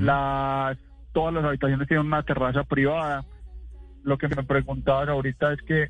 las 0.00 0.76
todas 1.12 1.34
las 1.34 1.44
habitaciones 1.44 1.88
tienen 1.88 2.06
una 2.06 2.22
terraza 2.22 2.62
privada. 2.64 3.24
Lo 4.02 4.16
que 4.18 4.28
me 4.28 4.42
preguntabas 4.44 5.08
ahorita 5.08 5.52
es 5.52 5.62
que, 5.62 5.88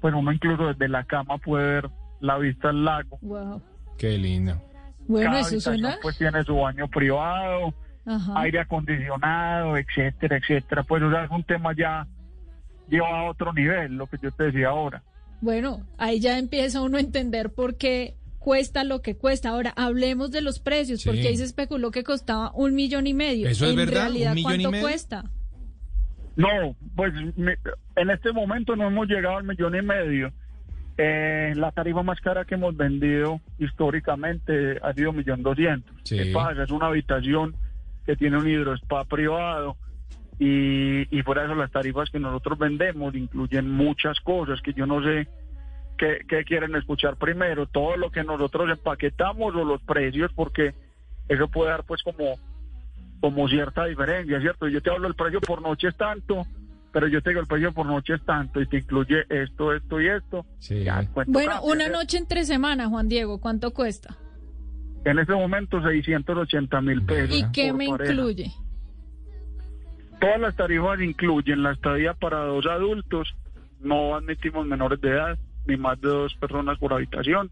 pues 0.00 0.14
uno 0.14 0.32
incluso 0.32 0.68
desde 0.68 0.88
la 0.88 1.04
cama 1.04 1.38
puede 1.38 1.66
ver 1.80 1.90
la 2.20 2.38
vista 2.38 2.70
al 2.70 2.84
lago. 2.84 3.18
Wow. 3.20 3.62
Qué 3.98 4.16
lindo. 4.18 4.60
Bueno, 5.06 5.30
Cada 5.30 5.40
eso 5.40 5.48
habitación, 5.48 5.78
suena. 5.80 5.98
pues 6.02 6.16
tiene 6.18 6.42
su 6.44 6.56
baño 6.56 6.88
privado, 6.88 7.74
Ajá. 8.06 8.32
aire 8.40 8.60
acondicionado, 8.60 9.76
etcétera, 9.76 10.38
etcétera. 10.38 10.82
Pues 10.82 11.02
o 11.02 11.10
sea, 11.10 11.24
es 11.24 11.30
un 11.30 11.44
tema 11.44 11.72
ya 11.74 12.06
lleva 12.88 13.20
a 13.20 13.24
otro 13.24 13.52
nivel, 13.52 13.96
lo 13.96 14.06
que 14.06 14.16
yo 14.22 14.30
te 14.30 14.44
decía 14.44 14.68
ahora. 14.68 15.02
Bueno, 15.44 15.86
ahí 15.98 16.20
ya 16.20 16.38
empieza 16.38 16.80
uno 16.80 16.96
a 16.96 17.00
entender 17.00 17.50
por 17.50 17.76
qué 17.76 18.14
cuesta 18.38 18.82
lo 18.82 19.02
que 19.02 19.14
cuesta. 19.14 19.50
Ahora, 19.50 19.74
hablemos 19.76 20.30
de 20.30 20.40
los 20.40 20.58
precios, 20.58 21.02
Sí. 21.02 21.08
porque 21.08 21.28
ahí 21.28 21.36
se 21.36 21.44
especuló 21.44 21.90
que 21.90 22.02
costaba 22.02 22.50
un 22.54 22.74
millón 22.74 23.06
y 23.06 23.12
medio. 23.12 23.46
¿Eso 23.46 23.66
es 23.66 23.72
en 23.72 23.76
verdad? 23.76 23.92
¿Un 23.92 24.00
realidad, 24.14 24.34
y 24.36 24.42
¿cuánto 24.42 24.70
medio? 24.70 24.82
cuesta? 24.86 25.24
No, 26.36 26.74
pues 26.96 27.12
me- 27.36 27.58
en 27.96 28.10
este 28.10 28.32
momento 28.32 28.74
no 28.74 28.86
hemos 28.88 29.06
llegado 29.06 29.36
al 29.36 29.44
millón 29.44 29.76
y 29.76 29.82
medio. 29.82 30.32
Eh, 30.96 31.52
la 31.56 31.72
tarifa 31.72 32.02
más 32.02 32.20
cara 32.20 32.44
que 32.46 32.54
hemos 32.54 32.74
vendido 32.76 33.40
históricamente 33.58 34.78
ha 34.82 34.92
sido 34.94 35.12
millón 35.12 35.42
doscientos. 35.42 35.94
Sí. 36.04 36.16
¿Qué 36.16 36.32
pasa? 36.32 36.62
Es 36.62 36.70
una 36.70 36.86
habitación 36.86 37.54
que 38.06 38.16
tiene 38.16 38.38
un 38.38 38.48
hidrospa 38.48 39.04
privado 39.04 39.76
y, 40.38 41.16
y 41.16 41.22
fuera 41.22 41.42
de 41.42 41.48
eso 41.48 41.56
las 41.56 41.70
tarifas 41.70 42.10
que 42.10 42.18
nosotros 42.18 42.58
vendemos 42.58 43.14
incluyen 43.14 43.70
muchas 43.70 44.18
cosas 44.20 44.60
que 44.60 44.72
yo 44.72 44.86
no 44.86 45.02
sé 45.02 45.28
qué, 45.96 46.20
qué 46.28 46.44
quieren 46.44 46.74
escuchar 46.76 47.16
primero, 47.16 47.66
todo 47.66 47.96
lo 47.96 48.10
que 48.10 48.24
nosotros 48.24 48.70
empaquetamos 48.70 49.54
o 49.54 49.64
los 49.64 49.82
precios, 49.82 50.32
porque 50.34 50.74
eso 51.28 51.48
puede 51.48 51.70
dar 51.70 51.84
pues 51.84 52.02
como 52.02 52.34
como 53.20 53.48
cierta 53.48 53.86
diferencia, 53.86 54.38
¿cierto? 54.38 54.68
Yo 54.68 54.82
te 54.82 54.90
hablo 54.90 55.08
el 55.08 55.14
precio 55.14 55.40
por 55.40 55.62
noche 55.62 55.88
es 55.88 55.96
tanto, 55.96 56.46
pero 56.92 57.08
yo 57.08 57.22
te 57.22 57.30
digo 57.30 57.40
el 57.40 57.46
precio 57.46 57.72
por 57.72 57.86
noche 57.86 58.14
es 58.14 58.22
tanto 58.26 58.60
y 58.60 58.66
te 58.66 58.78
incluye 58.78 59.24
esto, 59.30 59.72
esto 59.72 59.98
y 59.98 60.08
esto. 60.08 60.44
Cuento 61.14 61.32
Bueno, 61.32 61.52
cambia, 61.52 61.72
una 61.72 61.88
noche 61.88 62.18
entre 62.18 62.44
semana, 62.44 62.86
Juan 62.88 63.08
Diego, 63.08 63.40
¿cuánto 63.40 63.72
cuesta? 63.72 64.18
En 65.06 65.18
este 65.18 65.32
momento 65.32 65.82
680 65.82 66.80
mil 66.82 67.02
pesos. 67.02 67.34
¿Y 67.34 67.50
qué 67.50 67.68
por 67.68 67.78
me 67.78 67.88
pareja. 67.88 68.12
incluye? 68.12 68.52
Todas 70.24 70.40
las 70.40 70.56
tarifas 70.56 70.98
incluyen 71.02 71.62
la 71.62 71.72
estadía 71.72 72.14
para 72.14 72.38
dos 72.38 72.64
adultos, 72.64 73.36
no 73.80 74.16
admitimos 74.16 74.66
menores 74.66 74.98
de 75.02 75.10
edad, 75.10 75.38
ni 75.66 75.76
más 75.76 76.00
de 76.00 76.08
dos 76.08 76.34
personas 76.36 76.78
por 76.78 76.94
habitación. 76.94 77.50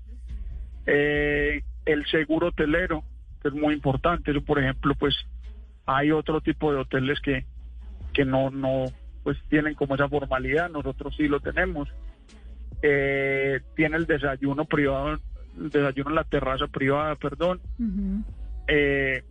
Eh, 0.86 1.64
el 1.84 2.06
seguro 2.06 2.46
hotelero, 2.46 3.04
que 3.42 3.48
es 3.48 3.54
muy 3.54 3.74
importante, 3.74 4.30
eso 4.30 4.40
por 4.40 4.58
ejemplo, 4.58 4.94
pues 4.94 5.14
hay 5.84 6.12
otro 6.12 6.40
tipo 6.40 6.72
de 6.72 6.78
hoteles 6.78 7.20
que, 7.20 7.44
que 8.14 8.24
no, 8.24 8.50
no, 8.50 8.86
pues 9.22 9.36
tienen 9.50 9.74
como 9.74 9.94
esa 9.94 10.08
formalidad, 10.08 10.70
nosotros 10.70 11.14
sí 11.14 11.28
lo 11.28 11.40
tenemos. 11.40 11.90
Eh, 12.80 13.60
tiene 13.76 13.98
el 13.98 14.06
desayuno 14.06 14.64
privado, 14.64 15.20
el 15.60 15.68
desayuno 15.68 16.08
en 16.08 16.16
la 16.16 16.24
terraza 16.24 16.68
privada, 16.68 17.16
perdón. 17.16 17.60
Eh, 18.66 19.24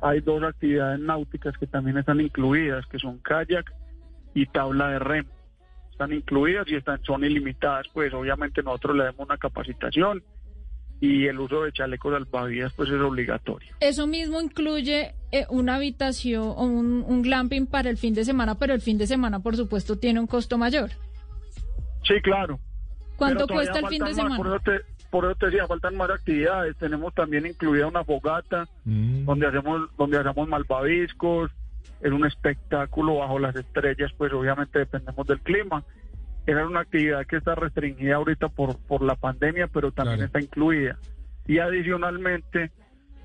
hay 0.00 0.20
dos 0.20 0.42
actividades 0.42 1.00
náuticas 1.00 1.56
que 1.58 1.66
también 1.66 1.98
están 1.98 2.20
incluidas, 2.20 2.86
que 2.86 2.98
son 2.98 3.18
kayak 3.18 3.72
y 4.34 4.46
tabla 4.46 4.90
de 4.90 4.98
remo. 4.98 5.30
Están 5.90 6.12
incluidas 6.12 6.68
y 6.68 6.74
están, 6.74 7.02
son 7.04 7.24
ilimitadas, 7.24 7.86
pues 7.92 8.12
obviamente 8.12 8.62
nosotros 8.62 8.96
le 8.96 9.04
damos 9.04 9.20
una 9.20 9.38
capacitación 9.38 10.22
y 11.00 11.26
el 11.26 11.38
uso 11.38 11.62
de 11.62 11.72
chalecos 11.72 12.12
salvavidas 12.12 12.72
pues 12.74 12.90
es 12.90 13.00
obligatorio. 13.00 13.74
Eso 13.80 14.06
mismo 14.06 14.40
incluye 14.40 15.14
eh, 15.32 15.46
una 15.48 15.76
habitación 15.76 16.42
o 16.42 16.62
un, 16.64 17.02
un 17.06 17.22
glamping 17.22 17.66
para 17.66 17.90
el 17.90 17.96
fin 17.96 18.14
de 18.14 18.24
semana, 18.24 18.56
pero 18.56 18.74
el 18.74 18.80
fin 18.80 18.98
de 18.98 19.06
semana, 19.06 19.40
por 19.40 19.56
supuesto, 19.56 19.98
tiene 19.98 20.20
un 20.20 20.26
costo 20.26 20.58
mayor. 20.58 20.90
Sí, 22.04 22.20
claro. 22.22 22.58
¿Cuánto 23.16 23.46
cuesta 23.46 23.78
el 23.78 23.86
fin 23.88 24.04
de 24.04 24.14
semana? 24.14 24.36
Por 24.36 24.46
eso, 24.46 24.60
te, 24.60 24.95
por 25.16 25.24
eso 25.24 25.34
te 25.36 25.46
decía, 25.46 25.66
faltan 25.66 25.96
más 25.96 26.10
actividades. 26.10 26.76
Tenemos 26.76 27.14
también 27.14 27.46
incluida 27.46 27.86
una 27.86 28.04
fogata 28.04 28.68
donde 28.84 29.46
hacemos 29.46 29.88
donde 29.96 30.18
hacemos 30.18 30.46
malvaviscos, 30.46 31.50
es 32.02 32.12
un 32.12 32.26
espectáculo 32.26 33.16
bajo 33.16 33.38
las 33.38 33.56
estrellas, 33.56 34.12
pues 34.18 34.30
obviamente 34.34 34.80
dependemos 34.80 35.26
del 35.26 35.40
clima. 35.40 35.82
Era 36.46 36.66
una 36.66 36.80
actividad 36.80 37.24
que 37.24 37.38
está 37.38 37.54
restringida 37.54 38.16
ahorita 38.16 38.50
por, 38.50 38.76
por 38.76 39.00
la 39.00 39.14
pandemia, 39.14 39.68
pero 39.68 39.90
también 39.90 40.20
está 40.20 40.38
incluida. 40.38 40.98
Y 41.46 41.60
adicionalmente 41.60 42.70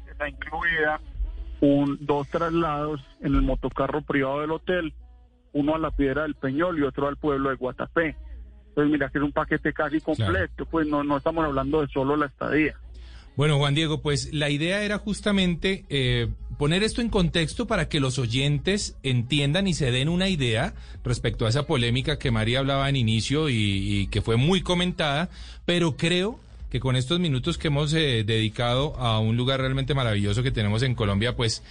está 0.10 0.30
incluida 0.30 1.02
un, 1.60 1.98
dos 2.00 2.26
traslados 2.30 3.02
en 3.20 3.36
el 3.36 3.42
motocarro 3.42 4.02
privado 4.02 4.40
del 4.40 4.52
hotel, 4.52 4.94
uno 5.52 5.76
a 5.76 5.78
la 5.78 5.92
Piedra 5.92 6.22
del 6.22 6.36
Peñol 6.36 6.80
y 6.80 6.84
otro 6.84 7.10
al 7.10 7.18
pueblo 7.18 7.50
de 7.50 7.58
Guatapé. 7.58 8.16
Entonces 8.72 8.92
mira 8.92 9.10
que 9.10 9.18
es 9.18 9.24
un 9.24 9.32
paquete 9.32 9.74
casi 9.74 10.00
completo, 10.00 10.66
pues 10.66 10.88
no, 10.88 11.04
no 11.04 11.18
estamos 11.18 11.46
hablando 11.46 11.82
de 11.82 11.88
solo 11.88 12.16
la 12.16 12.28
estadía. 12.28 12.76
Bueno, 13.36 13.58
Juan 13.58 13.76
Diego, 13.76 14.02
pues 14.02 14.34
la 14.34 14.50
idea 14.50 14.84
era 14.84 14.98
justamente 14.98 15.86
eh, 15.90 16.28
poner 16.58 16.84
esto 16.84 17.02
en 17.02 17.10
contexto 17.10 17.66
para 17.66 17.88
que 17.88 18.00
los 18.00 18.20
oyentes 18.20 18.98
entiendan 19.04 19.68
y 19.68 19.74
se 19.74 19.92
den 19.92 20.10
una 20.10 20.28
idea 20.30 20.74
respecto 21.04 21.46
a 21.46 21.50
esa 21.50 21.66
polémica 21.66 22.20
que 22.20 22.32
María 22.32 22.60
hablaba 22.60 22.90
en 22.90 22.98
inicio 22.98 23.50
y, 23.50 23.56
y 23.56 24.08
que 24.08 24.22
fue 24.22 24.36
muy 24.36 24.62
comentada, 24.62 25.30
pero 25.66 25.96
creo 25.96 26.40
que 26.72 26.80
con 26.80 26.96
estos 26.96 27.20
minutos 27.20 27.58
que 27.58 27.68
hemos 27.68 27.94
eh, 27.94 28.24
dedicado 28.26 28.96
a 28.98 29.20
un 29.20 29.36
lugar 29.36 29.60
realmente 29.60 29.94
maravilloso 29.94 30.42
que 30.42 30.52
tenemos 30.52 30.82
en 30.84 30.96
Colombia, 30.96 31.36
pues 31.36 31.64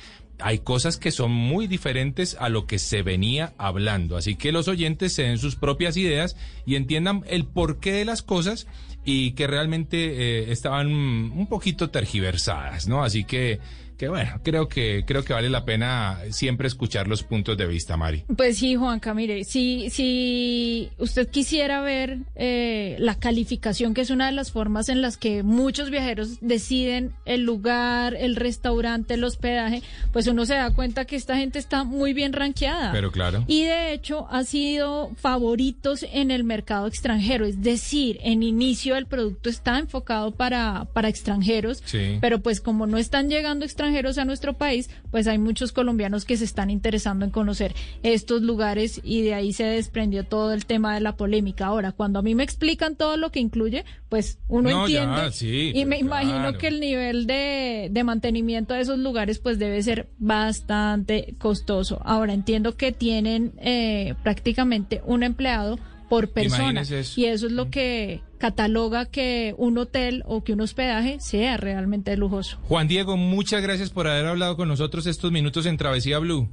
hay 0.43 0.61
cosas 0.61 0.97
que 0.97 1.11
son 1.11 1.30
muy 1.30 1.66
diferentes 1.66 2.36
a 2.38 2.49
lo 2.49 2.66
que 2.66 2.78
se 2.78 3.03
venía 3.03 3.55
hablando. 3.59 4.16
Así 4.16 4.36
que 4.36 4.53
los 4.53 4.68
oyentes 4.68 5.12
se 5.12 5.22
den 5.22 5.38
sus 5.38 5.57
propias 5.57 5.97
ideas 5.97 6.36
y 6.66 6.76
entiendan 6.76 7.24
el 7.26 7.47
porqué 7.47 7.93
de 7.93 8.05
las 8.05 8.22
cosas 8.22 8.66
y 9.05 9.32
que 9.32 9.47
realmente 9.47 9.97
eh, 9.99 10.53
estaban 10.53 10.88
un 10.88 11.47
poquito 11.49 11.91
tergiversadas, 11.91 12.86
¿no? 12.86 13.03
Así 13.03 13.24
que, 13.24 13.61
que 14.01 14.09
bueno, 14.09 14.40
creo 14.42 14.66
que, 14.66 15.05
creo 15.07 15.22
que 15.24 15.34
vale 15.34 15.51
la 15.51 15.66
pena 15.66 16.20
siempre 16.30 16.66
escuchar 16.66 17.07
los 17.07 17.22
puntos 17.22 17.59
de 17.59 17.66
vista, 17.66 17.98
Mari. 17.98 18.24
Pues 18.34 18.57
sí, 18.57 18.74
Juanca, 18.74 19.12
mire, 19.12 19.44
si, 19.44 19.90
si 19.90 20.88
usted 20.96 21.28
quisiera 21.28 21.82
ver 21.82 22.16
eh, 22.34 22.96
la 22.98 23.16
calificación, 23.16 23.92
que 23.92 24.01
es 24.01 24.09
una 24.09 24.24
de 24.24 24.32
las 24.32 24.53
formas 24.53 24.88
en 24.88 25.03
las 25.03 25.18
que 25.18 25.42
muchos 25.42 25.90
viajeros 25.90 26.38
deciden 26.40 27.12
el 27.26 27.42
lugar, 27.42 28.14
el 28.18 28.36
restaurante, 28.36 29.12
el 29.12 29.24
hospedaje, 29.24 29.82
pues 30.14 30.26
uno 30.28 30.46
se 30.46 30.55
da 30.55 30.70
cuenta 30.74 31.05
que 31.05 31.16
esta 31.16 31.36
gente 31.36 31.59
está 31.59 31.84
muy 31.84 32.14
bien 32.14 32.32
rankeada. 32.32 32.92
Pero 32.92 33.12
claro. 33.12 33.44
Y 33.48 33.64
de 33.64 33.92
hecho 33.92 34.26
ha 34.30 34.44
sido 34.44 35.11
favoritos 35.16 36.07
en 36.11 36.30
el 36.30 36.42
mercado 36.42 36.86
extranjero, 36.86 37.44
es 37.44 37.61
decir, 37.61 38.18
en 38.22 38.42
inicio 38.42 38.96
el 38.96 39.05
producto 39.05 39.51
está 39.51 39.78
enfocado 39.78 40.30
para, 40.30 40.86
para 40.94 41.11
extranjeros, 41.11 41.82
Sí. 41.84 42.16
pero 42.22 42.40
pues 42.40 42.62
como 42.62 42.86
no 42.86 42.96
están 42.96 43.28
llegando 43.28 43.66
extranjeros 43.66 43.89
a 43.91 44.24
nuestro 44.24 44.55
país, 44.55 44.88
pues 45.11 45.26
hay 45.26 45.38
muchos 45.38 45.72
colombianos 45.72 46.24
que 46.24 46.36
se 46.36 46.45
están 46.45 46.70
interesando 46.70 47.24
en 47.24 47.30
conocer 47.30 47.74
estos 48.03 48.43
lugares 48.43 49.01
y 49.05 49.22
de 49.22 49.34
ahí 49.34 49.53
se 49.53 49.64
desprendió 49.64 50.24
todo 50.24 50.53
el 50.53 50.64
tema 50.64 50.95
de 50.95 51.01
la 51.01 51.16
polémica. 51.16 51.66
Ahora, 51.66 51.93
cuando 51.93 52.18
a 52.18 52.22
mí 52.22 52.34
me 52.34 52.43
explican 52.43 52.97
todo 52.97 53.16
lo 53.16 53.30
que 53.30 53.41
incluye, 53.41 53.84
pues 54.09 54.38
uno 54.49 54.70
No, 54.70 54.88
ya, 54.88 55.03
entiende 55.03 55.32
sí, 55.32 55.72
y 55.74 55.84
me 55.84 55.97
pues, 55.97 56.01
imagino 56.03 56.38
claro. 56.38 56.59
que 56.59 56.68
el 56.68 56.80
nivel 56.80 57.26
de, 57.26 57.88
de 57.91 58.05
mantenimiento 58.05 58.74
de 58.74 58.80
esos 58.80 58.99
lugares 58.99 59.38
pues 59.38 59.59
debe 59.59 59.82
ser 59.82 60.09
bastante 60.18 61.34
costoso. 61.38 62.01
Ahora, 62.05 62.32
entiendo 62.32 62.76
que 62.76 62.93
tienen 62.93 63.53
eh, 63.59 64.14
prácticamente 64.22 65.03
un 65.05 65.22
empleado 65.22 65.78
por 66.09 66.30
persona 66.30 66.80
eso. 66.80 67.20
y 67.20 67.26
eso 67.26 67.47
es 67.47 67.53
lo 67.53 67.70
que 67.70 68.22
cataloga 68.41 69.07
que 69.07 69.55
un 69.57 69.78
hotel 69.78 70.24
o 70.26 70.43
que 70.43 70.55
un 70.55 70.62
hospedaje 70.62 71.20
sea 71.20 71.57
realmente 71.57 72.16
lujoso. 72.16 72.59
Juan 72.62 72.88
Diego, 72.88 73.16
muchas 73.16 73.62
gracias 73.62 73.91
por 73.91 74.09
haber 74.09 74.26
hablado 74.26 74.57
con 74.57 74.66
nosotros 74.66 75.07
estos 75.07 75.30
minutos 75.30 75.66
en 75.66 75.76
Travesía 75.76 76.18
Blue. 76.18 76.49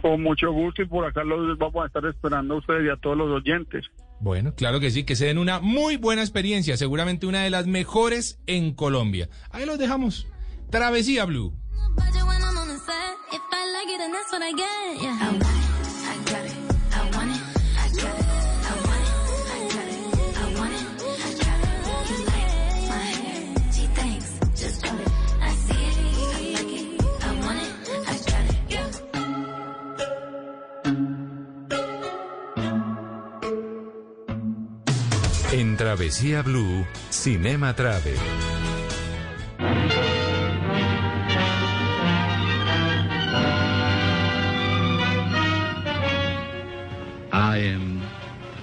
Con 0.00 0.22
mucho 0.22 0.52
gusto 0.52 0.82
y 0.82 0.86
por 0.86 1.04
acá 1.04 1.24
los 1.24 1.58
vamos 1.58 1.82
a 1.82 1.86
estar 1.86 2.04
esperando 2.06 2.54
a 2.54 2.58
ustedes 2.58 2.86
y 2.86 2.90
a 2.90 2.96
todos 2.96 3.16
los 3.16 3.30
oyentes. 3.30 3.86
Bueno, 4.20 4.54
claro 4.54 4.78
que 4.78 4.90
sí, 4.90 5.04
que 5.04 5.16
se 5.16 5.26
den 5.26 5.38
una 5.38 5.58
muy 5.58 5.96
buena 5.96 6.22
experiencia, 6.22 6.76
seguramente 6.76 7.26
una 7.26 7.42
de 7.42 7.50
las 7.50 7.66
mejores 7.66 8.40
en 8.46 8.74
Colombia. 8.74 9.28
Ahí 9.50 9.66
los 9.66 9.78
dejamos. 9.78 10.28
Travesía 10.70 11.24
Blue. 11.24 11.52
En 35.52 35.76
Travesía 35.76 36.42
Blue, 36.42 36.86
Cinema 37.10 37.74
am 47.74 47.87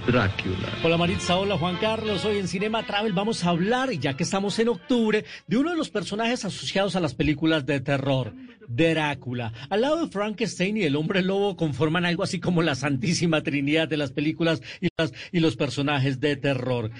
Drácula. 0.08 0.70
Hola 0.84 0.97
Maritza, 0.97 1.36
hola 1.38 1.58
Juan 1.58 1.78
Carlos, 1.78 2.24
hoy 2.26 2.38
en 2.38 2.47
Cinema 2.47 2.86
Travel 2.86 3.14
vamos 3.14 3.43
a 3.43 3.49
hablar, 3.49 3.91
ya 3.91 4.16
que 4.16 4.24
estamos 4.24 4.58
en 4.60 4.70
octubre, 4.70 5.26
de 5.47 5.58
uno 5.58 5.72
de 5.72 5.78
los 5.78 5.89
personajes 5.89 6.45
asociados 6.45 6.95
a 6.95 6.99
las 6.99 7.16
películas 7.16 7.66
de 7.66 7.80
terror, 7.80 8.34
Drácula. 8.68 9.51
Al 9.70 9.82
lado 9.82 10.06
de 10.06 10.12
Frankenstein 10.12 10.78
y 10.78 10.84
el 10.84 10.95
hombre 10.95 11.22
lobo 11.24 11.56
conforman 11.56 12.06
algo 12.06 12.24
así 12.24 12.39
como 12.39 12.62
la 12.62 12.76
santísima 12.76 13.41
trinidad 13.41 13.88
de 13.88 13.97
las 13.97 14.12
películas 14.12 14.62
y, 14.80 14.89
las- 14.97 15.14
y 15.32 15.39
los 15.39 15.56
personajes 15.56 16.20
de 16.20 16.36
terror. 16.36 16.91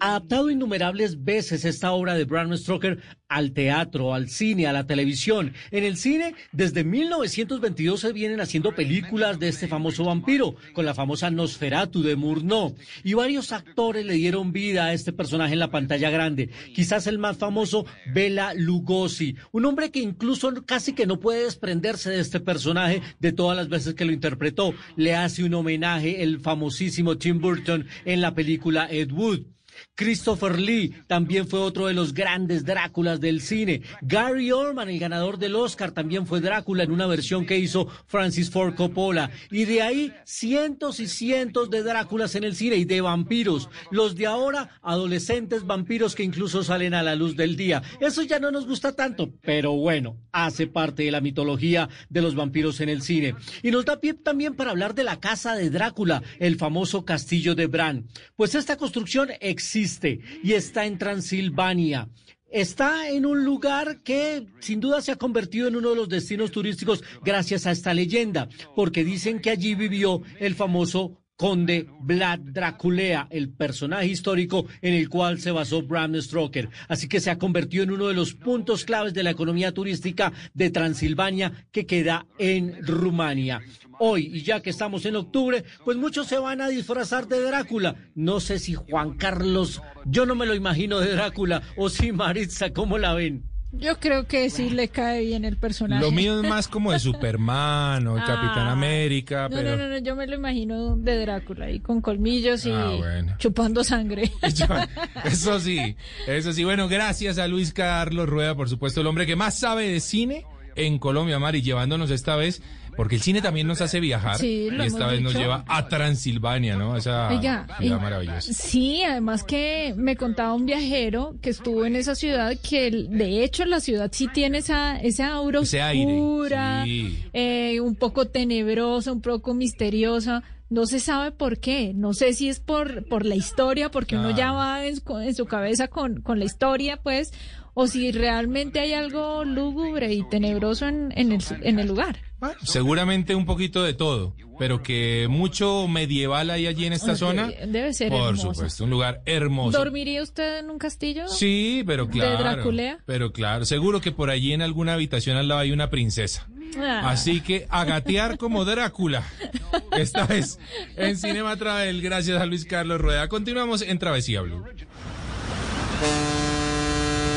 Adaptado 0.00 0.50
innumerables 0.50 1.24
veces 1.24 1.64
esta 1.64 1.92
obra 1.92 2.14
de 2.14 2.24
Bram 2.24 2.56
Stoker 2.56 2.98
al 3.28 3.52
teatro, 3.52 4.14
al 4.14 4.28
cine, 4.28 4.66
a 4.66 4.72
la 4.72 4.86
televisión. 4.86 5.52
En 5.70 5.84
el 5.84 5.96
cine, 5.96 6.34
desde 6.52 6.84
1922 6.84 8.00
se 8.00 8.12
vienen 8.12 8.40
haciendo 8.40 8.74
películas 8.74 9.38
de 9.38 9.48
este 9.48 9.68
famoso 9.68 10.04
vampiro, 10.04 10.56
con 10.72 10.84
la 10.86 10.94
famosa 10.94 11.30
Nosferatu 11.30 12.02
de 12.02 12.16
Murnau. 12.16 12.74
Y 13.04 13.14
varios 13.14 13.52
actores 13.52 14.06
le 14.06 14.14
dieron 14.14 14.52
vida 14.52 14.86
a 14.86 14.92
este 14.94 15.12
personaje 15.12 15.52
en 15.52 15.58
la 15.58 15.70
pantalla 15.70 16.10
grande. 16.10 16.50
Quizás 16.74 17.06
el 17.06 17.18
más 17.18 17.36
famoso, 17.36 17.86
Bela 18.12 18.54
Lugosi, 18.54 19.36
un 19.52 19.66
hombre 19.66 19.90
que 19.90 20.00
incluso 20.00 20.52
casi 20.64 20.94
que 20.94 21.06
no 21.06 21.20
puede 21.20 21.44
desprenderse 21.44 22.10
de 22.10 22.20
este 22.20 22.40
personaje 22.40 23.02
de 23.18 23.32
todas 23.32 23.56
las 23.56 23.68
veces 23.68 23.94
que 23.94 24.04
lo 24.04 24.12
interpretó. 24.12 24.74
Le 24.96 25.14
hace 25.14 25.44
un 25.44 25.54
homenaje 25.54 26.22
el 26.22 26.40
famosísimo 26.40 27.18
Tim 27.18 27.40
Burton 27.40 27.86
en 28.04 28.20
la 28.20 28.34
película 28.34 28.88
Ed 28.90 29.12
Wood. 29.12 29.57
Christopher 29.94 30.58
Lee 30.58 30.94
también 31.06 31.46
fue 31.46 31.60
otro 31.60 31.86
de 31.86 31.94
los 31.94 32.14
grandes 32.14 32.64
Dráculas 32.64 33.20
del 33.20 33.40
cine. 33.40 33.82
Gary 34.02 34.52
Oldman, 34.52 34.88
el 34.88 34.98
ganador 34.98 35.38
del 35.38 35.54
Oscar, 35.54 35.92
también 35.92 36.26
fue 36.26 36.40
Drácula 36.40 36.84
en 36.84 36.90
una 36.90 37.06
versión 37.06 37.46
que 37.46 37.58
hizo 37.58 37.88
Francis 38.06 38.50
Ford 38.50 38.74
Coppola. 38.74 39.30
Y 39.50 39.64
de 39.64 39.82
ahí 39.82 40.12
cientos 40.24 41.00
y 41.00 41.08
cientos 41.08 41.70
de 41.70 41.82
Dráculas 41.82 42.34
en 42.34 42.44
el 42.44 42.54
cine 42.54 42.76
y 42.76 42.84
de 42.84 43.00
vampiros. 43.00 43.68
Los 43.90 44.16
de 44.16 44.26
ahora, 44.26 44.78
adolescentes 44.82 45.66
vampiros 45.66 46.14
que 46.14 46.22
incluso 46.22 46.62
salen 46.62 46.94
a 46.94 47.02
la 47.02 47.14
luz 47.14 47.36
del 47.36 47.56
día. 47.56 47.82
Eso 48.00 48.22
ya 48.22 48.38
no 48.38 48.50
nos 48.50 48.66
gusta 48.66 48.94
tanto, 48.94 49.32
pero 49.42 49.72
bueno, 49.72 50.16
hace 50.32 50.66
parte 50.66 51.04
de 51.04 51.10
la 51.10 51.20
mitología 51.20 51.88
de 52.08 52.22
los 52.22 52.34
vampiros 52.34 52.80
en 52.80 52.88
el 52.88 53.02
cine. 53.02 53.34
Y 53.62 53.70
nos 53.70 53.84
da 53.84 54.00
pie 54.00 54.14
también 54.14 54.54
para 54.54 54.70
hablar 54.70 54.94
de 54.94 55.04
la 55.04 55.20
casa 55.20 55.54
de 55.54 55.70
Drácula, 55.70 56.22
el 56.38 56.56
famoso 56.56 57.04
castillo 57.04 57.54
de 57.54 57.66
Bran. 57.66 58.06
Pues 58.36 58.54
esta 58.54 58.76
construcción 58.76 59.28
existe 59.40 59.67
y 59.76 60.52
está 60.52 60.86
en 60.86 60.98
Transilvania. 60.98 62.08
Está 62.50 63.10
en 63.10 63.26
un 63.26 63.44
lugar 63.44 64.02
que 64.02 64.46
sin 64.60 64.80
duda 64.80 65.02
se 65.02 65.12
ha 65.12 65.16
convertido 65.16 65.68
en 65.68 65.76
uno 65.76 65.90
de 65.90 65.96
los 65.96 66.08
destinos 66.08 66.50
turísticos 66.50 67.04
gracias 67.22 67.66
a 67.66 67.72
esta 67.72 67.92
leyenda, 67.92 68.48
porque 68.74 69.04
dicen 69.04 69.40
que 69.40 69.50
allí 69.50 69.74
vivió 69.74 70.22
el 70.40 70.54
famoso 70.54 71.20
conde 71.38 71.86
Vlad 72.00 72.40
Draculea, 72.40 73.28
el 73.30 73.48
personaje 73.50 74.08
histórico 74.08 74.66
en 74.82 74.94
el 74.94 75.08
cual 75.08 75.40
se 75.40 75.52
basó 75.52 75.82
Bram 75.82 76.20
Stoker. 76.20 76.68
Así 76.88 77.08
que 77.08 77.20
se 77.20 77.30
ha 77.30 77.38
convertido 77.38 77.84
en 77.84 77.92
uno 77.92 78.08
de 78.08 78.14
los 78.14 78.34
puntos 78.34 78.84
claves 78.84 79.14
de 79.14 79.22
la 79.22 79.30
economía 79.30 79.72
turística 79.72 80.32
de 80.52 80.70
Transilvania 80.70 81.52
que 81.70 81.86
queda 81.86 82.26
en 82.38 82.84
Rumania. 82.84 83.62
Hoy, 84.00 84.30
y 84.34 84.42
ya 84.42 84.60
que 84.60 84.70
estamos 84.70 85.06
en 85.06 85.14
octubre, 85.14 85.62
pues 85.84 85.96
muchos 85.96 86.26
se 86.26 86.38
van 86.38 86.60
a 86.60 86.68
disfrazar 86.68 87.28
de 87.28 87.40
Drácula. 87.40 87.94
No 88.16 88.40
sé 88.40 88.58
si 88.58 88.74
Juan 88.74 89.16
Carlos, 89.16 89.80
yo 90.06 90.26
no 90.26 90.34
me 90.34 90.46
lo 90.46 90.56
imagino 90.56 90.98
de 90.98 91.12
Drácula, 91.12 91.62
o 91.76 91.88
si 91.88 92.10
Maritza, 92.10 92.72
¿cómo 92.72 92.98
la 92.98 93.14
ven? 93.14 93.44
Yo 93.70 93.98
creo 94.00 94.26
que 94.26 94.48
sí 94.48 94.70
le 94.70 94.88
cae 94.88 95.24
bien 95.26 95.44
el 95.44 95.58
personaje. 95.58 96.02
Lo 96.02 96.10
mío 96.10 96.40
es 96.40 96.48
más 96.48 96.68
como 96.68 96.90
de 96.90 96.98
Superman 96.98 98.06
o 98.06 98.14
de 98.14 98.20
Capitán 98.26 98.66
Ah. 98.68 98.72
América, 98.72 99.48
No, 99.50 99.56
pero... 99.56 99.76
no, 99.76 99.76
no, 99.76 99.88
no, 99.90 99.98
yo 99.98 100.16
me 100.16 100.26
lo 100.26 100.36
imagino 100.36 100.96
de 100.96 101.20
Drácula 101.20 101.66
ahí 101.66 101.78
con 101.80 102.00
colmillos 102.00 102.64
y 102.64 102.70
Ah, 102.72 102.94
bueno. 102.96 103.34
chupando 103.38 103.84
sangre. 103.84 104.32
Eso 105.24 105.60
sí, 105.60 105.96
eso 106.26 106.52
sí. 106.52 106.64
Bueno, 106.64 106.88
gracias 106.88 107.38
a 107.38 107.46
Luis 107.46 107.72
Carlos 107.72 108.28
Rueda, 108.28 108.54
por 108.54 108.68
supuesto, 108.68 109.00
el 109.02 109.06
hombre 109.06 109.26
que 109.26 109.36
más 109.36 109.58
sabe 109.58 109.88
de 109.88 110.00
cine 110.00 110.46
en 110.74 110.98
Colombia, 110.98 111.38
Mari, 111.38 111.60
llevándonos 111.60 112.10
esta 112.10 112.36
vez, 112.36 112.62
porque 112.98 113.14
el 113.14 113.22
cine 113.22 113.40
también 113.40 113.68
nos 113.68 113.80
hace 113.80 114.00
viajar. 114.00 114.36
Sí, 114.38 114.68
y 114.76 114.82
esta 114.82 115.06
vez 115.06 115.22
nos 115.22 115.32
lleva 115.34 115.64
a 115.68 115.86
Transilvania, 115.86 116.76
¿no? 116.76 116.96
Esa 116.96 117.28
Oiga, 117.28 117.64
ciudad 117.78 117.96
y- 117.98 118.02
maravillosa. 118.02 118.52
Sí, 118.52 119.02
además 119.04 119.44
que 119.44 119.94
me 119.96 120.16
contaba 120.16 120.52
un 120.52 120.66
viajero 120.66 121.36
que 121.40 121.50
estuvo 121.50 121.84
en 121.86 121.94
esa 121.94 122.16
ciudad 122.16 122.56
que 122.60 122.90
de 122.90 123.44
hecho 123.44 123.64
la 123.66 123.78
ciudad 123.78 124.10
sí 124.12 124.26
tiene 124.26 124.58
esa, 124.58 125.00
esa 125.00 125.28
aura 125.32 125.60
oscura, 125.60 126.82
sí. 126.84 127.24
eh, 127.32 127.80
un 127.80 127.94
poco 127.94 128.26
tenebrosa, 128.26 129.12
un 129.12 129.20
poco 129.22 129.54
misteriosa. 129.54 130.42
No 130.70 130.84
se 130.84 131.00
sabe 131.00 131.30
por 131.32 131.60
qué. 131.60 131.92
No 131.94 132.12
sé 132.12 132.34
si 132.34 132.50
es 132.50 132.60
por, 132.60 133.06
por 133.08 133.24
la 133.24 133.34
historia, 133.36 133.90
porque 133.90 134.16
uno 134.16 134.36
ya 134.36 134.52
va 134.52 134.84
en, 134.84 134.96
su- 134.96 135.18
en 135.18 135.34
su 135.34 135.46
cabeza 135.46 135.88
con, 135.88 136.20
con 136.20 136.38
la 136.38 136.44
historia, 136.44 136.98
pues, 137.02 137.32
o 137.74 137.86
si 137.86 138.12
realmente 138.12 138.80
hay 138.80 138.92
algo 138.92 139.44
lúgubre 139.44 140.12
y 140.12 140.28
tenebroso 140.28 140.86
en, 140.88 141.12
en, 141.16 141.32
el, 141.32 141.42
en 141.62 141.78
el 141.78 141.86
lugar. 141.86 142.18
Seguramente 142.62 143.34
un 143.34 143.46
poquito 143.46 143.82
de 143.82 143.94
todo, 143.94 144.34
pero 144.58 144.82
que 144.82 145.26
mucho 145.28 145.88
medieval 145.88 146.50
hay 146.50 146.66
allí 146.66 146.86
en 146.86 146.92
esta 146.92 147.16
zona. 147.16 147.48
Debe 147.66 147.92
ser 147.92 148.10
Por 148.10 148.28
hermoso. 148.30 148.54
supuesto, 148.54 148.84
un 148.84 148.90
lugar 148.90 149.22
hermoso. 149.26 149.76
¿Dormiría 149.76 150.22
usted 150.22 150.58
en 150.58 150.70
un 150.70 150.78
castillo? 150.78 151.26
Sí, 151.28 151.82
pero 151.86 152.06
¿De 152.06 152.12
claro. 152.12 152.38
Draculea? 152.38 152.98
Pero 153.06 153.32
claro, 153.32 153.64
seguro 153.64 154.00
que 154.00 154.12
por 154.12 154.30
allí 154.30 154.52
en 154.52 154.62
alguna 154.62 154.94
habitación 154.94 155.36
al 155.36 155.48
lado 155.48 155.60
hay 155.60 155.72
una 155.72 155.90
princesa. 155.90 156.48
Ah. 156.78 157.10
Así 157.10 157.40
que 157.40 157.66
a 157.70 157.84
gatear 157.84 158.36
como 158.38 158.64
Drácula. 158.64 159.24
Esta 159.96 160.26
vez 160.26 160.58
en 160.96 161.16
Cinema 161.16 161.56
Travel, 161.56 162.02
gracias 162.02 162.40
a 162.40 162.46
Luis 162.46 162.64
Carlos 162.66 163.00
Rueda. 163.00 163.28
Continuamos 163.28 163.82
en 163.82 163.98
Travesía 163.98 164.42
Blue. 164.42 164.64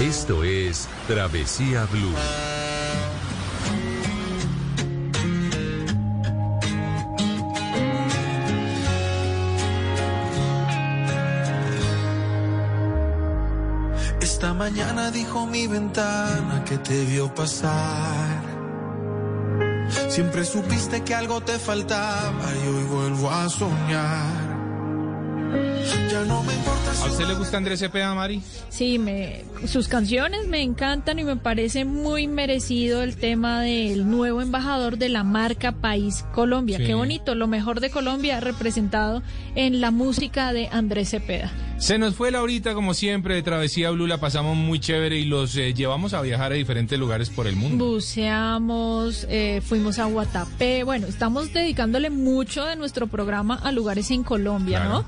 Esto 0.01 0.43
es 0.43 0.89
Travesía 1.07 1.85
Blue. 1.85 2.15
Esta 14.19 14.55
mañana 14.55 15.11
dijo 15.11 15.45
mi 15.45 15.67
ventana 15.67 16.63
que 16.65 16.79
te 16.79 17.05
vio 17.05 17.31
pasar. 17.35 18.41
Siempre 20.09 20.43
supiste 20.45 21.03
que 21.03 21.13
algo 21.13 21.41
te 21.41 21.59
faltaba 21.59 22.45
y 22.63 22.67
hoy 22.67 22.83
vuelvo 22.85 23.29
a 23.29 23.47
soñar. 23.49 24.50
¿A 26.29 27.05
usted 27.07 27.25
le 27.27 27.33
gusta 27.33 27.57
Andrés 27.57 27.79
Cepeda, 27.79 28.13
Mari? 28.13 28.43
Sí, 28.69 28.99
me, 28.99 29.43
sus 29.65 29.87
canciones 29.87 30.47
me 30.47 30.61
encantan 30.61 31.17
y 31.17 31.23
me 31.23 31.35
parece 31.35 31.83
muy 31.83 32.27
merecido 32.27 33.01
el 33.01 33.15
tema 33.15 33.61
del 33.61 34.07
nuevo 34.07 34.39
embajador 34.41 34.97
de 34.99 35.09
la 35.09 35.23
marca 35.23 35.71
País 35.71 36.23
Colombia. 36.33 36.77
Sí. 36.77 36.85
Qué 36.85 36.93
bonito, 36.93 37.33
lo 37.33 37.47
mejor 37.47 37.79
de 37.79 37.89
Colombia 37.89 38.39
representado 38.39 39.23
en 39.55 39.81
la 39.81 39.89
música 39.89 40.53
de 40.53 40.67
Andrés 40.71 41.09
Cepeda. 41.09 41.51
Se 41.79 41.97
nos 41.97 42.13
fue 42.13 42.29
la 42.29 42.43
horita, 42.43 42.75
como 42.75 42.93
siempre, 42.93 43.33
de 43.33 43.41
Travesía 43.41 43.89
Blue. 43.89 44.05
La 44.05 44.19
pasamos 44.19 44.55
muy 44.55 44.79
chévere 44.79 45.17
y 45.17 45.25
los 45.25 45.55
eh, 45.55 45.73
llevamos 45.73 46.13
a 46.13 46.21
viajar 46.21 46.51
a 46.51 46.55
diferentes 46.55 46.99
lugares 46.99 47.31
por 47.31 47.47
el 47.47 47.55
mundo. 47.55 47.83
Buceamos, 47.83 49.25
eh, 49.27 49.61
fuimos 49.65 49.97
a 49.97 50.05
Guatapé. 50.05 50.83
Bueno, 50.83 51.07
estamos 51.07 51.51
dedicándole 51.51 52.11
mucho 52.11 52.63
de 52.65 52.75
nuestro 52.75 53.07
programa 53.07 53.55
a 53.55 53.71
lugares 53.71 54.11
en 54.11 54.21
Colombia, 54.23 54.81
Claro. 54.81 54.93
¿no? 54.99 55.05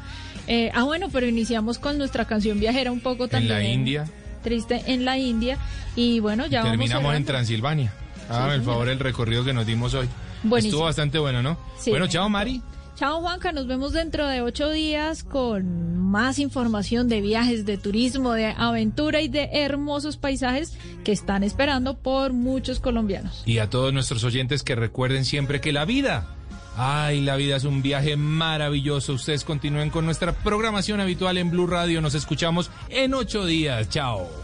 Eh, 0.48 0.72
ah, 0.74 0.84
bueno, 0.84 1.10
pero 1.12 1.28
iniciamos 1.28 1.80
con 1.80 1.98
nuestra 1.98 2.26
canción 2.26 2.60
viajera 2.60 2.92
un 2.92 3.00
poco 3.00 3.26
En 3.26 3.30
también. 3.30 3.54
la 3.54 3.64
India. 3.64 4.06
Triste 4.44 4.84
en 4.88 5.06
la 5.06 5.18
India. 5.18 5.58
Y 5.96 6.20
bueno, 6.20 6.46
ya 6.48 6.60
vamos 6.60 6.72
Terminamos 6.78 7.16
en. 7.16 7.26
Transilvania. 7.26 7.94
Hágame 8.30 8.56
el 8.56 8.62
señor. 8.62 8.74
favor 8.74 8.90
el 8.90 9.00
recorrido 9.00 9.46
que 9.46 9.54
nos 9.54 9.66
dimos 9.66 9.94
hoy. 9.94 10.08
Buenísimo. 10.44 10.70
Estuvo 10.72 10.86
bastante 10.86 11.20
bueno, 11.20 11.42
¿no? 11.42 11.58
Sí. 11.78 11.92
Bueno, 11.92 12.08
chao, 12.08 12.28
Mari. 12.30 12.62
Chao 12.96 13.22
Juanca, 13.22 13.52
nos 13.52 13.66
vemos 13.66 13.92
dentro 13.92 14.28
de 14.28 14.42
ocho 14.42 14.70
días 14.70 15.24
con 15.24 15.98
más 15.98 16.38
información 16.38 17.10
de 17.10 17.22
viajes, 17.22 17.66
de 17.66 17.78
turismo, 17.80 18.34
de 18.34 18.46
aventura 18.56 19.20
y 19.22 19.30
de 19.30 19.50
hermosos 19.52 20.18
paisajes 20.18 20.78
que 21.04 21.12
están 21.12 21.44
esperando 21.44 21.98
por 21.98 22.34
muchos 22.34 22.80
colombianos. 22.80 23.42
Y 23.48 23.58
a 23.58 23.70
todos 23.70 23.92
nuestros 23.94 24.24
oyentes 24.24 24.62
que 24.62 24.76
recuerden 24.76 25.26
siempre 25.26 25.60
que 25.60 25.74
la 25.74 25.86
vida, 25.86 26.36
ay, 26.78 27.22
la 27.22 27.36
vida 27.36 27.56
es 27.56 27.64
un 27.64 27.82
viaje 27.82 28.16
maravilloso. 28.18 29.14
Ustedes 29.14 29.44
continúen 29.44 29.90
con 29.90 30.06
nuestra 30.06 30.34
programación 30.34 31.00
habitual 31.00 31.38
en 31.38 31.52
Blue 31.52 31.68
Radio. 31.68 32.02
Nos 32.02 32.16
escuchamos 32.16 32.72
en 32.90 33.14
ocho 33.14 33.46
días. 33.46 33.90
Chao. 33.90 34.43